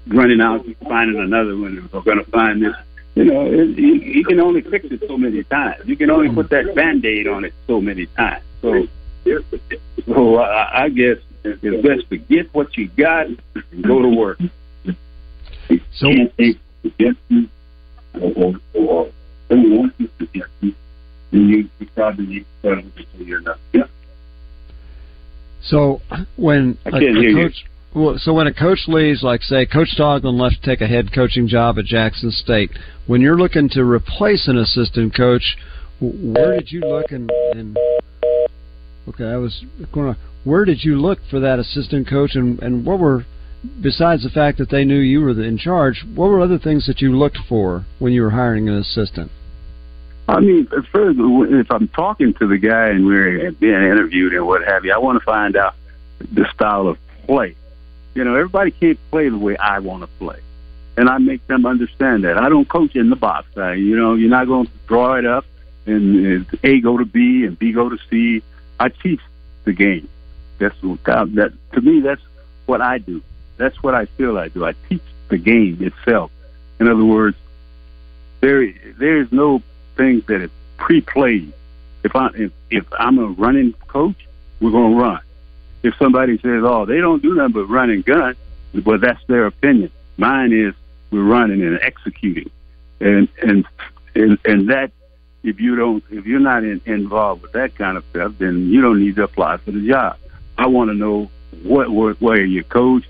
running 0.06 0.40
out 0.40 0.66
finding 0.86 1.18
another 1.18 1.56
one, 1.56 1.88
or 1.92 2.02
going 2.02 2.18
to 2.18 2.30
find 2.30 2.62
this. 2.62 2.76
You 3.14 3.24
know, 3.24 3.46
it, 3.46 3.78
you, 3.78 3.94
you 3.94 4.24
can 4.24 4.40
only 4.40 4.62
fix 4.62 4.86
it 4.86 5.02
so 5.06 5.18
many 5.18 5.42
times. 5.44 5.86
You 5.86 5.96
can 5.96 6.10
only 6.10 6.30
put 6.30 6.50
that 6.50 6.74
band 6.74 7.04
aid 7.04 7.26
on 7.26 7.44
it 7.44 7.54
so 7.66 7.80
many 7.80 8.06
times. 8.06 8.42
So, 8.62 8.86
so 10.06 10.36
I, 10.36 10.84
I 10.84 10.88
guess 10.88 11.18
it's 11.44 11.86
best 11.86 12.08
to 12.10 12.16
get 12.16 12.52
what 12.54 12.76
you 12.76 12.88
got 12.88 13.26
and 13.26 13.82
go 13.82 14.00
to 14.00 14.08
work. 14.08 14.38
So, 15.94 16.08
you 21.30 21.68
probably 21.94 22.26
need 22.26 22.46
to 22.62 23.24
you're 23.24 23.40
not. 23.40 23.58
Yeah. 23.72 23.82
So 25.62 26.00
when 26.36 26.78
a, 26.84 26.90
can't 26.90 27.18
a 27.18 27.32
coach, 27.34 27.64
well, 27.94 28.18
so 28.18 28.32
when 28.32 28.46
a 28.46 28.54
coach 28.54 28.80
leaves, 28.88 29.22
like 29.22 29.42
say 29.42 29.66
Coach 29.66 29.88
Stoglin 29.96 30.38
left 30.38 30.62
to 30.62 30.70
take 30.70 30.80
a 30.80 30.86
head 30.86 31.12
coaching 31.14 31.46
job 31.46 31.78
at 31.78 31.84
Jackson 31.84 32.30
State, 32.30 32.70
when 33.06 33.20
you're 33.20 33.38
looking 33.38 33.68
to 33.70 33.84
replace 33.84 34.48
an 34.48 34.58
assistant 34.58 35.14
coach, 35.14 35.56
where 36.00 36.56
did 36.58 36.72
you 36.72 36.80
look 36.80 37.12
and, 37.12 37.30
and 37.52 37.76
okay, 39.08 39.26
I 39.26 39.36
was 39.36 39.64
going 39.92 40.14
to 40.14 40.20
where 40.44 40.64
did 40.64 40.84
you 40.84 41.00
look 41.00 41.20
for 41.30 41.38
that 41.40 41.58
assistant 41.58 42.08
coach 42.08 42.34
and 42.34 42.60
and 42.60 42.84
what 42.84 42.98
were 42.98 43.24
besides 43.80 44.22
the 44.22 44.30
fact 44.30 44.58
that 44.58 44.70
they 44.70 44.84
knew 44.84 44.98
you 44.98 45.20
were 45.20 45.30
in 45.30 45.58
charge, 45.58 46.04
what 46.14 46.28
were 46.28 46.40
other 46.40 46.58
things 46.58 46.86
that 46.86 47.00
you 47.00 47.16
looked 47.16 47.38
for 47.48 47.84
when 47.98 48.12
you 48.12 48.22
were 48.22 48.30
hiring 48.30 48.68
an 48.68 48.76
assistant? 48.76 49.30
I 50.28 50.40
mean, 50.40 50.68
first, 50.92 51.18
if 51.18 51.70
I'm 51.70 51.88
talking 51.88 52.32
to 52.34 52.46
the 52.46 52.56
guy 52.56 52.88
and 52.88 53.06
we're 53.06 53.50
being 53.52 53.74
interviewed 53.74 54.32
and 54.34 54.46
what 54.46 54.64
have 54.64 54.84
you, 54.84 54.92
I 54.92 54.98
want 54.98 55.18
to 55.18 55.24
find 55.24 55.56
out 55.56 55.74
the 56.18 56.46
style 56.54 56.86
of 56.86 56.98
play. 57.26 57.56
You 58.14 58.24
know, 58.24 58.34
everybody 58.34 58.70
can't 58.70 58.98
play 59.10 59.28
the 59.28 59.38
way 59.38 59.56
I 59.56 59.80
want 59.80 60.02
to 60.02 60.06
play, 60.18 60.38
and 60.96 61.08
I 61.08 61.18
make 61.18 61.46
them 61.46 61.66
understand 61.66 62.24
that. 62.24 62.38
I 62.38 62.48
don't 62.48 62.68
coach 62.68 62.94
in 62.94 63.10
the 63.10 63.16
box. 63.16 63.46
I, 63.56 63.72
you 63.74 63.96
know, 63.96 64.14
you're 64.14 64.30
not 64.30 64.46
going 64.46 64.66
to 64.66 64.72
draw 64.86 65.14
it 65.14 65.26
up 65.26 65.44
and, 65.86 66.26
and 66.26 66.58
A 66.62 66.80
go 66.80 66.96
to 66.96 67.04
B 67.04 67.44
and 67.44 67.58
B 67.58 67.72
go 67.72 67.88
to 67.88 67.98
C. 68.10 68.42
I 68.78 68.88
teach 68.88 69.20
the 69.64 69.72
game. 69.72 70.08
That's 70.58 70.80
what 70.82 71.02
that 71.04 71.52
to 71.72 71.80
me. 71.80 72.00
That's 72.00 72.22
what 72.66 72.80
I 72.80 72.98
do. 72.98 73.22
That's 73.56 73.82
what 73.82 73.94
I 73.94 74.06
feel 74.06 74.38
I 74.38 74.48
do. 74.48 74.64
I 74.64 74.74
teach 74.88 75.02
the 75.28 75.38
game 75.38 75.78
itself. 75.80 76.30
In 76.80 76.88
other 76.88 77.04
words, 77.04 77.36
there 78.40 78.72
there 78.98 79.20
is 79.20 79.30
no 79.30 79.62
things 79.96 80.24
that 80.26 80.42
are 80.42 80.50
pre-played. 80.78 81.52
If 82.04 82.16
I 82.16 82.28
if, 82.34 82.52
if 82.70 82.84
I'm 82.98 83.18
a 83.18 83.26
running 83.26 83.72
coach, 83.86 84.26
we're 84.60 84.70
going 84.70 84.92
to 84.92 84.98
run. 84.98 85.20
If 85.82 85.94
somebody 85.96 86.38
says, 86.38 86.62
"Oh, 86.64 86.84
they 86.86 86.98
don't 86.98 87.22
do 87.22 87.34
nothing 87.34 87.52
but 87.52 87.66
run 87.66 87.90
and 87.90 88.04
gun," 88.04 88.36
well, 88.84 88.98
that's 88.98 89.24
their 89.26 89.46
opinion. 89.46 89.90
Mine 90.16 90.52
is 90.52 90.74
we're 91.10 91.22
running 91.22 91.62
and 91.62 91.78
executing, 91.80 92.50
and 93.00 93.28
and 93.42 93.66
and, 94.14 94.38
and 94.44 94.70
that 94.70 94.90
if 95.42 95.60
you 95.60 95.76
don't 95.76 96.02
if 96.10 96.26
you're 96.26 96.40
not 96.40 96.64
in, 96.64 96.80
involved 96.86 97.42
with 97.42 97.52
that 97.52 97.74
kind 97.76 97.96
of 97.96 98.04
stuff, 98.10 98.34
then 98.38 98.68
you 98.68 98.80
don't 98.80 99.00
need 99.00 99.16
to 99.16 99.24
apply 99.24 99.56
for 99.58 99.70
the 99.70 99.86
job. 99.86 100.16
I 100.58 100.66
want 100.66 100.90
to 100.90 100.94
know 100.94 101.30
what, 101.62 101.90
what 101.90 102.20
where 102.20 102.44
you 102.44 102.64
coach, 102.64 103.04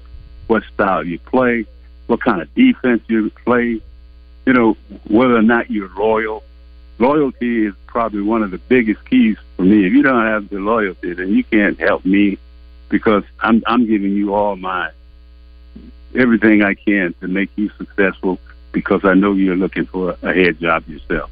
what 0.53 0.63
style 0.75 1.03
you 1.03 1.19
play, 1.19 1.65
what 2.09 2.21
kind 2.21 2.43
of 2.43 2.55
defense 2.55 3.03
you 3.09 3.31
play. 3.47 3.81
You 4.45 4.53
know 4.53 4.77
whether 5.09 5.37
or 5.37 5.43
not 5.43 5.71
you're 5.71 5.89
loyal. 5.97 6.43
Loyalty 6.99 7.67
is 7.67 7.75
probably 7.87 8.21
one 8.21 8.43
of 8.43 8.51
the 8.51 8.59
biggest 8.59 9.03
keys 9.09 9.39
for 9.57 9.63
me. 9.63 9.87
If 9.87 9.95
you 9.95 10.03
don't 10.03 10.27
have 10.27 10.51
the 10.51 10.59
loyalty, 10.59 11.15
then 11.15 11.33
you 11.33 11.43
can't 11.43 11.81
help 11.81 12.05
me 12.05 12.37
because 12.91 13.25
I'm 13.41 13.63
I'm 13.67 13.87
giving 13.87 14.13
you 14.13 14.35
all 14.35 14.57
my 14.57 14.91
everything 16.15 16.63
I 16.63 16.75
can 16.75 17.15
to 17.23 17.29
make 17.29 17.49
you 17.57 17.71
successful 17.79 18.39
because 18.73 19.07
I 19.07 19.15
know 19.15 19.33
you're 19.33 19.57
looking 19.57 19.87
for 19.87 20.17
a 20.23 20.35
head 20.35 20.61
job 20.61 20.87
yourself. 20.87 21.31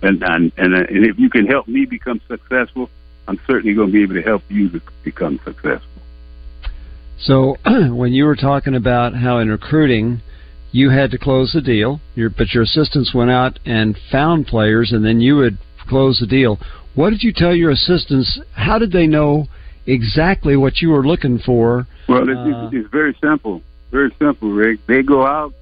And 0.00 0.22
and 0.22 0.50
and, 0.56 0.74
and 0.74 1.04
if 1.04 1.18
you 1.18 1.28
can 1.28 1.46
help 1.46 1.68
me 1.68 1.84
become 1.84 2.22
successful, 2.26 2.88
I'm 3.28 3.38
certainly 3.46 3.74
going 3.74 3.88
to 3.88 3.92
be 3.92 4.02
able 4.02 4.14
to 4.14 4.22
help 4.22 4.44
you 4.48 4.80
become 5.02 5.38
successful. 5.44 6.01
So 7.18 7.56
when 7.64 8.12
you 8.12 8.24
were 8.24 8.36
talking 8.36 8.74
about 8.74 9.14
how 9.14 9.38
in 9.38 9.48
recruiting 9.48 10.22
you 10.72 10.90
had 10.90 11.10
to 11.10 11.18
close 11.18 11.52
the 11.52 11.60
deal, 11.60 12.00
your, 12.14 12.30
but 12.30 12.52
your 12.52 12.64
assistants 12.64 13.14
went 13.14 13.30
out 13.30 13.58
and 13.64 13.96
found 14.10 14.46
players, 14.46 14.92
and 14.92 15.04
then 15.04 15.20
you 15.20 15.36
would 15.36 15.58
close 15.88 16.18
the 16.18 16.26
deal. 16.26 16.58
What 16.94 17.10
did 17.10 17.22
you 17.22 17.32
tell 17.32 17.54
your 17.54 17.70
assistants? 17.70 18.40
How 18.52 18.78
did 18.78 18.90
they 18.90 19.06
know 19.06 19.46
exactly 19.86 20.56
what 20.56 20.80
you 20.80 20.90
were 20.90 21.06
looking 21.06 21.38
for? 21.38 21.86
Well, 22.08 22.28
it's, 22.28 22.38
Uh, 22.38 22.70
it's, 22.72 22.88
very 22.90 23.14
simple. 23.22 23.62
Very 23.90 24.14
simple, 24.18 24.50
Rick. 24.50 24.80
They 24.86 25.02
go 25.02 25.26
out, 25.26 25.52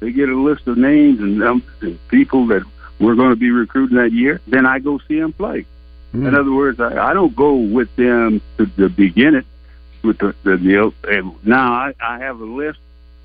they 0.00 0.10
get 0.10 0.28
a 0.28 0.36
list 0.36 0.66
of 0.66 0.78
names 0.78 1.20
and 1.20 1.38
numbers 1.38 1.74
and 1.82 1.98
people 2.08 2.46
that 2.48 2.62
we're 2.98 3.14
going 3.14 3.30
to 3.30 3.36
be 3.36 3.50
recruiting 3.50 3.98
that 3.98 4.12
year. 4.12 4.40
Then 4.46 4.64
I 4.64 4.78
go 4.78 4.98
see 5.06 5.20
them 5.20 5.34
play. 5.34 5.66
Hmm. 6.12 6.26
In 6.26 6.34
other 6.34 6.52
words, 6.52 6.80
I, 6.80 7.10
I 7.10 7.12
don't 7.12 7.36
go 7.36 7.56
with 7.56 7.94
them 7.96 8.40
to 8.56 8.66
the 8.76 8.88
beginning 8.88 9.44
with 10.06 10.18
the, 10.18 10.34
the 10.44 10.56
deal. 10.56 10.94
And 11.04 11.34
now 11.44 11.72
I, 11.72 11.94
I 12.00 12.18
have 12.18 12.40
a 12.40 12.44
list. 12.44 12.78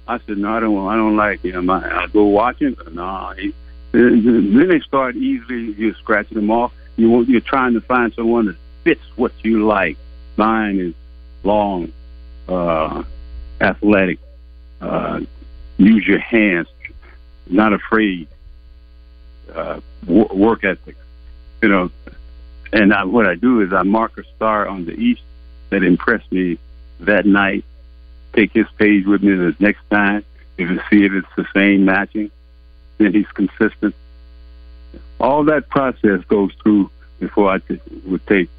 I 0.08 0.20
said, 0.20 0.38
no, 0.38 0.52
I 0.52 0.60
don't. 0.60 0.88
I 0.88 0.96
don't 0.96 1.16
like 1.16 1.42
him. 1.42 1.70
I, 1.70 2.04
I 2.04 2.08
go 2.08 2.26
watch 2.26 2.60
him. 2.60 2.76
No, 2.92 3.34
he, 3.38 3.54
then 3.92 4.54
then 4.54 4.68
they 4.68 4.80
start 4.82 5.16
easily. 5.16 5.74
You're 5.74 5.96
scratching 5.96 6.36
them 6.36 6.52
off. 6.52 6.74
You 6.98 7.10
want, 7.10 7.30
you're 7.30 7.42
trying 7.42 7.74
to 7.74 7.82
find 7.82 8.14
someone 8.14 8.48
that 8.48 8.58
fits 8.84 9.02
what 9.16 9.32
you 9.44 9.66
like. 9.66 9.98
Mine 10.38 10.80
is 10.80 10.94
long, 11.44 11.94
uh, 12.48 13.04
athletic, 13.60 14.20
uh, 14.82 15.22
use 15.78 16.06
your 16.08 16.20
hands, 16.20 16.68
not 17.48 17.74
afraid, 17.74 18.28
uh, 19.54 19.80
w- 20.06 20.34
work 20.34 20.64
ethic. 20.64 20.96
You 21.62 21.70
know, 21.70 21.92
and 22.74 22.94
I, 22.94 23.04
what 23.04 23.28
I 23.28 23.36
do 23.36 23.62
is 23.62 23.72
I 23.72 23.84
mark 23.84 24.18
a 24.18 24.24
star 24.36 24.68
on 24.68 24.86
the 24.86 24.94
east 24.94 25.22
that 25.70 25.84
impressed 25.84 26.32
me 26.32 26.58
that 27.02 27.26
night. 27.26 27.66
Take 28.34 28.54
his 28.54 28.68
page 28.78 29.06
with 29.06 29.22
me 29.24 29.36
the 29.36 29.56
next 29.60 29.82
time. 29.90 30.24
If 30.58 30.70
it 30.70 30.82
see 30.90 31.06
if 31.06 31.12
it's 31.12 31.28
the 31.36 31.46
same 31.54 31.86
matching, 31.86 32.32
then 32.98 33.14
he's 33.14 33.28
consistent. 33.34 33.96
All 35.20 35.44
that 35.46 35.70
process 35.70 36.24
goes 36.28 36.52
through 36.64 36.90
before 37.20 37.52
I 37.52 37.60
t- 37.60 37.80
would 38.06 38.26
take. 38.28 38.50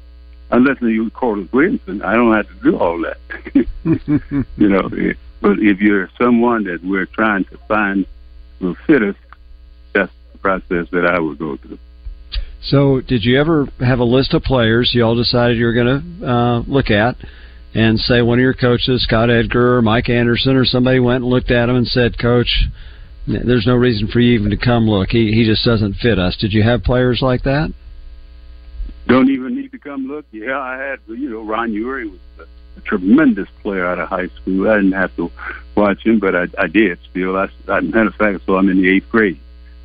Unless 0.51 0.81
you 0.81 1.09
Corliss 1.11 1.51
Williamson, 1.51 2.01
I 2.03 2.13
don't 2.13 2.33
have 2.33 2.47
to 2.47 2.71
do 2.71 2.77
all 2.77 3.01
that. 3.01 3.17
you 4.57 4.69
know, 4.69 4.89
but 5.41 5.59
if 5.59 5.79
you're 5.79 6.09
someone 6.17 6.65
that 6.65 6.83
we're 6.83 7.07
trying 7.07 7.45
to 7.45 7.57
find 7.67 8.05
will 8.59 8.75
fit 8.85 9.01
us, 9.01 9.15
that's 9.93 10.11
the 10.31 10.37
process 10.37 10.87
that 10.91 11.05
I 11.05 11.19
would 11.19 11.39
go 11.39 11.57
through. 11.57 11.79
So, 12.61 13.01
did 13.01 13.25
you 13.25 13.39
ever 13.39 13.67
have 13.79 13.99
a 13.99 14.05
list 14.05 14.33
of 14.33 14.43
players 14.43 14.91
you 14.93 15.03
all 15.03 15.15
decided 15.15 15.57
you 15.57 15.65
were 15.65 15.73
going 15.73 16.19
to 16.21 16.27
uh, 16.27 16.59
look 16.65 16.89
at, 16.91 17.17
and 17.73 17.99
say 17.99 18.21
one 18.21 18.39
of 18.39 18.43
your 18.43 18.53
coaches, 18.53 19.03
Scott 19.03 19.29
Edgar 19.29 19.77
or 19.77 19.81
Mike 19.81 20.09
Anderson, 20.09 20.55
or 20.55 20.65
somebody 20.65 20.99
went 20.99 21.23
and 21.23 21.31
looked 21.31 21.51
at 21.51 21.69
him 21.69 21.75
and 21.75 21.87
said, 21.87 22.19
"Coach, 22.19 22.65
there's 23.27 23.67
no 23.67 23.75
reason 23.75 24.07
for 24.07 24.19
you 24.19 24.33
even 24.33 24.51
to 24.51 24.57
come 24.57 24.87
look. 24.87 25.09
He 25.09 25.31
he 25.31 25.45
just 25.45 25.65
doesn't 25.65 25.95
fit 25.95 26.19
us." 26.19 26.37
Did 26.37 26.53
you 26.53 26.63
have 26.63 26.83
players 26.83 27.21
like 27.21 27.43
that? 27.43 27.73
don't 29.07 29.29
even 29.29 29.55
need 29.55 29.71
to 29.71 29.79
come 29.79 30.07
look. 30.07 30.25
Yeah, 30.31 30.59
I 30.59 30.77
had, 30.77 30.99
you 31.07 31.29
know, 31.29 31.41
Ron 31.41 31.71
Huery 31.71 32.09
was 32.09 32.19
a, 32.39 32.43
a 32.43 32.81
tremendous 32.81 33.47
player 33.61 33.85
out 33.85 33.99
of 33.99 34.09
high 34.09 34.27
school. 34.27 34.69
I 34.69 34.75
didn't 34.75 34.93
have 34.93 35.15
to 35.17 35.31
watch 35.75 36.05
him, 36.05 36.19
but 36.19 36.35
I, 36.35 36.47
I 36.57 36.67
did 36.67 36.99
still. 37.09 37.37
I, 37.37 37.49
I, 37.67 37.81
matter 37.81 38.07
of 38.07 38.15
fact, 38.15 38.45
so 38.45 38.55
I'm 38.55 38.69
in 38.69 38.81
the 38.81 38.89
eighth 38.89 39.09
grade. 39.09 39.39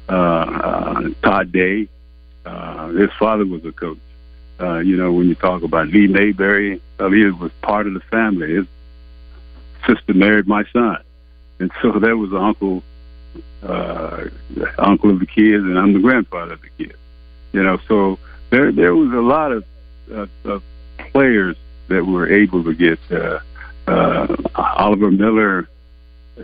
Uh, 0.09 0.13
uh, 0.13 1.03
Todd 1.23 1.53
Day, 1.53 1.89
uh, 2.47 2.89
his 2.89 3.11
father 3.19 3.45
was 3.45 3.65
a 3.65 3.73
coach. 3.73 3.99
Uh, 4.61 4.79
you 4.79 4.97
know, 4.97 5.13
when 5.13 5.29
you 5.29 5.35
talk 5.35 5.63
about 5.63 5.89
Lee 5.89 6.09
Mayberry, 6.09 6.81
he 6.99 7.25
was 7.31 7.53
part 7.63 7.87
of 7.87 7.95
the 7.95 8.01
family. 8.01 8.57
His 8.57 8.67
sister 9.87 10.15
married 10.15 10.49
my 10.49 10.65
son, 10.73 10.99
and 11.61 11.71
so 11.81 11.93
there 11.93 12.17
was 12.17 12.31
an 12.33 12.39
uncle, 12.39 12.83
uh, 13.63 14.25
uncle 14.79 15.11
of 15.11 15.21
the 15.21 15.27
kids, 15.27 15.65
and 15.65 15.79
I'm 15.79 15.93
the 15.93 16.01
grandfather 16.01 16.55
of 16.55 16.63
the 16.63 16.71
kids. 16.71 16.99
You 17.53 17.63
know, 17.63 17.79
so 17.87 18.19
there 18.51 18.73
there 18.73 18.95
was 18.95 19.13
a 19.13 19.21
lot 19.21 19.53
of, 19.53 19.65
uh, 20.13 20.27
of 20.45 20.63
players 21.13 21.57
that 21.89 22.05
were 22.05 22.31
able 22.31 22.65
to 22.65 22.75
get. 22.75 22.99
Uh, 23.11 23.41
uh, 23.87 24.37
Oliver 24.55 25.11
Miller, 25.11 25.69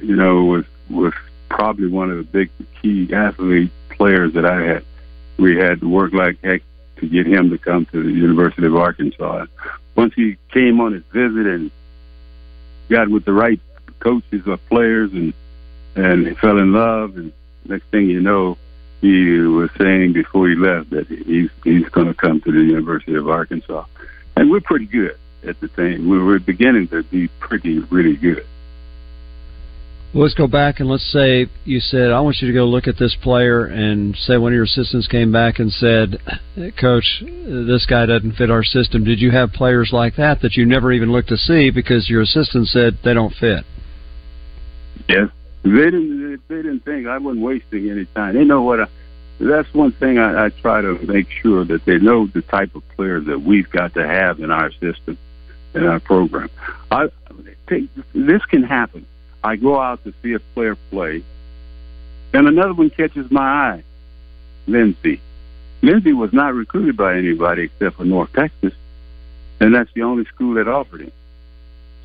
you 0.00 0.16
know, 0.16 0.44
was 0.44 0.64
was 0.88 1.12
probably 1.48 1.88
one 1.88 2.10
of 2.10 2.16
the 2.18 2.24
big 2.24 2.50
key 2.80 3.12
athlete 3.12 3.70
players 3.90 4.32
that 4.34 4.44
I 4.44 4.62
had. 4.62 4.84
We 5.36 5.56
had 5.56 5.80
to 5.80 5.88
work 5.88 6.12
like 6.12 6.38
heck 6.42 6.62
to 6.96 7.08
get 7.08 7.26
him 7.26 7.50
to 7.50 7.58
come 7.58 7.86
to 7.86 8.02
the 8.02 8.10
University 8.10 8.66
of 8.66 8.76
Arkansas. 8.76 9.46
Once 9.94 10.14
he 10.14 10.36
came 10.50 10.80
on 10.80 10.92
his 10.92 11.04
visit 11.12 11.46
and 11.46 11.70
got 12.88 13.08
with 13.08 13.24
the 13.24 13.32
right 13.32 13.60
coaches 14.00 14.42
or 14.46 14.56
players 14.56 15.12
and 15.12 15.32
and 15.96 16.26
he 16.26 16.34
fell 16.34 16.58
in 16.58 16.72
love 16.72 17.16
and 17.16 17.32
next 17.64 17.84
thing 17.86 18.10
you 18.10 18.20
know 18.20 18.58
he 19.00 19.38
was 19.40 19.70
saying 19.78 20.12
before 20.12 20.48
he 20.48 20.54
left 20.54 20.90
that 20.90 21.06
he's 21.08 21.50
he's 21.62 21.88
going 21.90 22.06
to 22.06 22.14
come 22.14 22.40
to 22.40 22.50
the 22.50 22.62
University 22.62 23.14
of 23.14 23.28
Arkansas. 23.28 23.84
And 24.36 24.50
we're 24.50 24.60
pretty 24.60 24.86
good 24.86 25.18
at 25.46 25.60
the 25.60 25.68
thing. 25.68 26.08
We 26.08 26.18
were 26.18 26.38
beginning 26.38 26.88
to 26.88 27.02
be 27.02 27.28
pretty 27.28 27.80
really 27.80 28.16
good 28.16 28.46
let's 30.14 30.34
go 30.34 30.46
back 30.46 30.80
and 30.80 30.88
let's 30.88 31.10
say 31.12 31.46
you 31.64 31.80
said, 31.80 32.10
I 32.10 32.20
want 32.20 32.36
you 32.40 32.46
to 32.46 32.54
go 32.54 32.64
look 32.64 32.86
at 32.86 32.96
this 32.98 33.16
player, 33.22 33.66
and 33.66 34.16
say 34.16 34.36
one 34.36 34.52
of 34.52 34.54
your 34.54 34.64
assistants 34.64 35.08
came 35.08 35.32
back 35.32 35.58
and 35.58 35.70
said, 35.72 36.18
Coach, 36.80 37.22
this 37.26 37.84
guy 37.86 38.06
doesn't 38.06 38.36
fit 38.36 38.50
our 38.50 38.64
system. 38.64 39.04
Did 39.04 39.20
you 39.20 39.30
have 39.32 39.52
players 39.52 39.90
like 39.92 40.16
that 40.16 40.40
that 40.42 40.54
you 40.54 40.64
never 40.64 40.92
even 40.92 41.12
looked 41.12 41.28
to 41.28 41.36
see 41.36 41.70
because 41.70 42.08
your 42.08 42.22
assistant 42.22 42.68
said 42.68 42.98
they 43.04 43.14
don't 43.14 43.34
fit? 43.34 43.64
Yes. 45.08 45.28
They 45.64 45.70
didn't, 45.70 46.42
they 46.48 46.56
didn't 46.56 46.84
think 46.84 47.06
I 47.06 47.18
wasn't 47.18 47.42
wasting 47.42 47.90
any 47.90 48.04
time. 48.06 48.34
They 48.34 48.44
know 48.44 48.62
what 48.62 48.80
I, 48.80 48.86
that's 49.40 49.72
one 49.74 49.92
thing 49.92 50.18
I, 50.18 50.46
I 50.46 50.48
try 50.50 50.80
to 50.82 50.98
make 51.06 51.26
sure 51.42 51.64
that 51.64 51.84
they 51.86 51.98
know 51.98 52.26
the 52.26 52.42
type 52.42 52.74
of 52.74 52.82
players 52.90 53.26
that 53.26 53.40
we've 53.40 53.68
got 53.70 53.94
to 53.94 54.06
have 54.06 54.40
in 54.40 54.50
our 54.50 54.70
system, 54.72 55.18
in 55.74 55.86
our 55.86 56.00
program. 56.00 56.50
I 56.90 57.08
this 58.14 58.44
can 58.50 58.62
happen 58.62 59.06
I 59.44 59.56
go 59.56 59.78
out 59.78 60.02
to 60.04 60.14
see 60.22 60.32
a 60.32 60.40
player 60.40 60.74
play, 60.90 61.22
and 62.32 62.48
another 62.48 62.72
one 62.72 62.88
catches 62.88 63.30
my 63.30 63.42
eye. 63.42 63.84
Lenzie. 64.66 65.20
Lenzie 65.82 66.14
was 66.14 66.32
not 66.32 66.54
recruited 66.54 66.96
by 66.96 67.18
anybody 67.18 67.64
except 67.64 67.96
for 67.96 68.04
North 68.06 68.32
Texas, 68.32 68.72
and 69.60 69.74
that's 69.74 69.92
the 69.92 70.02
only 70.02 70.24
school 70.24 70.54
that 70.54 70.66
offered 70.66 71.02
him. 71.02 71.12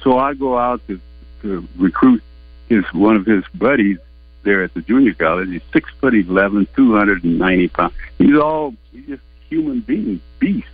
So 0.04 0.20
I 0.20 0.34
go 0.34 0.58
out 0.58 0.86
to, 0.88 1.00
to 1.44 1.66
recruit 1.78 2.22
his 2.68 2.84
one 2.94 3.16
of 3.16 3.26
his 3.26 3.46
buddies 3.56 4.00
there 4.44 4.64
at 4.64 4.74
the 4.74 4.82
junior 4.82 5.14
college. 5.14 5.50
He's 5.50 5.62
six 5.72 5.90
foot 6.02 6.14
eleven, 6.14 6.68
two 6.76 6.94
hundred 6.94 7.24
and 7.24 7.40
ninety 7.40 7.70
pounds. 7.70 7.94
He's 8.18 8.38
all 8.38 8.76
he's 8.92 9.08
just 9.08 9.24
human 9.48 9.80
being, 9.80 10.20
beast. 10.40 10.68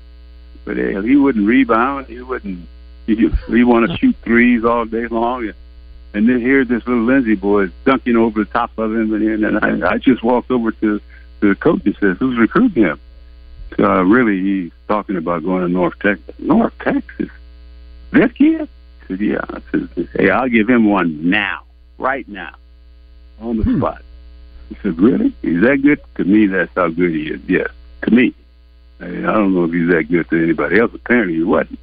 But 0.66 0.78
he 0.78 1.16
wouldn't 1.16 1.48
rebound. 1.48 2.08
He 2.08 2.22
wouldn't. 2.22 2.68
He, 3.06 3.30
he 3.48 3.64
want 3.64 3.88
to 3.90 3.98
shoot 4.00 4.16
threes 4.24 4.66
all 4.66 4.86
day 4.86 5.06
long. 5.08 5.44
And 5.44 5.54
then 6.30 6.40
here, 6.40 6.64
this 6.64 6.88
little 6.88 7.04
Lenzie 7.04 7.36
boy 7.36 7.64
is 7.64 7.72
dunking 7.84 8.16
over 8.16 8.46
the 8.46 8.50
top 8.50 8.72
of 8.78 8.92
him, 8.92 9.14
and, 9.14 9.44
and 9.44 9.84
I, 9.84 9.94
I 9.94 9.98
just 9.98 10.24
walked 10.24 10.50
over 10.50 10.72
to, 10.72 11.02
to 11.42 11.50
the 11.50 11.56
coach 11.56 11.82
and 11.86 11.96
says, 12.00 12.16
"Who's 12.20 12.38
recruiting 12.38 12.84
him?" 12.84 13.00
Uh, 13.78 14.04
really, 14.06 14.42
he's 14.42 14.72
talking 14.88 15.18
about 15.18 15.44
going 15.44 15.64
to 15.64 15.68
North 15.68 16.00
Texas. 16.00 16.34
North 16.40 16.74
Texas, 16.80 17.30
that 18.12 18.34
kid? 18.34 18.62
I 18.62 19.08
said, 19.08 19.20
"Yeah." 19.20 19.42
I 19.50 19.62
said, 19.72 20.10
"Hey, 20.14 20.30
I'll 20.30 20.48
give 20.48 20.70
him 20.70 20.90
one 20.90 21.30
now, 21.30 21.64
right 21.98 22.28
now, 22.30 22.56
on 23.42 23.58
the 23.58 23.64
hmm. 23.64 23.80
spot." 23.80 24.02
He 24.70 24.78
said, 24.84 24.98
"Really? 24.98 25.34
He's 25.42 25.62
that 25.62 25.82
good?" 25.82 26.00
To 26.16 26.24
me, 26.24 26.48
that's 26.48 26.72
how 26.76 26.88
good 26.88 27.12
he 27.12 27.28
is. 27.28 27.42
Yes, 27.48 27.70
to 28.04 28.12
me. 28.12 28.34
I, 29.02 29.08
I 29.08 29.34
don't 29.34 29.54
know 29.54 29.66
if 29.66 29.74
he's 29.74 29.90
that 29.90 30.04
good 30.04 30.30
to 30.30 30.42
anybody 30.42 30.80
else. 30.80 30.92
Apparently, 30.94 31.36
he 31.36 31.44
wasn't. 31.44 31.80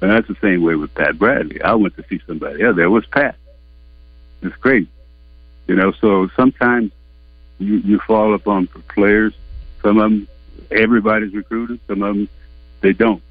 And 0.00 0.10
that's 0.10 0.26
the 0.26 0.36
same 0.40 0.62
way 0.62 0.74
with 0.74 0.94
Pat 0.94 1.16
Bradley. 1.18 1.62
I 1.62 1.74
went 1.74 1.96
to 1.96 2.04
see 2.08 2.20
somebody 2.26 2.62
else. 2.62 2.74
There 2.74 2.90
was 2.90 3.06
Pat. 3.06 3.36
It's 4.42 4.56
great. 4.56 4.88
You 5.66 5.76
know, 5.76 5.92
so 6.00 6.28
sometimes 6.36 6.92
you 7.58 7.76
you 7.76 7.98
fall 8.00 8.34
upon 8.34 8.68
players. 8.88 9.34
Some 9.82 9.98
of 9.98 10.10
them, 10.10 10.28
everybody's 10.70 11.34
recruited. 11.34 11.80
Some 11.86 12.02
of 12.02 12.14
them, 12.16 12.28
they 12.80 12.92
don't. 12.92 13.22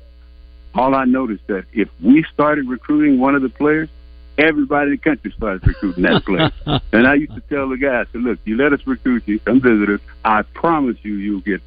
All 0.76 0.94
I 0.94 1.06
noticed 1.06 1.48
that 1.48 1.66
if 1.74 1.90
we 2.02 2.24
started 2.32 2.68
recruiting 2.68 3.20
one 3.20 3.36
of 3.36 3.42
the 3.42 3.50
players, 3.50 3.90
everybody 4.38 4.92
in 4.92 4.92
the 4.92 4.98
country 4.98 5.34
started 5.36 5.66
recruiting 5.66 6.04
that 6.04 6.26
player. 6.26 6.52
and 6.92 7.08
I 7.08 7.16
used 7.16 7.34
to 7.34 7.42
tell 7.42 7.70
the 7.70 7.78
guys, 7.78 8.06
"said, 8.12 8.22
look, 8.22 8.40
you 8.46 8.56
let 8.58 8.74
us 8.74 8.86
recruit 8.86 9.24
you, 9.26 9.40
come 9.40 9.60
visit 9.60 9.90
us. 9.90 10.02
I 10.24 10.44
promise 10.44 10.98
you, 11.02 11.16
you'll 11.16 11.42
get 11.42 11.62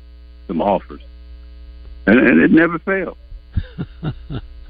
some 0.47 0.63
offers." 0.63 1.03
And, 2.07 2.19
and 2.21 2.41
it 2.41 2.53
never 2.53 2.79
failed. 2.79 3.17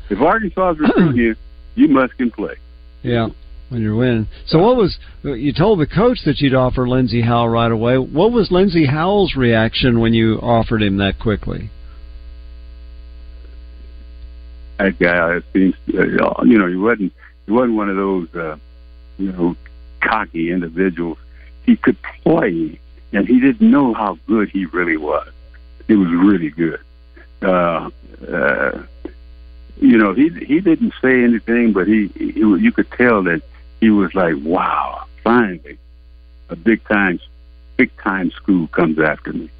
if 0.08 0.20
Arkansas 0.20 0.70
is 0.70 0.78
recruiting 0.78 1.16
you, 1.16 1.36
you 1.74 1.88
must 1.88 2.16
can 2.16 2.30
play. 2.30 2.56
Yeah 3.02 3.28
when 3.70 3.82
you're 3.82 3.96
winning. 3.96 4.26
So 4.46 4.58
what 4.58 4.76
was 4.76 4.98
you 5.22 5.52
told 5.52 5.80
the 5.80 5.86
coach 5.86 6.18
that 6.26 6.40
you'd 6.40 6.54
offer 6.54 6.86
Lenzie 6.86 7.22
Howell 7.22 7.48
right 7.48 7.70
away? 7.70 7.96
What 7.96 8.32
was 8.32 8.50
Lenzie 8.50 8.86
Howell's 8.86 9.34
reaction 9.36 10.00
when 10.00 10.12
you 10.12 10.38
offered 10.40 10.82
him 10.82 10.98
that 10.98 11.18
quickly? 11.18 11.70
That 14.78 14.98
guy 14.98 15.40
seems, 15.52 15.74
uh, 15.94 16.42
you 16.44 16.58
know, 16.58 16.66
he 16.66 16.76
wasn't 16.76 17.12
he 17.46 17.52
wasn't 17.52 17.74
one 17.74 17.88
of 17.88 17.96
those, 17.96 18.34
uh, 18.34 18.56
you 19.18 19.32
know, 19.32 19.56
cocky 20.02 20.50
individuals. 20.50 21.18
He 21.64 21.76
could 21.76 21.96
play, 22.22 22.80
and 23.12 23.26
he 23.26 23.40
didn't 23.40 23.70
know 23.70 23.94
how 23.94 24.18
good 24.26 24.48
he 24.48 24.66
really 24.66 24.96
was. 24.96 25.28
He 25.86 25.94
was 25.94 26.08
really 26.08 26.50
good. 26.50 26.80
Uh, 27.42 27.90
uh, 28.28 28.82
you 29.76 29.96
know, 29.96 30.12
he 30.12 30.30
he 30.30 30.60
didn't 30.60 30.92
say 31.00 31.22
anything, 31.22 31.72
but 31.72 31.86
he, 31.86 32.08
he 32.16 32.32
you 32.36 32.72
could 32.72 32.90
tell 32.92 33.22
that 33.24 33.42
he 33.80 33.90
was 33.90 34.14
like, 34.14 34.34
"Wow, 34.42 35.06
finally, 35.24 35.78
a 36.48 36.56
big 36.56 36.84
time, 36.84 37.18
big 37.76 37.90
time 37.98 38.30
school 38.30 38.66
comes 38.68 38.98
after 38.98 39.32
me." 39.32 39.50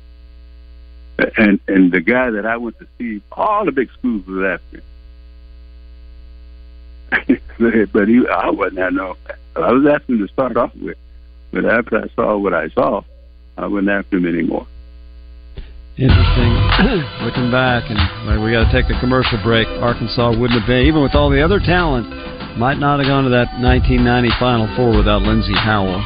And 1.37 1.61
and 1.69 1.93
the 1.93 2.01
guy 2.01 2.31
that 2.31 2.47
I 2.47 2.57
went 2.57 2.79
to 2.79 2.87
see, 2.99 3.23
all 3.33 3.65
the 3.65 3.73
big 3.73 3.91
schools 3.93 4.27
was 4.27 4.61
after 4.61 4.77
me. 4.77 4.83
but 7.93 8.09
he, 8.09 8.27
I 8.29 8.51
wasn't. 8.51 8.81
I 8.81 8.91
know. 8.91 9.17
I 9.57 9.73
was 9.73 9.87
asking 9.87 10.17
him 10.17 10.27
to 10.27 10.33
start 10.33 10.57
off 10.57 10.75
with, 10.77 10.97
but 11.51 11.65
after 11.65 12.05
I 12.05 12.09
saw 12.15 12.37
what 12.37 12.55
I 12.55 12.69
saw, 12.71 13.03
I 13.59 13.67
wasn't 13.67 13.91
after 13.91 14.17
him 14.17 14.27
anymore. 14.27 14.67
Interesting. 15.99 16.53
Looking 17.27 17.51
back, 17.51 17.91
and 17.91 17.99
we 18.43 18.53
got 18.53 18.71
to 18.71 18.73
take 18.73 18.91
a 18.91 18.99
commercial 19.01 19.39
break. 19.43 19.67
Arkansas 19.83 20.31
wouldn't 20.31 20.59
have 20.59 20.67
been, 20.67 20.87
even 20.87 21.03
with 21.03 21.15
all 21.15 21.31
the 21.31 21.43
other 21.43 21.59
talent, 21.59 22.07
might 22.57 22.79
not 22.79 23.01
have 23.01 23.09
gone 23.09 23.25
to 23.25 23.31
that 23.31 23.51
1990 23.59 24.31
Final 24.39 24.67
Four 24.77 24.97
without 24.97 25.23
Lenzie 25.23 25.55
Howell. 25.55 26.01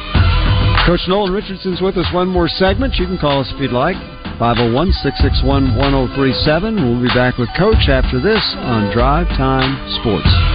Coach 0.85 1.01
Nolan 1.07 1.33
Richardson's 1.33 1.81
with 1.81 1.97
us 1.97 2.05
one 2.13 2.27
more 2.27 2.47
segment. 2.47 2.95
You 2.95 3.05
can 3.05 3.17
call 3.17 3.41
us 3.41 3.51
if 3.53 3.59
you'd 3.59 3.71
like. 3.71 3.97
501 4.37 4.91
661 5.01 5.77
1037. 5.77 6.75
We'll 6.75 7.01
be 7.01 7.13
back 7.15 7.37
with 7.37 7.49
Coach 7.57 7.87
after 7.87 8.19
this 8.19 8.43
on 8.59 8.91
Drive 8.91 9.27
Time 9.37 9.79
Sports. 10.01 10.54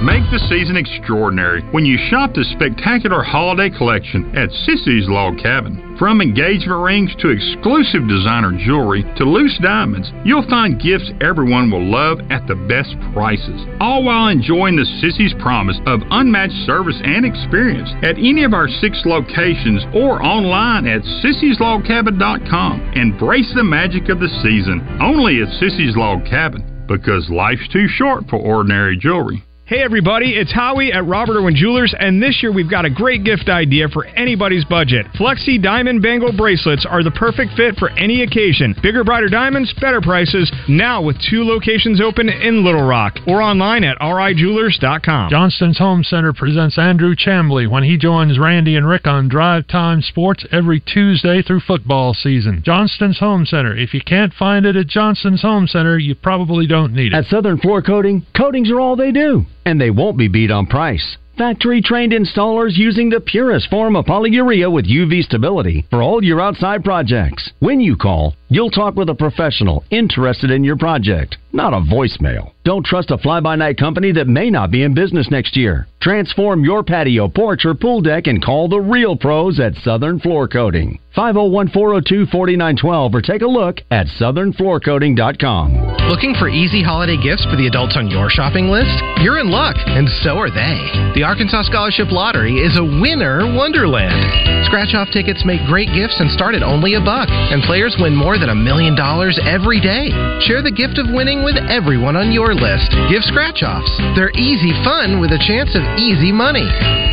Make 0.00 0.24
the 0.32 0.40
season 0.48 0.80
extraordinary 0.80 1.60
when 1.76 1.84
you 1.84 2.00
shop 2.08 2.32
the 2.32 2.42
spectacular 2.56 3.22
holiday 3.22 3.68
collection 3.68 4.32
at 4.32 4.48
Sissy's 4.64 5.04
Log 5.12 5.36
Cabin. 5.36 5.94
From 5.98 6.22
engagement 6.24 6.80
rings 6.80 7.12
to 7.20 7.28
exclusive 7.28 8.08
designer 8.08 8.56
jewelry 8.64 9.04
to 9.20 9.28
loose 9.28 9.52
diamonds, 9.60 10.08
you'll 10.24 10.48
find 10.48 10.80
gifts 10.80 11.12
everyone 11.20 11.70
will 11.70 11.84
love 11.84 12.16
at 12.32 12.48
the 12.48 12.56
best 12.64 12.96
prices, 13.12 13.60
all 13.76 14.02
while 14.02 14.28
enjoying 14.32 14.72
the 14.80 14.88
Sissy's 15.04 15.36
promise 15.36 15.76
of 15.84 16.00
unmatched 16.08 16.64
service 16.64 16.96
and 17.04 17.28
experience 17.28 17.92
at 18.00 18.16
any 18.16 18.42
of 18.42 18.56
our 18.56 18.72
six 18.80 19.04
locations 19.04 19.84
or 19.92 20.24
online 20.24 20.88
at 20.88 21.04
sissyslogcabin.com. 21.20 22.96
Embrace 22.96 23.52
the 23.54 23.64
magic 23.64 24.08
of 24.08 24.16
the 24.16 24.32
season 24.40 24.80
only 24.96 25.44
at 25.44 25.52
Sissy's 25.60 25.92
Log 25.92 26.24
Cabin 26.24 26.64
because 26.88 27.28
life's 27.28 27.68
too 27.68 27.84
short 27.86 28.24
for 28.30 28.40
ordinary 28.40 28.96
jewelry. 28.96 29.44
Hey 29.70 29.84
everybody, 29.84 30.32
it's 30.32 30.50
Howie 30.52 30.92
at 30.92 31.06
Robert 31.06 31.36
Irwin 31.36 31.54
Jewelers, 31.54 31.94
and 31.96 32.20
this 32.20 32.42
year 32.42 32.50
we've 32.50 32.68
got 32.68 32.84
a 32.84 32.90
great 32.90 33.22
gift 33.22 33.48
idea 33.48 33.86
for 33.88 34.04
anybody's 34.04 34.64
budget. 34.64 35.06
Flexi 35.14 35.62
Diamond 35.62 36.02
Bangle 36.02 36.32
bracelets 36.36 36.84
are 36.84 37.04
the 37.04 37.12
perfect 37.12 37.52
fit 37.56 37.76
for 37.76 37.88
any 37.90 38.24
occasion. 38.24 38.74
Bigger, 38.82 39.04
brighter 39.04 39.28
diamonds, 39.28 39.72
better 39.80 40.00
prices. 40.00 40.50
Now 40.68 41.00
with 41.02 41.18
two 41.30 41.44
locations 41.44 42.00
open 42.00 42.28
in 42.28 42.64
Little 42.64 42.82
Rock 42.82 43.18
or 43.28 43.40
online 43.40 43.84
at 43.84 43.96
rijewelers.com. 44.00 45.30
Johnston's 45.30 45.78
Home 45.78 46.02
Center 46.02 46.32
presents 46.32 46.76
Andrew 46.76 47.14
Chambly 47.14 47.70
when 47.70 47.84
he 47.84 47.96
joins 47.96 48.40
Randy 48.40 48.74
and 48.74 48.88
Rick 48.88 49.06
on 49.06 49.28
Drive 49.28 49.68
Time 49.68 50.02
Sports 50.02 50.44
every 50.50 50.80
Tuesday 50.80 51.42
through 51.42 51.60
football 51.60 52.12
season. 52.12 52.60
Johnston's 52.64 53.20
Home 53.20 53.46
Center. 53.46 53.76
If 53.76 53.94
you 53.94 54.00
can't 54.04 54.34
find 54.34 54.66
it 54.66 54.74
at 54.74 54.88
Johnston's 54.88 55.42
Home 55.42 55.68
Center, 55.68 55.96
you 55.96 56.16
probably 56.16 56.66
don't 56.66 56.92
need 56.92 57.12
it. 57.12 57.16
At 57.16 57.26
Southern 57.26 57.58
Floor 57.58 57.82
Coating, 57.82 58.26
coatings 58.36 58.68
are 58.68 58.80
all 58.80 58.96
they 58.96 59.12
do, 59.12 59.46
and 59.64 59.80
they 59.80 59.90
won't 59.90 60.18
be 60.18 60.28
beat 60.28 60.50
on 60.50 60.66
price. 60.66 61.16
Factory 61.36 61.80
trained 61.80 62.12
installers 62.12 62.76
using 62.76 63.08
the 63.08 63.20
purest 63.20 63.70
form 63.70 63.96
of 63.96 64.04
polyurea 64.04 64.70
with 64.70 64.86
UV 64.86 65.22
stability 65.22 65.86
for 65.88 66.02
all 66.02 66.22
your 66.22 66.40
outside 66.40 66.84
projects. 66.84 67.50
When 67.60 67.80
you 67.80 67.96
call, 67.96 68.34
you'll 68.50 68.70
talk 68.70 68.96
with 68.96 69.08
a 69.08 69.14
professional 69.14 69.84
interested 69.90 70.50
in 70.50 70.62
your 70.62 70.76
project, 70.76 71.38
not 71.52 71.72
a 71.72 71.80
voicemail. 71.80 72.52
Don't 72.64 72.84
trust 72.84 73.10
a 73.10 73.16
fly 73.16 73.40
by 73.40 73.56
night 73.56 73.78
company 73.78 74.12
that 74.12 74.26
may 74.28 74.50
not 74.50 74.70
be 74.70 74.82
in 74.82 74.92
business 74.92 75.30
next 75.30 75.56
year. 75.56 75.86
Transform 76.02 76.64
your 76.64 76.82
patio, 76.82 77.28
porch, 77.28 77.64
or 77.64 77.74
pool 77.74 78.00
deck 78.00 78.26
and 78.26 78.44
call 78.44 78.68
the 78.68 78.80
real 78.80 79.16
pros 79.16 79.60
at 79.60 79.74
Southern 79.76 80.18
Floor 80.18 80.48
Coating. 80.48 80.98
501 81.14 81.68
402 81.74 82.26
4912 82.30 83.14
or 83.14 83.20
take 83.20 83.42
a 83.42 83.46
look 83.46 83.80
at 83.90 84.06
southernfloorcoating.com. 84.18 86.08
Looking 86.08 86.34
for 86.38 86.48
easy 86.48 86.82
holiday 86.82 87.18
gifts 87.20 87.44
for 87.44 87.56
the 87.58 87.66
adults 87.66 87.96
on 87.98 88.08
your 88.08 88.30
shopping 88.30 88.72
list? 88.72 88.94
You're 89.20 89.38
in 89.38 89.50
luck, 89.50 89.76
and 89.76 90.08
so 90.24 90.38
are 90.40 90.48
they. 90.48 90.78
The 91.14 91.26
Arkansas 91.26 91.68
Scholarship 91.68 92.08
Lottery 92.10 92.62
is 92.62 92.78
a 92.78 92.86
winner 92.86 93.44
wonderland. 93.44 94.64
Scratch 94.66 94.94
off 94.94 95.12
tickets 95.12 95.44
make 95.44 95.60
great 95.66 95.92
gifts 95.92 96.16
and 96.22 96.30
start 96.30 96.54
at 96.54 96.62
only 96.62 96.94
a 96.94 97.02
buck, 97.02 97.28
and 97.28 97.62
players 97.62 97.98
win 98.00 98.14
more 98.14 98.38
than 98.40 98.48
a 98.48 98.54
million 98.56 98.96
dollars 98.96 99.38
every 99.44 99.78
day. 99.80 100.08
Share 100.40 100.64
the 100.64 100.72
gift 100.72 100.96
of 100.96 101.12
winning 101.12 101.44
with 101.44 101.60
everyone 101.68 102.16
on 102.16 102.32
your 102.32 102.56
list. 102.56 102.88
Give 103.12 103.22
scratch 103.22 103.60
offs. 103.60 103.92
They're 104.16 104.32
easy 104.32 104.72
fun 104.82 105.20
with 105.20 105.30
a 105.36 105.40
chance 105.44 105.76
of 105.76 105.84
easy 106.00 106.32
money. 106.32 106.64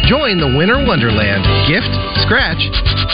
Join 0.08 0.40
the 0.40 0.56
Winter 0.56 0.80
Wonderland. 0.80 1.44
Gift, 1.68 1.92
scratch, 2.24 2.64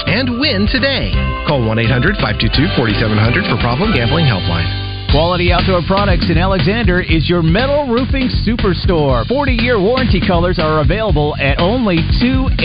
and 0.06 0.38
win 0.38 0.70
today. 0.70 1.10
Call 1.50 1.66
1 1.66 1.80
800 1.80 2.22
522 2.22 2.78
4700 2.78 3.50
for 3.50 3.58
Problem 3.58 3.92
Gambling 3.92 4.30
Helpline. 4.30 4.83
Quality 5.14 5.54
Outdoor 5.54 5.86
Products 5.86 6.34
in 6.34 6.42
Alexander 6.42 6.98
is 6.98 7.30
your 7.30 7.46
metal 7.46 7.86
roofing 7.86 8.34
superstore. 8.42 9.22
40-year 9.30 9.78
warranty 9.78 10.18
colors 10.18 10.58
are 10.58 10.82
available 10.82 11.38
at 11.38 11.62
only 11.62 12.02
289 12.18 12.58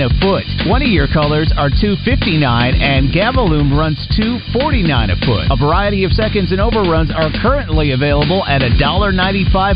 a 0.00 0.08
foot. 0.24 0.48
20-year 0.64 1.04
colors 1.12 1.52
are 1.52 1.68
259 1.68 2.40
and 2.80 3.12
Galvalume 3.12 3.76
runs 3.76 4.00
249 4.16 4.88
a 5.12 5.20
foot. 5.20 5.52
A 5.52 5.60
variety 5.60 6.08
of 6.08 6.16
seconds 6.16 6.48
and 6.48 6.64
overruns 6.64 7.12
are 7.12 7.28
currently 7.44 7.92
available 7.92 8.40
at 8.48 8.64
$1.95 8.64 9.12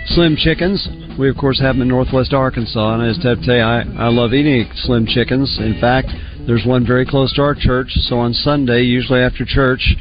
Slim 0.07 0.36
Chickens. 0.36 0.88
We, 1.17 1.29
of 1.29 1.38
course, 1.38 1.59
have 1.59 1.75
them 1.75 1.84
in 1.84 1.88
Northwest 1.88 2.34
Arkansas, 2.34 2.93
and 2.93 3.03
as 3.03 3.17
Ted 3.21 3.39
you, 3.43 3.61
I, 3.61 3.81
I 3.97 4.09
love 4.09 4.34
eating 4.34 4.69
Slim 4.75 5.05
Chickens. 5.05 5.57
In 5.59 5.79
fact, 5.79 6.09
there's 6.47 6.65
one 6.65 6.86
very 6.86 7.05
close 7.05 7.34
to 7.34 7.41
our 7.41 7.55
church, 7.55 7.91
so 7.93 8.17
on 8.19 8.34
Sunday, 8.34 8.81
usually 8.81 9.21
after 9.21 9.45
church, 9.45 9.95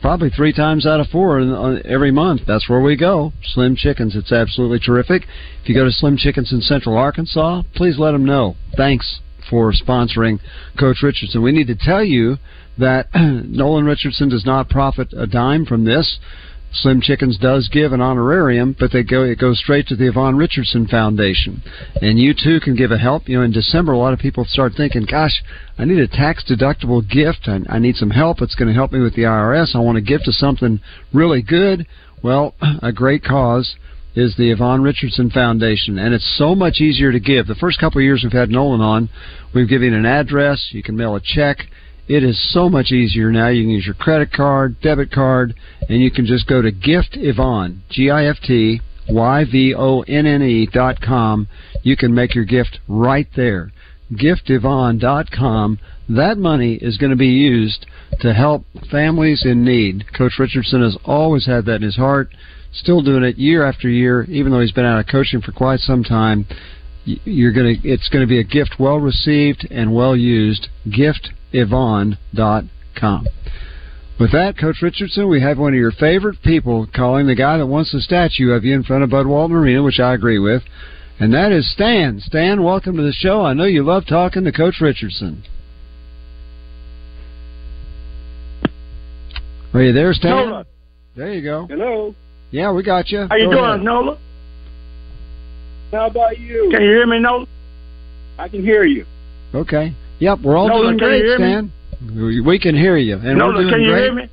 probably 0.00 0.30
three 0.30 0.52
times 0.52 0.86
out 0.86 1.00
of 1.00 1.06
four 1.08 1.40
every 1.86 2.10
month, 2.10 2.42
that's 2.46 2.68
where 2.68 2.80
we 2.80 2.96
go. 2.96 3.32
Slim 3.42 3.76
Chickens, 3.76 4.16
it's 4.16 4.32
absolutely 4.32 4.78
terrific. 4.78 5.22
If 5.62 5.68
you 5.68 5.74
go 5.74 5.84
to 5.84 5.92
Slim 5.92 6.16
Chickens 6.16 6.52
in 6.52 6.60
Central 6.60 6.96
Arkansas, 6.96 7.62
please 7.74 7.98
let 7.98 8.12
them 8.12 8.24
know. 8.24 8.56
Thanks 8.76 9.20
for 9.48 9.72
sponsoring 9.72 10.38
Coach 10.78 11.02
Richardson. 11.02 11.42
We 11.42 11.52
need 11.52 11.66
to 11.66 11.76
tell 11.76 12.04
you 12.04 12.36
that 12.78 13.08
Nolan 13.14 13.84
Richardson 13.84 14.28
does 14.28 14.44
not 14.44 14.68
profit 14.68 15.12
a 15.16 15.26
dime 15.26 15.66
from 15.66 15.84
this. 15.84 16.18
Slim 16.72 17.00
Chickens 17.00 17.36
does 17.36 17.68
give 17.68 17.92
an 17.92 18.00
honorarium, 18.00 18.76
but 18.78 18.92
they 18.92 19.02
go 19.02 19.24
it 19.24 19.38
goes 19.38 19.58
straight 19.58 19.88
to 19.88 19.96
the 19.96 20.08
Yvonne 20.08 20.36
Richardson 20.36 20.86
Foundation. 20.86 21.62
And 22.00 22.18
you 22.18 22.32
too 22.32 22.60
can 22.60 22.76
give 22.76 22.92
a 22.92 22.98
help. 22.98 23.28
You 23.28 23.38
know, 23.38 23.44
in 23.44 23.52
December, 23.52 23.92
a 23.92 23.98
lot 23.98 24.12
of 24.12 24.20
people 24.20 24.44
start 24.44 24.74
thinking, 24.76 25.04
"Gosh, 25.04 25.42
I 25.78 25.84
need 25.84 25.98
a 25.98 26.06
tax 26.06 26.44
deductible 26.44 27.08
gift. 27.08 27.48
I, 27.48 27.60
I 27.68 27.78
need 27.80 27.96
some 27.96 28.10
help. 28.10 28.40
It's 28.40 28.54
going 28.54 28.68
to 28.68 28.74
help 28.74 28.92
me 28.92 29.00
with 29.00 29.16
the 29.16 29.22
IRS. 29.22 29.74
I 29.74 29.80
want 29.80 29.96
to 29.96 30.02
give 30.02 30.22
to 30.24 30.32
something 30.32 30.80
really 31.12 31.42
good." 31.42 31.86
Well, 32.22 32.54
a 32.82 32.92
great 32.92 33.24
cause 33.24 33.74
is 34.14 34.36
the 34.36 34.50
Yvonne 34.50 34.82
Richardson 34.82 35.30
Foundation, 35.30 35.98
and 35.98 36.14
it's 36.14 36.36
so 36.36 36.54
much 36.54 36.80
easier 36.80 37.12
to 37.12 37.20
give. 37.20 37.46
The 37.46 37.54
first 37.54 37.78
couple 37.80 37.98
of 37.98 38.04
years 38.04 38.22
we've 38.22 38.32
had 38.32 38.50
Nolan 38.50 38.80
on, 38.80 39.08
we've 39.54 39.68
given 39.68 39.94
an 39.94 40.06
address. 40.06 40.68
You 40.72 40.82
can 40.82 40.96
mail 40.96 41.14
a 41.16 41.20
check 41.20 41.66
it 42.10 42.24
is 42.24 42.52
so 42.52 42.68
much 42.68 42.90
easier 42.90 43.30
now. 43.30 43.48
You 43.48 43.62
can 43.62 43.70
use 43.70 43.86
your 43.86 43.94
credit 43.94 44.32
card, 44.32 44.80
debit 44.80 45.12
card, 45.12 45.54
and 45.88 46.00
you 46.00 46.10
can 46.10 46.26
just 46.26 46.48
go 46.48 46.60
to 46.60 46.72
Gift 46.72 47.10
Yvonne, 47.12 47.82
G-I-F-T 47.90 48.80
Y-V-O-N-N-E 49.08 50.68
dot 50.72 51.00
com. 51.00 51.48
You 51.82 51.96
can 51.96 52.14
make 52.14 52.34
your 52.34 52.44
gift 52.44 52.78
right 52.88 53.28
there. 53.34 53.72
GiftYvonne 54.12 55.00
dot 55.00 55.30
com. 55.30 55.78
That 56.08 56.38
money 56.38 56.74
is 56.74 56.96
going 56.96 57.10
to 57.10 57.16
be 57.16 57.28
used 57.28 57.86
to 58.20 58.34
help 58.34 58.64
families 58.90 59.44
in 59.44 59.64
need. 59.64 60.04
Coach 60.16 60.32
Richardson 60.38 60.82
has 60.82 60.98
always 61.04 61.46
had 61.46 61.64
that 61.66 61.76
in 61.76 61.82
his 61.82 61.96
heart, 61.96 62.30
still 62.72 63.02
doing 63.02 63.22
it 63.22 63.38
year 63.38 63.64
after 63.64 63.88
year, 63.88 64.24
even 64.24 64.50
though 64.50 64.60
he's 64.60 64.72
been 64.72 64.84
out 64.84 64.98
of 64.98 65.06
coaching 65.06 65.40
for 65.40 65.52
quite 65.52 65.80
some 65.80 66.02
time. 66.02 66.46
You're 67.04 67.52
going 67.52 67.80
to, 67.80 67.88
it's 67.88 68.08
going 68.08 68.22
to 68.22 68.28
be 68.28 68.40
a 68.40 68.44
gift 68.44 68.76
well 68.78 68.98
received 68.98 69.66
and 69.70 69.94
well 69.94 70.16
used. 70.16 70.68
Gift 70.90 71.30
yvonne.com. 71.52 73.26
With 74.18 74.32
that, 74.32 74.58
Coach 74.58 74.82
Richardson, 74.82 75.28
we 75.28 75.40
have 75.40 75.58
one 75.58 75.72
of 75.72 75.78
your 75.78 75.92
favorite 75.92 76.42
people 76.42 76.86
calling 76.94 77.26
the 77.26 77.34
guy 77.34 77.56
that 77.56 77.66
wants 77.66 77.94
a 77.94 78.00
statue 78.00 78.50
of 78.50 78.64
you 78.64 78.74
in 78.74 78.82
front 78.82 79.02
of 79.02 79.10
Bud 79.10 79.26
Walton 79.26 79.56
Arena, 79.56 79.82
which 79.82 79.98
I 79.98 80.12
agree 80.12 80.38
with, 80.38 80.62
and 81.18 81.32
that 81.32 81.52
is 81.52 81.72
Stan. 81.72 82.20
Stan, 82.20 82.62
welcome 82.62 82.96
to 82.96 83.02
the 83.02 83.12
show. 83.12 83.42
I 83.42 83.54
know 83.54 83.64
you 83.64 83.82
love 83.82 84.04
talking 84.06 84.44
to 84.44 84.52
Coach 84.52 84.76
Richardson. 84.80 85.42
Are 89.72 89.82
you 89.82 89.92
there, 89.92 90.12
Stan? 90.12 90.30
Nola. 90.30 90.66
There 91.16 91.32
you 91.32 91.42
go. 91.42 91.66
Hello. 91.66 92.14
Yeah, 92.50 92.72
we 92.72 92.82
got 92.82 93.10
you. 93.10 93.26
How 93.28 93.36
you 93.36 93.46
go 93.46 93.52
doing, 93.52 93.64
ahead. 93.64 93.82
Nola? 93.82 94.18
How 95.92 96.06
about 96.06 96.38
you? 96.38 96.68
Can 96.72 96.82
you 96.82 96.88
hear 96.88 97.06
me, 97.06 97.20
Nola? 97.20 97.46
I 98.38 98.48
can 98.48 98.62
hear 98.62 98.84
you. 98.84 99.06
Okay. 99.54 99.94
Yep, 100.20 100.40
we're 100.40 100.56
all 100.56 100.68
Nolan, 100.68 100.96
doing 100.96 100.98
great, 100.98 101.24
me? 101.24 101.34
Stan. 101.36 102.44
We- 102.44 102.58
can 102.58 102.76
hear 102.76 102.96
you, 102.96 103.16
and 103.16 103.38
Nolan, 103.38 103.54
we're 103.54 103.60
doing 103.62 103.72
can 103.72 103.82
you 103.82 103.90
great. 103.90 104.02
hear 104.02 104.14
me? 104.14 104.28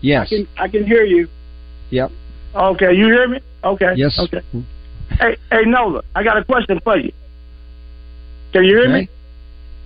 Yes. 0.00 0.26
I 0.26 0.28
can, 0.34 0.48
I 0.58 0.68
can 0.68 0.86
hear 0.86 1.04
you. 1.04 1.28
Yep. 1.90 2.10
Okay, 2.54 2.94
you 2.94 3.06
hear 3.06 3.28
me? 3.28 3.40
Okay. 3.64 3.92
Yes. 3.96 4.18
Okay. 4.18 4.40
Hey, 5.18 5.36
hey, 5.50 5.62
Nola, 5.66 6.02
I 6.14 6.22
got 6.24 6.38
a 6.38 6.44
question 6.44 6.80
for 6.80 6.96
you. 6.96 7.12
Can 8.52 8.64
you 8.64 8.76
hear 8.76 8.88
me? 8.88 9.08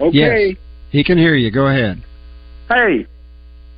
Okay. 0.00 0.16
Yes. 0.16 0.56
He 0.90 1.04
can 1.04 1.18
hear 1.18 1.34
you. 1.34 1.50
Go 1.50 1.66
ahead. 1.66 2.02
Hey, 2.68 3.06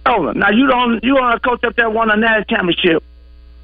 Nola, 0.06 0.34
now 0.34 0.50
you 0.50 0.66
don't 0.66 1.02
you 1.02 1.16
to 1.16 1.40
coach 1.42 1.64
up 1.64 1.76
that 1.76 1.92
one 1.92 2.10
on 2.10 2.20
that 2.20 2.48
championship. 2.48 3.02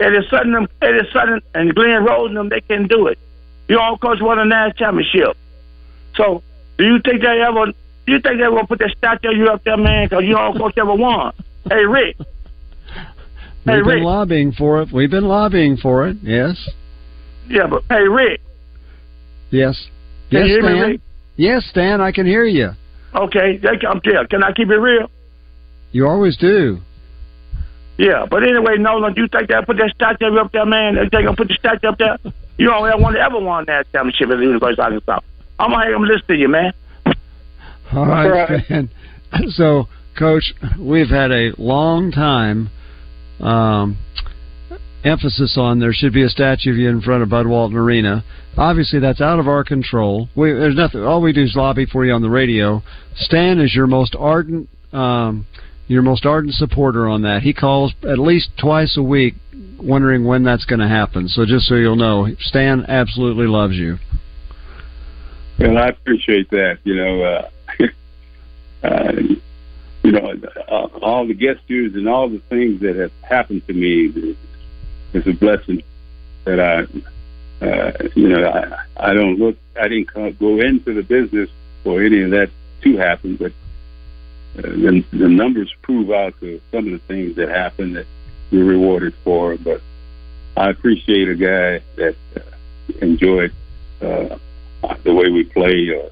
It 0.01 0.13
is 0.13 0.29
Sutton, 0.29 0.67
it 0.83 1.07
is 1.07 1.13
Sutton 1.13 1.41
and 1.55 1.75
Glen 1.75 2.05
Rose 2.05 2.29
and 2.29 2.37
them. 2.37 2.49
They 2.49 2.61
can 2.61 2.87
do 2.89 3.07
it. 3.07 3.19
You 3.69 3.79
all 3.79 3.97
coach 3.97 4.21
one 4.21 4.39
on 4.39 4.49
that 4.51 4.77
championship. 4.77 5.37
So, 6.17 6.43
do 6.79 6.85
you 6.85 7.01
think 7.05 7.23
they 7.23 7.41
ever? 7.41 7.67
Do 8.07 8.13
you 8.13 8.21
think 8.21 8.41
they 8.41 8.49
will 8.49 8.67
put 8.67 8.81
that 8.81 8.95
statue 8.99 9.31
of 9.31 9.37
you 9.37 9.49
up 9.49 9.65
there, 9.65 9.77
man? 9.77 10.07
Because 10.07 10.25
you 10.25 10.37
all 10.37 10.53
coach 10.53 10.75
ever 10.77 10.95
won. 10.95 11.33
Hey, 11.69 11.87
Rick. 11.87 12.17
Hey, 13.65 13.77
We've 13.77 13.87
Rick. 13.87 13.97
been 13.97 14.05
lobbying 14.05 14.53
for 14.53 14.83
it. 14.83 14.93
We've 14.93 15.11
been 15.11 15.27
lobbying 15.27 15.79
for 15.79 16.09
it. 16.09 16.19
Yes. 16.23 16.69
Yeah, 17.49 17.67
but 17.67 17.83
hey, 17.89 18.07
Rick. 18.09 18.41
Yes. 19.51 19.89
Can 20.31 20.41
yes, 20.41 20.49
hear 20.49 20.63
me, 20.63 20.81
Rick? 20.81 21.01
Yes, 21.37 21.65
Stan. 21.71 22.01
I 22.01 22.13
can 22.13 22.27
hear 22.27 22.45
you. 22.45 22.71
Okay, 23.15 23.57
they 23.57 23.79
come 23.81 24.01
there. 24.05 24.27
Can 24.27 24.43
I 24.43 24.53
keep 24.53 24.69
it 24.69 24.77
real? 24.77 25.11
You 25.93 26.07
always 26.09 26.37
do. 26.37 26.81
Yeah, 27.97 28.27
but 28.29 28.43
anyway, 28.43 28.77
Nolan, 28.77 29.15
do 29.15 29.23
you 29.23 29.29
think 29.29 29.49
they'll 29.49 29.65
put 29.65 29.77
that 29.77 29.93
statue 29.95 30.37
up 30.37 30.51
there, 30.53 30.67
man? 30.67 30.97
They 30.97 31.23
gonna 31.23 31.37
put 31.37 31.49
the 31.49 31.55
statue 31.55 31.89
up 31.89 31.99
there? 31.99 32.19
You 32.59 32.67
don't 32.67 32.89
ever 32.89 33.01
want 33.01 33.15
to 33.15 33.23
ever 33.23 33.39
won 33.39 33.65
that 33.67 33.91
championship 33.93 34.31
at 34.31 34.39
the 34.39 34.43
University 34.43 34.81
of 34.81 34.85
Arkansas. 34.85 35.21
I'm 35.59 35.71
gonna 35.71 35.85
hang 35.85 35.93
them 35.93 36.03
listen 36.03 36.27
to 36.29 36.37
you, 36.37 36.49
man. 36.49 36.73
All 37.93 38.07
right, 38.07 38.29
Right. 38.29 38.65
Stan. 38.65 38.91
So, 39.49 39.89
Coach, 40.17 40.55
we've 40.79 41.09
had 41.09 41.33
a 41.33 41.53
long 41.59 42.13
time 42.13 42.71
um, 43.41 43.99
emphasis 45.05 45.57
on 45.59 45.81
there 45.81 45.93
should 45.93 46.13
be 46.13 46.23
a 46.23 46.29
statue 46.29 46.71
of 46.71 46.77
you 46.77 46.89
in 46.89 47.01
front 47.01 47.23
of 47.23 47.29
Bud 47.29 47.47
Walton 47.47 47.77
Arena. 47.77 48.25
Obviously, 48.57 49.01
that's 49.01 49.21
out 49.21 49.39
of 49.41 49.49
our 49.49 49.65
control. 49.65 50.29
We, 50.37 50.53
there's 50.53 50.77
nothing. 50.77 51.03
All 51.03 51.21
we 51.21 51.33
do 51.33 51.43
is 51.43 51.55
lobby 51.57 51.87
for 51.87 52.05
you 52.05 52.13
on 52.13 52.23
the 52.23 52.31
radio. 52.31 52.83
Stan 53.17 53.59
is 53.61 53.75
your 53.75 53.89
most 53.89 54.15
ardent, 54.17 54.69
um, 54.93 55.47
your 55.89 56.03
most 56.03 56.25
ardent 56.25 56.55
supporter 56.55 57.09
on 57.09 57.23
that. 57.23 57.43
He 57.43 57.53
calls 57.53 57.93
at 58.09 58.19
least 58.19 58.51
twice 58.57 58.97
a 58.97 59.03
week, 59.03 59.35
wondering 59.81 60.25
when 60.25 60.45
that's 60.45 60.65
going 60.65 60.81
to 60.81 60.89
happen. 60.89 61.29
So, 61.29 61.45
just 61.45 61.67
so 61.67 61.75
you'll 61.75 61.97
know, 61.97 62.29
Stan 62.39 62.85
absolutely 62.87 63.49
loves 63.49 63.75
you. 63.75 63.99
Well, 65.59 65.79
I 65.79 65.89
appreciate 65.89 66.51
that. 66.51 66.79
You 66.85 66.97
know, 66.97 67.23
uh, 67.23 67.49
uh, 68.87 69.13
you 70.03 70.13
know, 70.13 70.35
uh, 70.69 70.89
all 71.03 71.27
the 71.27 71.35
gestures 71.35 71.95
and 71.95 72.09
all 72.09 72.29
the 72.29 72.41
things 72.51 72.81
that 72.81 72.97
have 72.97 73.13
happened 73.23 73.67
to 73.67 73.73
me 73.73 74.37
is 75.13 75.27
a 75.27 75.33
blessing 75.33 75.83
that 76.45 76.61
I, 76.61 77.65
uh, 77.65 77.93
you 78.15 78.29
know, 78.29 78.45
I, 78.47 79.11
I 79.11 79.15
don't 79.15 79.39
look, 79.39 79.57
I 79.81 79.89
didn't 79.89 80.13
co- 80.13 80.33
go 80.33 80.61
into 80.61 80.93
the 80.93 81.03
business 81.03 81.49
for 81.83 82.03
any 82.03 82.23
of 82.23 82.31
that 82.33 82.51
to 82.83 82.97
happen, 82.97 83.37
but 83.37 83.53
uh, 84.59 84.63
the, 84.63 85.05
the 85.13 85.29
numbers 85.29 85.73
prove 85.83 86.11
out 86.11 86.39
to 86.41 86.61
some 86.71 86.87
of 86.87 86.93
the 86.93 86.99
things 87.07 87.37
that 87.37 87.49
happen 87.49 87.95
that 87.95 88.07
we're 88.51 88.65
rewarded 88.65 89.15
for. 89.25 89.57
But 89.57 89.81
I 90.57 90.69
appreciate 90.69 91.29
a 91.29 91.35
guy 91.35 91.83
that 91.97 92.17
uh, 92.37 92.41
enjoyed 93.01 93.53
uh, 94.03 94.37
the 95.05 95.15
way 95.15 95.31
we 95.31 95.45
play, 95.45 95.91
uh, 95.95 96.09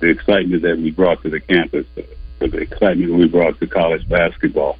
the 0.00 0.08
excitement 0.08 0.62
that 0.62 0.78
we 0.78 0.90
brought 0.90 1.22
to 1.22 1.30
the 1.30 1.40
campus, 1.40 1.86
uh, 1.96 2.02
the 2.40 2.58
excitement 2.58 3.14
we 3.14 3.28
brought 3.28 3.58
to 3.60 3.66
college 3.66 4.08
basketball. 4.08 4.78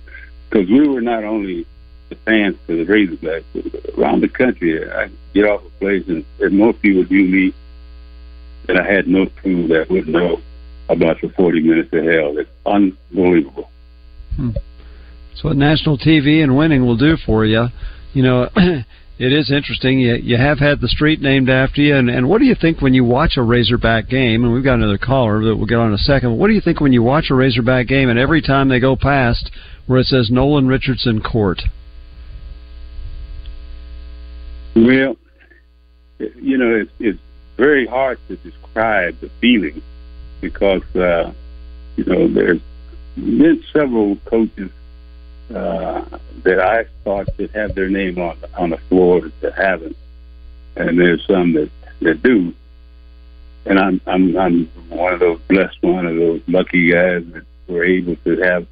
Because 0.48 0.68
we 0.68 0.88
were 0.88 1.00
not 1.00 1.24
only 1.24 1.66
the 2.10 2.16
fans 2.16 2.56
to 2.66 2.84
the 2.84 2.92
Razorbacks, 2.92 3.44
but 3.54 3.98
around 3.98 4.20
the 4.20 4.28
country. 4.28 4.90
I 4.90 5.08
get 5.32 5.44
off 5.44 5.64
a 5.64 5.70
place 5.78 6.04
and, 6.08 6.24
and 6.40 6.58
most 6.58 6.82
people 6.82 7.04
knew 7.10 7.24
me, 7.24 7.54
and 8.68 8.78
I 8.78 8.84
had 8.84 9.06
no 9.06 9.26
clue 9.40 9.68
that 9.68 9.88
would 9.88 10.08
know 10.08 10.40
about 10.88 11.20
the 11.22 11.28
40 11.30 11.60
minutes 11.60 11.92
of 11.92 12.04
hell. 12.04 12.36
It's 12.38 12.50
unbelievable. 12.66 13.70
That's 14.36 15.44
what 15.44 15.56
national 15.56 15.98
TV 15.98 16.42
and 16.42 16.56
winning 16.56 16.84
will 16.84 16.96
do 16.96 17.16
for 17.24 17.44
you. 17.44 17.68
You 18.12 18.22
know, 18.22 18.48
it 19.20 19.34
is 19.34 19.50
interesting. 19.50 20.00
You, 20.00 20.14
you 20.14 20.38
have 20.38 20.58
had 20.58 20.80
the 20.80 20.88
street 20.88 21.20
named 21.20 21.50
after 21.50 21.82
you. 21.82 21.94
And, 21.94 22.08
and 22.08 22.26
what 22.26 22.38
do 22.38 22.46
you 22.46 22.54
think 22.58 22.80
when 22.80 22.94
you 22.94 23.04
watch 23.04 23.36
a 23.36 23.42
Razorback 23.42 24.08
game? 24.08 24.44
And 24.44 24.54
we've 24.54 24.64
got 24.64 24.76
another 24.76 24.96
caller 24.96 25.44
that 25.44 25.56
we'll 25.56 25.66
get 25.66 25.78
on 25.78 25.88
in 25.88 25.92
a 25.92 25.98
second. 25.98 26.38
What 26.38 26.46
do 26.46 26.54
you 26.54 26.62
think 26.62 26.80
when 26.80 26.94
you 26.94 27.02
watch 27.02 27.26
a 27.28 27.34
Razorback 27.34 27.86
game 27.86 28.08
and 28.08 28.18
every 28.18 28.40
time 28.40 28.70
they 28.70 28.80
go 28.80 28.96
past 28.96 29.50
where 29.86 30.00
it 30.00 30.06
says 30.06 30.30
Nolan 30.30 30.68
Richardson 30.68 31.20
Court? 31.20 31.60
Well, 34.74 35.16
you 36.18 36.56
know, 36.56 36.76
it's, 36.76 36.92
it's 36.98 37.18
very 37.58 37.86
hard 37.86 38.18
to 38.28 38.36
describe 38.36 39.20
the 39.20 39.30
feeling 39.38 39.82
because, 40.40 40.96
uh, 40.96 41.34
you 41.96 42.04
know, 42.06 42.26
there's 42.26 42.62
been 43.16 43.62
several 43.70 44.16
coaches 44.24 44.70
uh, 45.54 46.04
that 46.42 46.60
I 46.60 46.84
thought 47.04 47.28
should 47.36 47.50
have 47.50 47.74
their 47.74 47.88
name 47.88 48.18
on 48.18 48.36
on 48.56 48.70
the 48.70 48.78
floor 48.78 49.30
that 49.40 49.54
haven't, 49.54 49.96
and 50.76 50.98
there's 50.98 51.26
some 51.26 51.52
that 51.54 51.70
that 52.00 52.22
do. 52.22 52.54
And 53.66 53.78
I'm 53.78 54.00
I'm 54.06 54.36
I'm 54.36 54.66
one 54.88 55.12
of 55.12 55.20
those 55.20 55.40
blessed 55.48 55.82
one 55.82 56.06
of 56.06 56.16
those 56.16 56.40
lucky 56.46 56.90
guys 56.90 57.24
that 57.32 57.44
were 57.68 57.84
able 57.84 58.16
to 58.16 58.40
have 58.40 58.66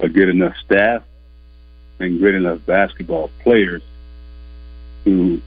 a 0.00 0.08
good 0.08 0.28
enough 0.28 0.56
staff 0.64 1.02
and 2.00 2.18
good 2.18 2.34
enough 2.34 2.64
basketball 2.66 3.30
players 3.40 3.82
to 5.04 5.40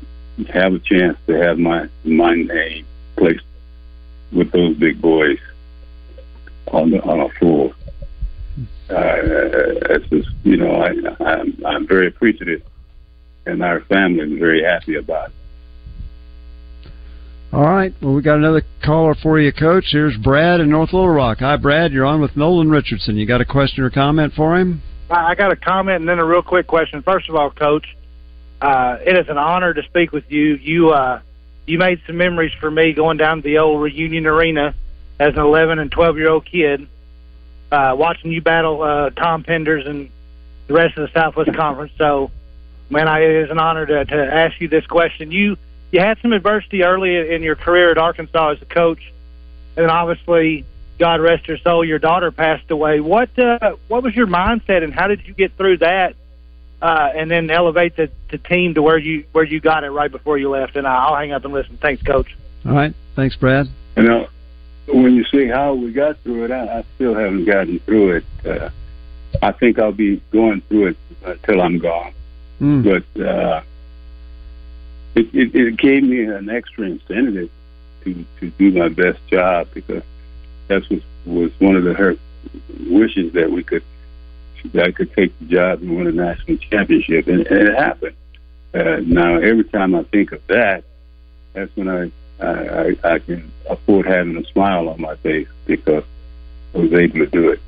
have 0.49 0.73
a 0.73 0.79
chance 0.79 1.17
to 1.27 1.33
have 1.33 1.57
my 1.59 1.89
my 2.03 2.33
name 2.35 2.85
placed 3.15 3.43
with 4.31 4.51
those 4.51 4.75
big 4.77 5.01
boys 5.01 5.39
on 6.71 6.91
the 6.91 7.01
on 7.03 7.19
a 7.19 7.29
floor. 7.29 7.73
Uh, 8.89 8.95
it's 9.89 10.07
just 10.09 10.29
you 10.43 10.57
know 10.57 10.71
I 10.71 11.23
I'm, 11.23 11.63
I'm 11.65 11.87
very 11.87 12.07
appreciative, 12.07 12.61
and 13.45 13.63
our 13.63 13.81
family 13.81 14.19
is 14.19 14.39
very 14.39 14.63
happy 14.63 14.95
about 14.95 15.29
it. 15.29 15.35
All 17.51 17.63
right. 17.63 17.93
Well, 18.01 18.13
we 18.13 18.21
got 18.21 18.35
another 18.35 18.63
caller 18.83 19.15
for 19.15 19.39
you, 19.39 19.53
Coach. 19.53 19.85
Here's 19.91 20.17
Brad 20.17 20.59
in 20.59 20.69
North 20.69 20.91
Little 20.91 21.09
Rock. 21.09 21.37
Hi, 21.39 21.55
Brad. 21.55 21.93
You're 21.93 22.05
on 22.05 22.19
with 22.19 22.35
Nolan 22.35 22.69
Richardson. 22.69 23.15
You 23.15 23.25
got 23.25 23.39
a 23.39 23.45
question 23.45 23.83
or 23.83 23.89
comment 23.89 24.33
for 24.35 24.57
him? 24.57 24.81
I 25.09 25.31
I 25.31 25.35
got 25.35 25.51
a 25.51 25.55
comment 25.55 26.01
and 26.01 26.09
then 26.09 26.19
a 26.19 26.25
real 26.25 26.41
quick 26.41 26.67
question. 26.67 27.01
First 27.01 27.29
of 27.29 27.35
all, 27.35 27.51
Coach, 27.51 27.85
uh, 28.61 28.97
it 29.05 29.17
is 29.17 29.29
an 29.29 29.37
honor 29.37 29.73
to 29.73 29.83
speak 29.83 30.11
with 30.11 30.25
you. 30.29 30.55
You 30.55 30.89
uh, 30.89 31.21
you 31.65 31.77
made 31.77 32.01
some 32.05 32.17
memories 32.17 32.51
for 32.59 32.69
me 32.69 32.93
going 32.93 33.17
down 33.17 33.37
to 33.37 33.43
the 33.43 33.57
old 33.57 33.81
reunion 33.81 34.25
arena 34.27 34.75
as 35.19 35.33
an 35.33 35.39
11 35.39 35.79
and 35.79 35.91
12 35.91 36.17
year 36.17 36.29
old 36.29 36.45
kid, 36.45 36.87
uh, 37.71 37.95
watching 37.97 38.31
you 38.31 38.41
battle 38.41 38.81
uh, 38.81 39.09
Tom 39.11 39.43
Penders 39.43 39.87
and 39.87 40.09
the 40.67 40.73
rest 40.73 40.97
of 40.97 41.07
the 41.07 41.13
Southwest 41.13 41.53
Conference. 41.53 41.91
So, 41.97 42.31
man, 42.89 43.07
I, 43.07 43.19
it 43.19 43.45
is 43.45 43.51
an 43.51 43.59
honor 43.59 43.85
to, 43.85 44.05
to 44.05 44.15
ask 44.15 44.59
you 44.59 44.67
this 44.67 44.85
question. 44.85 45.31
You 45.31 45.57
you 45.91 45.99
had 45.99 46.17
some 46.21 46.33
adversity 46.33 46.83
early 46.83 47.33
in 47.33 47.43
your 47.43 47.55
career 47.55 47.91
at 47.91 47.97
Arkansas 47.97 48.51
as 48.51 48.61
a 48.61 48.65
coach, 48.65 49.13
and 49.77 49.83
then 49.83 49.89
obviously, 49.89 50.65
God 50.97 51.21
rest 51.21 51.45
her 51.47 51.57
soul, 51.57 51.85
your 51.85 51.99
daughter 51.99 52.31
passed 52.31 52.69
away. 52.71 52.99
What 52.99 53.37
uh, 53.37 53.75
what 53.87 54.03
was 54.03 54.15
your 54.15 54.27
mindset, 54.27 54.83
and 54.83 54.93
how 54.93 55.07
did 55.07 55.25
you 55.25 55.33
get 55.33 55.55
through 55.57 55.77
that? 55.77 56.15
uh, 56.81 57.11
and 57.15 57.31
then 57.31 57.49
elevate 57.49 57.95
the, 57.95 58.11
the 58.29 58.37
team 58.37 58.73
to 58.75 58.81
where 58.81 58.97
you 58.97 59.25
where 59.31 59.43
you 59.43 59.59
got 59.59 59.83
it 59.83 59.89
right 59.89 60.11
before 60.11 60.37
you 60.37 60.49
left. 60.49 60.75
And 60.75 60.87
I'll 60.87 61.15
hang 61.15 61.31
up 61.31 61.43
and 61.45 61.53
listen. 61.53 61.77
Thanks, 61.77 62.03
Coach. 62.03 62.35
All 62.65 62.73
right. 62.73 62.93
Thanks, 63.15 63.35
Brad. 63.35 63.67
You 63.97 64.03
know, 64.03 64.27
when 64.87 65.15
you 65.15 65.23
see 65.25 65.47
how 65.47 65.73
we 65.73 65.91
got 65.91 66.19
through 66.19 66.45
it, 66.45 66.51
I, 66.51 66.79
I 66.79 66.83
still 66.95 67.15
haven't 67.15 67.45
gotten 67.45 67.79
through 67.79 68.17
it. 68.17 68.25
Uh, 68.45 68.69
I 69.41 69.51
think 69.51 69.79
I'll 69.79 69.91
be 69.91 70.21
going 70.31 70.61
through 70.61 70.87
it 70.87 70.97
until 71.23 71.61
I'm 71.61 71.79
gone. 71.79 72.13
Mm. 72.61 72.83
But 72.83 73.21
uh, 73.21 73.61
it, 75.15 75.33
it, 75.33 75.55
it 75.55 75.77
gave 75.77 76.03
me 76.03 76.23
an 76.23 76.49
extra 76.49 76.85
incentive 76.85 77.49
to 78.03 78.25
to 78.39 78.49
do 78.51 78.71
my 78.71 78.89
best 78.89 79.25
job 79.27 79.67
because 79.73 80.03
that 80.67 80.89
was, 80.89 81.01
was 81.25 81.51
one 81.59 81.75
of 81.75 81.83
the 81.83 81.93
her 81.93 82.15
wishes 82.87 83.33
that 83.33 83.51
we 83.51 83.63
could 83.63 83.83
that 84.73 84.85
I 84.85 84.91
could 84.91 85.13
take 85.13 85.37
the 85.39 85.45
job 85.45 85.81
and 85.81 85.95
win 85.95 86.07
a 86.07 86.11
national 86.11 86.57
championship, 86.57 87.27
and, 87.27 87.45
and 87.47 87.67
it 87.67 87.77
happened. 87.77 88.15
Uh, 88.73 88.99
now, 89.05 89.35
every 89.35 89.63
time 89.63 89.95
I 89.95 90.03
think 90.03 90.31
of 90.31 90.45
that, 90.47 90.83
that's 91.53 91.73
when 91.75 91.87
I, 91.87 92.11
I 92.39 92.45
I 92.45 93.13
I 93.13 93.19
can 93.19 93.51
afford 93.69 94.05
having 94.05 94.37
a 94.37 94.43
smile 94.51 94.89
on 94.89 95.01
my 95.01 95.15
face 95.17 95.47
because 95.65 96.03
I 96.73 96.77
was 96.77 96.93
able 96.93 97.19
to 97.19 97.27
do 97.27 97.49
it. 97.49 97.59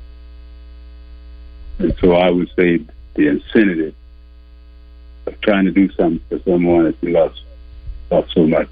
And 1.78 1.94
so 2.00 2.12
I 2.12 2.30
would 2.30 2.48
say 2.56 2.80
the 3.14 3.28
incentive 3.28 3.94
of 5.26 5.40
trying 5.40 5.64
to 5.66 5.70
do 5.70 5.90
something 5.92 6.20
for 6.28 6.38
someone 6.50 6.84
that 6.84 6.96
you 7.00 7.10
love, 7.10 7.32
love 8.10 8.26
so 8.34 8.46
much. 8.46 8.68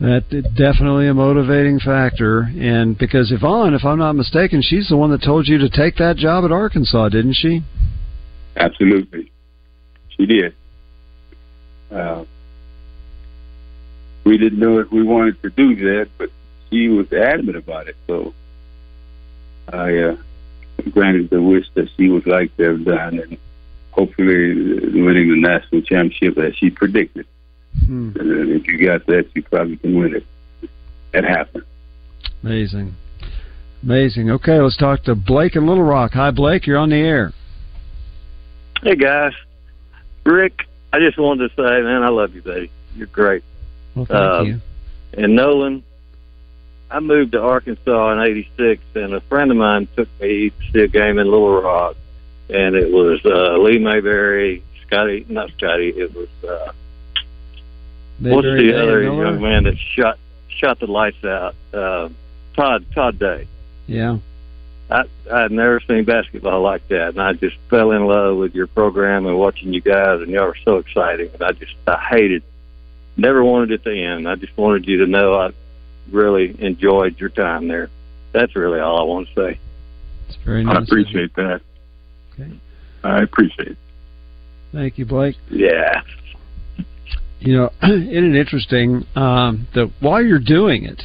That 0.00 0.30
definitely 0.56 1.08
a 1.08 1.14
motivating 1.14 1.78
factor, 1.78 2.40
and 2.40 2.96
because 2.96 3.30
Yvonne, 3.30 3.74
if 3.74 3.84
I'm 3.84 3.98
not 3.98 4.14
mistaken, 4.14 4.62
she's 4.62 4.88
the 4.88 4.96
one 4.96 5.10
that 5.10 5.22
told 5.22 5.46
you 5.46 5.58
to 5.58 5.68
take 5.68 5.96
that 5.96 6.16
job 6.16 6.44
at 6.46 6.52
Arkansas, 6.52 7.10
didn't 7.10 7.34
she? 7.34 7.62
Absolutely, 8.56 9.30
she 10.16 10.24
did. 10.24 10.54
Uh, 11.90 12.24
we 14.30 14.38
didn't 14.38 14.60
know 14.60 14.78
if 14.78 14.92
we 14.92 15.02
wanted 15.02 15.42
to 15.42 15.50
do 15.50 15.74
that, 15.74 16.08
but 16.16 16.30
she 16.70 16.88
was 16.88 17.12
adamant 17.12 17.56
about 17.56 17.88
it. 17.88 17.96
So 18.06 18.32
I 19.72 19.96
uh, 19.98 20.16
granted 20.92 21.30
the 21.30 21.42
wish 21.42 21.66
that 21.74 21.88
she 21.96 22.08
would 22.08 22.28
like 22.28 22.56
to 22.56 22.62
have 22.62 22.84
done, 22.84 23.18
and 23.18 23.36
hopefully 23.90 24.54
winning 24.54 25.30
the 25.30 25.40
national 25.40 25.82
championship 25.82 26.38
as 26.38 26.54
she 26.54 26.70
predicted. 26.70 27.26
Hmm. 27.84 28.12
And 28.20 28.50
if 28.50 28.68
you 28.68 28.86
got 28.86 29.04
that, 29.06 29.28
you 29.34 29.42
probably 29.42 29.78
can 29.78 29.98
win 29.98 30.14
it. 30.14 30.26
That 31.10 31.24
happened. 31.24 31.64
Amazing. 32.44 32.94
Amazing. 33.82 34.30
Okay, 34.30 34.60
let's 34.60 34.76
talk 34.76 35.02
to 35.04 35.16
Blake 35.16 35.56
in 35.56 35.66
Little 35.66 35.82
Rock. 35.82 36.12
Hi, 36.12 36.30
Blake. 36.30 36.68
You're 36.68 36.78
on 36.78 36.90
the 36.90 36.96
air. 36.96 37.32
Hey 38.84 38.94
guys, 38.94 39.32
Rick. 40.24 40.68
I 40.92 41.00
just 41.00 41.18
wanted 41.18 41.48
to 41.48 41.54
say, 41.56 41.82
man, 41.82 42.04
I 42.04 42.10
love 42.10 42.32
you, 42.32 42.42
buddy. 42.42 42.70
You're 42.94 43.08
great. 43.08 43.42
Well, 43.94 44.04
thank 44.04 44.20
Um, 44.20 44.46
you. 44.46 44.60
And 45.14 45.34
Nolan, 45.36 45.82
I 46.90 47.00
moved 47.00 47.32
to 47.32 47.40
Arkansas 47.40 48.12
in 48.12 48.20
'86, 48.20 48.82
and 48.94 49.14
a 49.14 49.20
friend 49.22 49.50
of 49.50 49.56
mine 49.56 49.88
took 49.96 50.08
me 50.20 50.50
to 50.50 50.72
see 50.72 50.80
a 50.80 50.88
game 50.88 51.18
in 51.18 51.26
Little 51.30 51.60
Rock, 51.60 51.96
and 52.48 52.74
it 52.74 52.90
was 52.90 53.20
uh, 53.24 53.58
Lee 53.58 53.78
Mayberry, 53.78 54.62
Scotty, 54.86 55.26
not 55.28 55.50
Scotty. 55.56 55.88
It 55.90 56.14
was 56.14 56.28
uh, 56.48 56.72
what's 58.20 58.46
the 58.46 58.56
Day 58.56 58.74
other 58.74 59.02
young 59.02 59.40
man 59.40 59.64
that 59.64 59.76
shot 59.78 60.18
shot 60.48 60.78
the 60.80 60.86
lights 60.86 61.24
out? 61.24 61.54
Uh, 61.72 62.08
Todd 62.54 62.84
Todd 62.94 63.18
Day. 63.18 63.46
Yeah. 63.86 64.18
I 64.90 65.04
I'd 65.32 65.52
never 65.52 65.80
seen 65.80 66.04
basketball 66.04 66.62
like 66.62 66.86
that, 66.88 67.10
and 67.10 67.20
I 67.20 67.32
just 67.34 67.56
fell 67.68 67.92
in 67.92 68.06
love 68.06 68.36
with 68.36 68.54
your 68.54 68.66
program 68.66 69.26
and 69.26 69.38
watching 69.38 69.72
you 69.72 69.80
guys, 69.80 70.20
and 70.20 70.28
y'all 70.30 70.44
are 70.48 70.56
so 70.64 70.78
exciting. 70.78 71.30
And 71.34 71.42
I 71.42 71.52
just 71.52 71.74
I 71.86 71.98
hated, 72.10 72.42
never 73.20 73.44
wanted 73.44 73.70
it 73.72 73.84
to 73.84 73.90
end. 73.94 74.28
I 74.28 74.34
just 74.34 74.56
wanted 74.56 74.86
you 74.86 74.98
to 74.98 75.06
know 75.06 75.34
I 75.34 75.50
really 76.10 76.56
enjoyed 76.58 77.18
your 77.20 77.28
time 77.28 77.68
there. 77.68 77.88
That's 78.32 78.54
really 78.56 78.80
all 78.80 78.98
I 78.98 79.02
want 79.04 79.28
to 79.28 79.34
say. 79.34 79.60
It's 80.28 80.38
very 80.44 80.64
nice. 80.64 80.76
I 80.76 80.82
appreciate 80.82 81.34
that. 81.36 81.60
Okay. 82.34 82.52
I 83.02 83.22
appreciate 83.22 83.68
it. 83.68 83.76
Thank 84.72 84.98
you, 84.98 85.04
Blake. 85.04 85.36
Yeah. 85.50 86.02
You 87.40 87.56
know, 87.56 87.70
isn't 87.82 88.34
it 88.34 88.36
interesting 88.36 89.04
um, 89.16 89.66
that 89.74 89.90
while 90.00 90.22
you're 90.22 90.38
doing 90.38 90.84
it, 90.84 91.02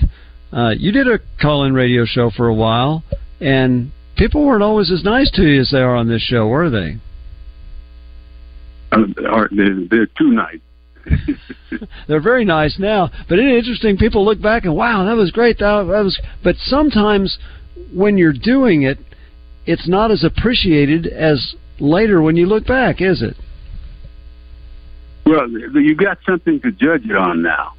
uh, 0.51 0.71
you 0.77 0.91
did 0.91 1.07
a 1.07 1.19
call-in 1.41 1.73
radio 1.73 2.05
show 2.05 2.29
for 2.29 2.47
a 2.47 2.53
while, 2.53 3.03
and 3.41 3.91
people 4.15 4.45
weren't 4.45 4.63
always 4.63 4.91
as 4.91 5.03
nice 5.03 5.31
to 5.31 5.41
you 5.43 5.61
as 5.61 5.71
they 5.71 5.79
are 5.79 5.95
on 5.95 6.07
this 6.07 6.21
show, 6.21 6.47
were 6.47 6.69
they? 6.69 6.97
Uh, 8.91 9.03
are- 9.27 9.49
they're, 9.51 9.79
they're 9.89 10.05
too 10.05 10.31
nice. 10.31 10.59
They're 12.07 12.21
very 12.21 12.45
nice 12.45 12.77
now, 12.79 13.09
but 13.27 13.39
isn't 13.39 13.51
interesting? 13.51 13.97
People 13.97 14.25
look 14.25 14.41
back 14.41 14.65
and 14.65 14.75
wow, 14.75 15.05
that 15.05 15.15
was 15.15 15.31
great. 15.31 15.59
That, 15.59 15.83
that 15.83 16.03
was. 16.03 16.19
But 16.43 16.55
sometimes 16.57 17.37
when 17.93 18.17
you're 18.17 18.33
doing 18.33 18.83
it, 18.83 18.97
it's 19.65 19.87
not 19.87 20.11
as 20.11 20.23
appreciated 20.23 21.07
as 21.07 21.55
later 21.79 22.21
when 22.21 22.35
you 22.35 22.45
look 22.45 22.65
back, 22.65 23.01
is 23.01 23.21
it? 23.21 23.35
Well, 25.25 25.49
you 25.49 25.95
got 25.95 26.19
something 26.25 26.61
to 26.61 26.71
judge 26.71 27.05
it 27.05 27.15
on 27.15 27.41
now. 27.41 27.73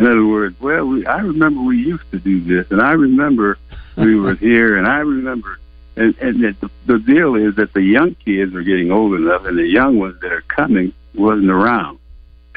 In 0.00 0.06
other 0.06 0.26
words, 0.26 0.56
well, 0.60 0.84
we, 0.84 1.06
I 1.06 1.18
remember 1.18 1.62
we 1.62 1.76
used 1.76 2.10
to 2.10 2.18
do 2.18 2.40
this, 2.40 2.70
and 2.70 2.80
I 2.80 2.92
remember 2.92 3.58
we 3.96 4.16
were 4.16 4.34
here, 4.36 4.76
and 4.76 4.86
I 4.86 4.98
remember, 4.98 5.58
and, 5.96 6.16
and 6.18 6.42
the, 6.42 6.70
the 6.86 6.98
deal 6.98 7.36
is 7.36 7.54
that 7.56 7.72
the 7.72 7.82
young 7.82 8.16
kids 8.24 8.54
are 8.54 8.62
getting 8.62 8.90
old 8.90 9.14
enough, 9.14 9.44
and 9.44 9.56
the 9.56 9.66
young 9.66 9.98
ones 9.98 10.20
that 10.22 10.32
are 10.32 10.42
coming 10.42 10.92
wasn't 11.14 11.50
around, 11.50 11.98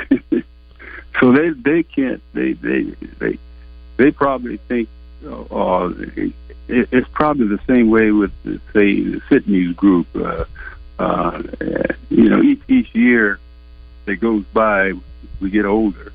so 1.19 1.31
they 1.31 1.49
they 1.49 1.83
can't 1.83 2.21
they 2.33 2.53
they 2.53 2.83
they 3.19 3.37
they 3.97 4.11
probably 4.11 4.57
think, 4.67 4.89
oh, 5.25 5.47
oh 5.51 5.95
it, 6.15 6.33
it's 6.67 7.07
probably 7.13 7.47
the 7.47 7.59
same 7.67 7.89
way 7.89 8.11
with 8.11 8.31
say 8.73 9.01
the 9.01 9.21
Sydney's 9.29 9.75
group. 9.75 10.07
Uh, 10.15 10.45
uh, 10.99 11.41
you 12.09 12.29
know, 12.29 12.41
each 12.41 12.61
each 12.67 12.93
year 12.93 13.39
that 14.05 14.17
goes 14.17 14.43
by, 14.53 14.93
we 15.39 15.49
get 15.49 15.65
older. 15.65 16.11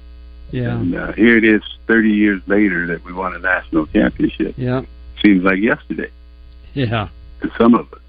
Yeah. 0.51 0.77
And 0.77 0.95
uh, 0.95 1.13
here 1.13 1.37
it 1.37 1.45
is, 1.45 1.63
30 1.87 2.11
years 2.11 2.43
later, 2.47 2.87
that 2.87 3.05
we 3.05 3.13
won 3.13 3.35
a 3.35 3.39
national 3.39 3.87
championship. 3.87 4.55
Yeah. 4.57 4.83
Seems 5.23 5.43
like 5.43 5.59
yesterday 5.59 6.11
Yeah. 6.75 7.09
to 7.43 7.51
some 7.59 7.75
of 7.75 7.93
us. 7.93 8.01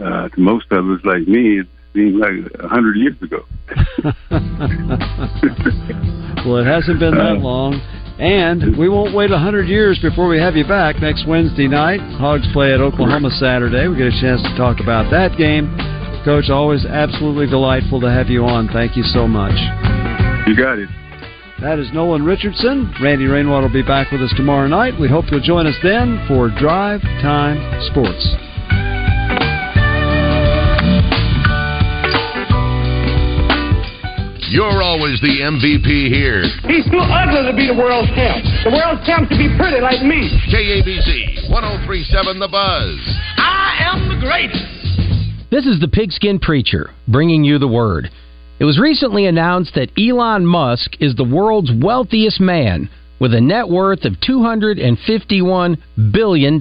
Uh, 0.00 0.28
to 0.30 0.40
most 0.40 0.72
of 0.72 0.88
us, 0.90 1.04
like 1.04 1.28
me, 1.28 1.62
seems 1.94 2.20
like 2.20 2.62
a 2.62 2.68
hundred 2.68 2.96
years 2.96 3.16
ago. 3.22 3.44
well, 6.46 6.58
it 6.58 6.66
hasn't 6.66 7.00
been 7.00 7.14
that 7.16 7.36
Uh, 7.36 7.40
long. 7.40 7.80
And 8.20 8.76
we 8.76 8.88
won't 8.90 9.14
wait 9.14 9.30
a 9.30 9.38
hundred 9.38 9.66
years 9.66 9.98
before 10.02 10.28
we 10.28 10.38
have 10.38 10.54
you 10.54 10.66
back 10.68 11.00
next 11.00 11.26
Wednesday 11.26 11.66
night. 11.66 12.00
Hogs 12.18 12.46
play 12.52 12.74
at 12.74 12.80
Oklahoma 12.80 13.30
Saturday. 13.30 13.88
We 13.88 13.96
get 13.96 14.08
a 14.08 14.20
chance 14.20 14.42
to 14.42 14.54
talk 14.58 14.78
about 14.80 15.10
that 15.10 15.38
game. 15.38 15.74
Coach, 16.24 16.50
always 16.50 16.84
absolutely 16.84 17.46
delightful 17.46 17.98
to 18.02 18.10
have 18.10 18.28
you 18.28 18.44
on. 18.44 18.68
Thank 18.68 18.94
you 18.94 19.04
so 19.04 19.26
much. 19.26 19.54
You 20.46 20.54
got 20.54 20.78
it. 20.78 20.90
That 21.62 21.78
is 21.78 21.90
Nolan 21.94 22.22
Richardson. 22.24 22.92
Randy 23.02 23.24
Rainwater 23.24 23.68
will 23.68 23.72
be 23.72 23.82
back 23.82 24.12
with 24.12 24.20
us 24.20 24.32
tomorrow 24.36 24.66
night. 24.68 25.00
We 25.00 25.08
hope 25.08 25.24
you'll 25.30 25.40
join 25.40 25.66
us 25.66 25.76
then 25.82 26.22
for 26.28 26.50
Drive 26.60 27.00
Time 27.22 27.56
Sports. 27.90 28.34
You're 34.50 34.82
always 34.82 35.20
the 35.20 35.46
MVP 35.46 36.10
here. 36.10 36.42
He's 36.66 36.84
too 36.90 36.98
ugly 36.98 37.46
to 37.46 37.54
be 37.56 37.68
the 37.70 37.78
world's 37.78 38.10
champ. 38.18 38.42
The 38.64 38.74
world's 38.74 39.06
champ 39.06 39.30
should 39.30 39.38
be 39.38 39.54
pretty 39.56 39.78
like 39.80 40.02
me. 40.02 40.26
KABZ 40.50 41.48
1037 41.48 42.40
The 42.40 42.48
Buzz. 42.48 42.98
I 43.38 43.78
am 43.86 44.08
the 44.08 44.18
greatest. 44.18 44.66
This 45.52 45.66
is 45.66 45.78
the 45.78 45.86
Pigskin 45.86 46.40
Preacher, 46.40 46.90
bringing 47.06 47.44
you 47.44 47.58
the 47.58 47.68
word. 47.68 48.10
It 48.58 48.64
was 48.64 48.80
recently 48.80 49.26
announced 49.26 49.76
that 49.76 49.92
Elon 49.96 50.44
Musk 50.44 50.96
is 50.98 51.14
the 51.14 51.22
world's 51.22 51.70
wealthiest 51.72 52.40
man 52.40 52.90
with 53.20 53.32
a 53.34 53.40
net 53.40 53.68
worth 53.68 54.04
of 54.04 54.14
$251 54.14 55.78
billion. 56.12 56.58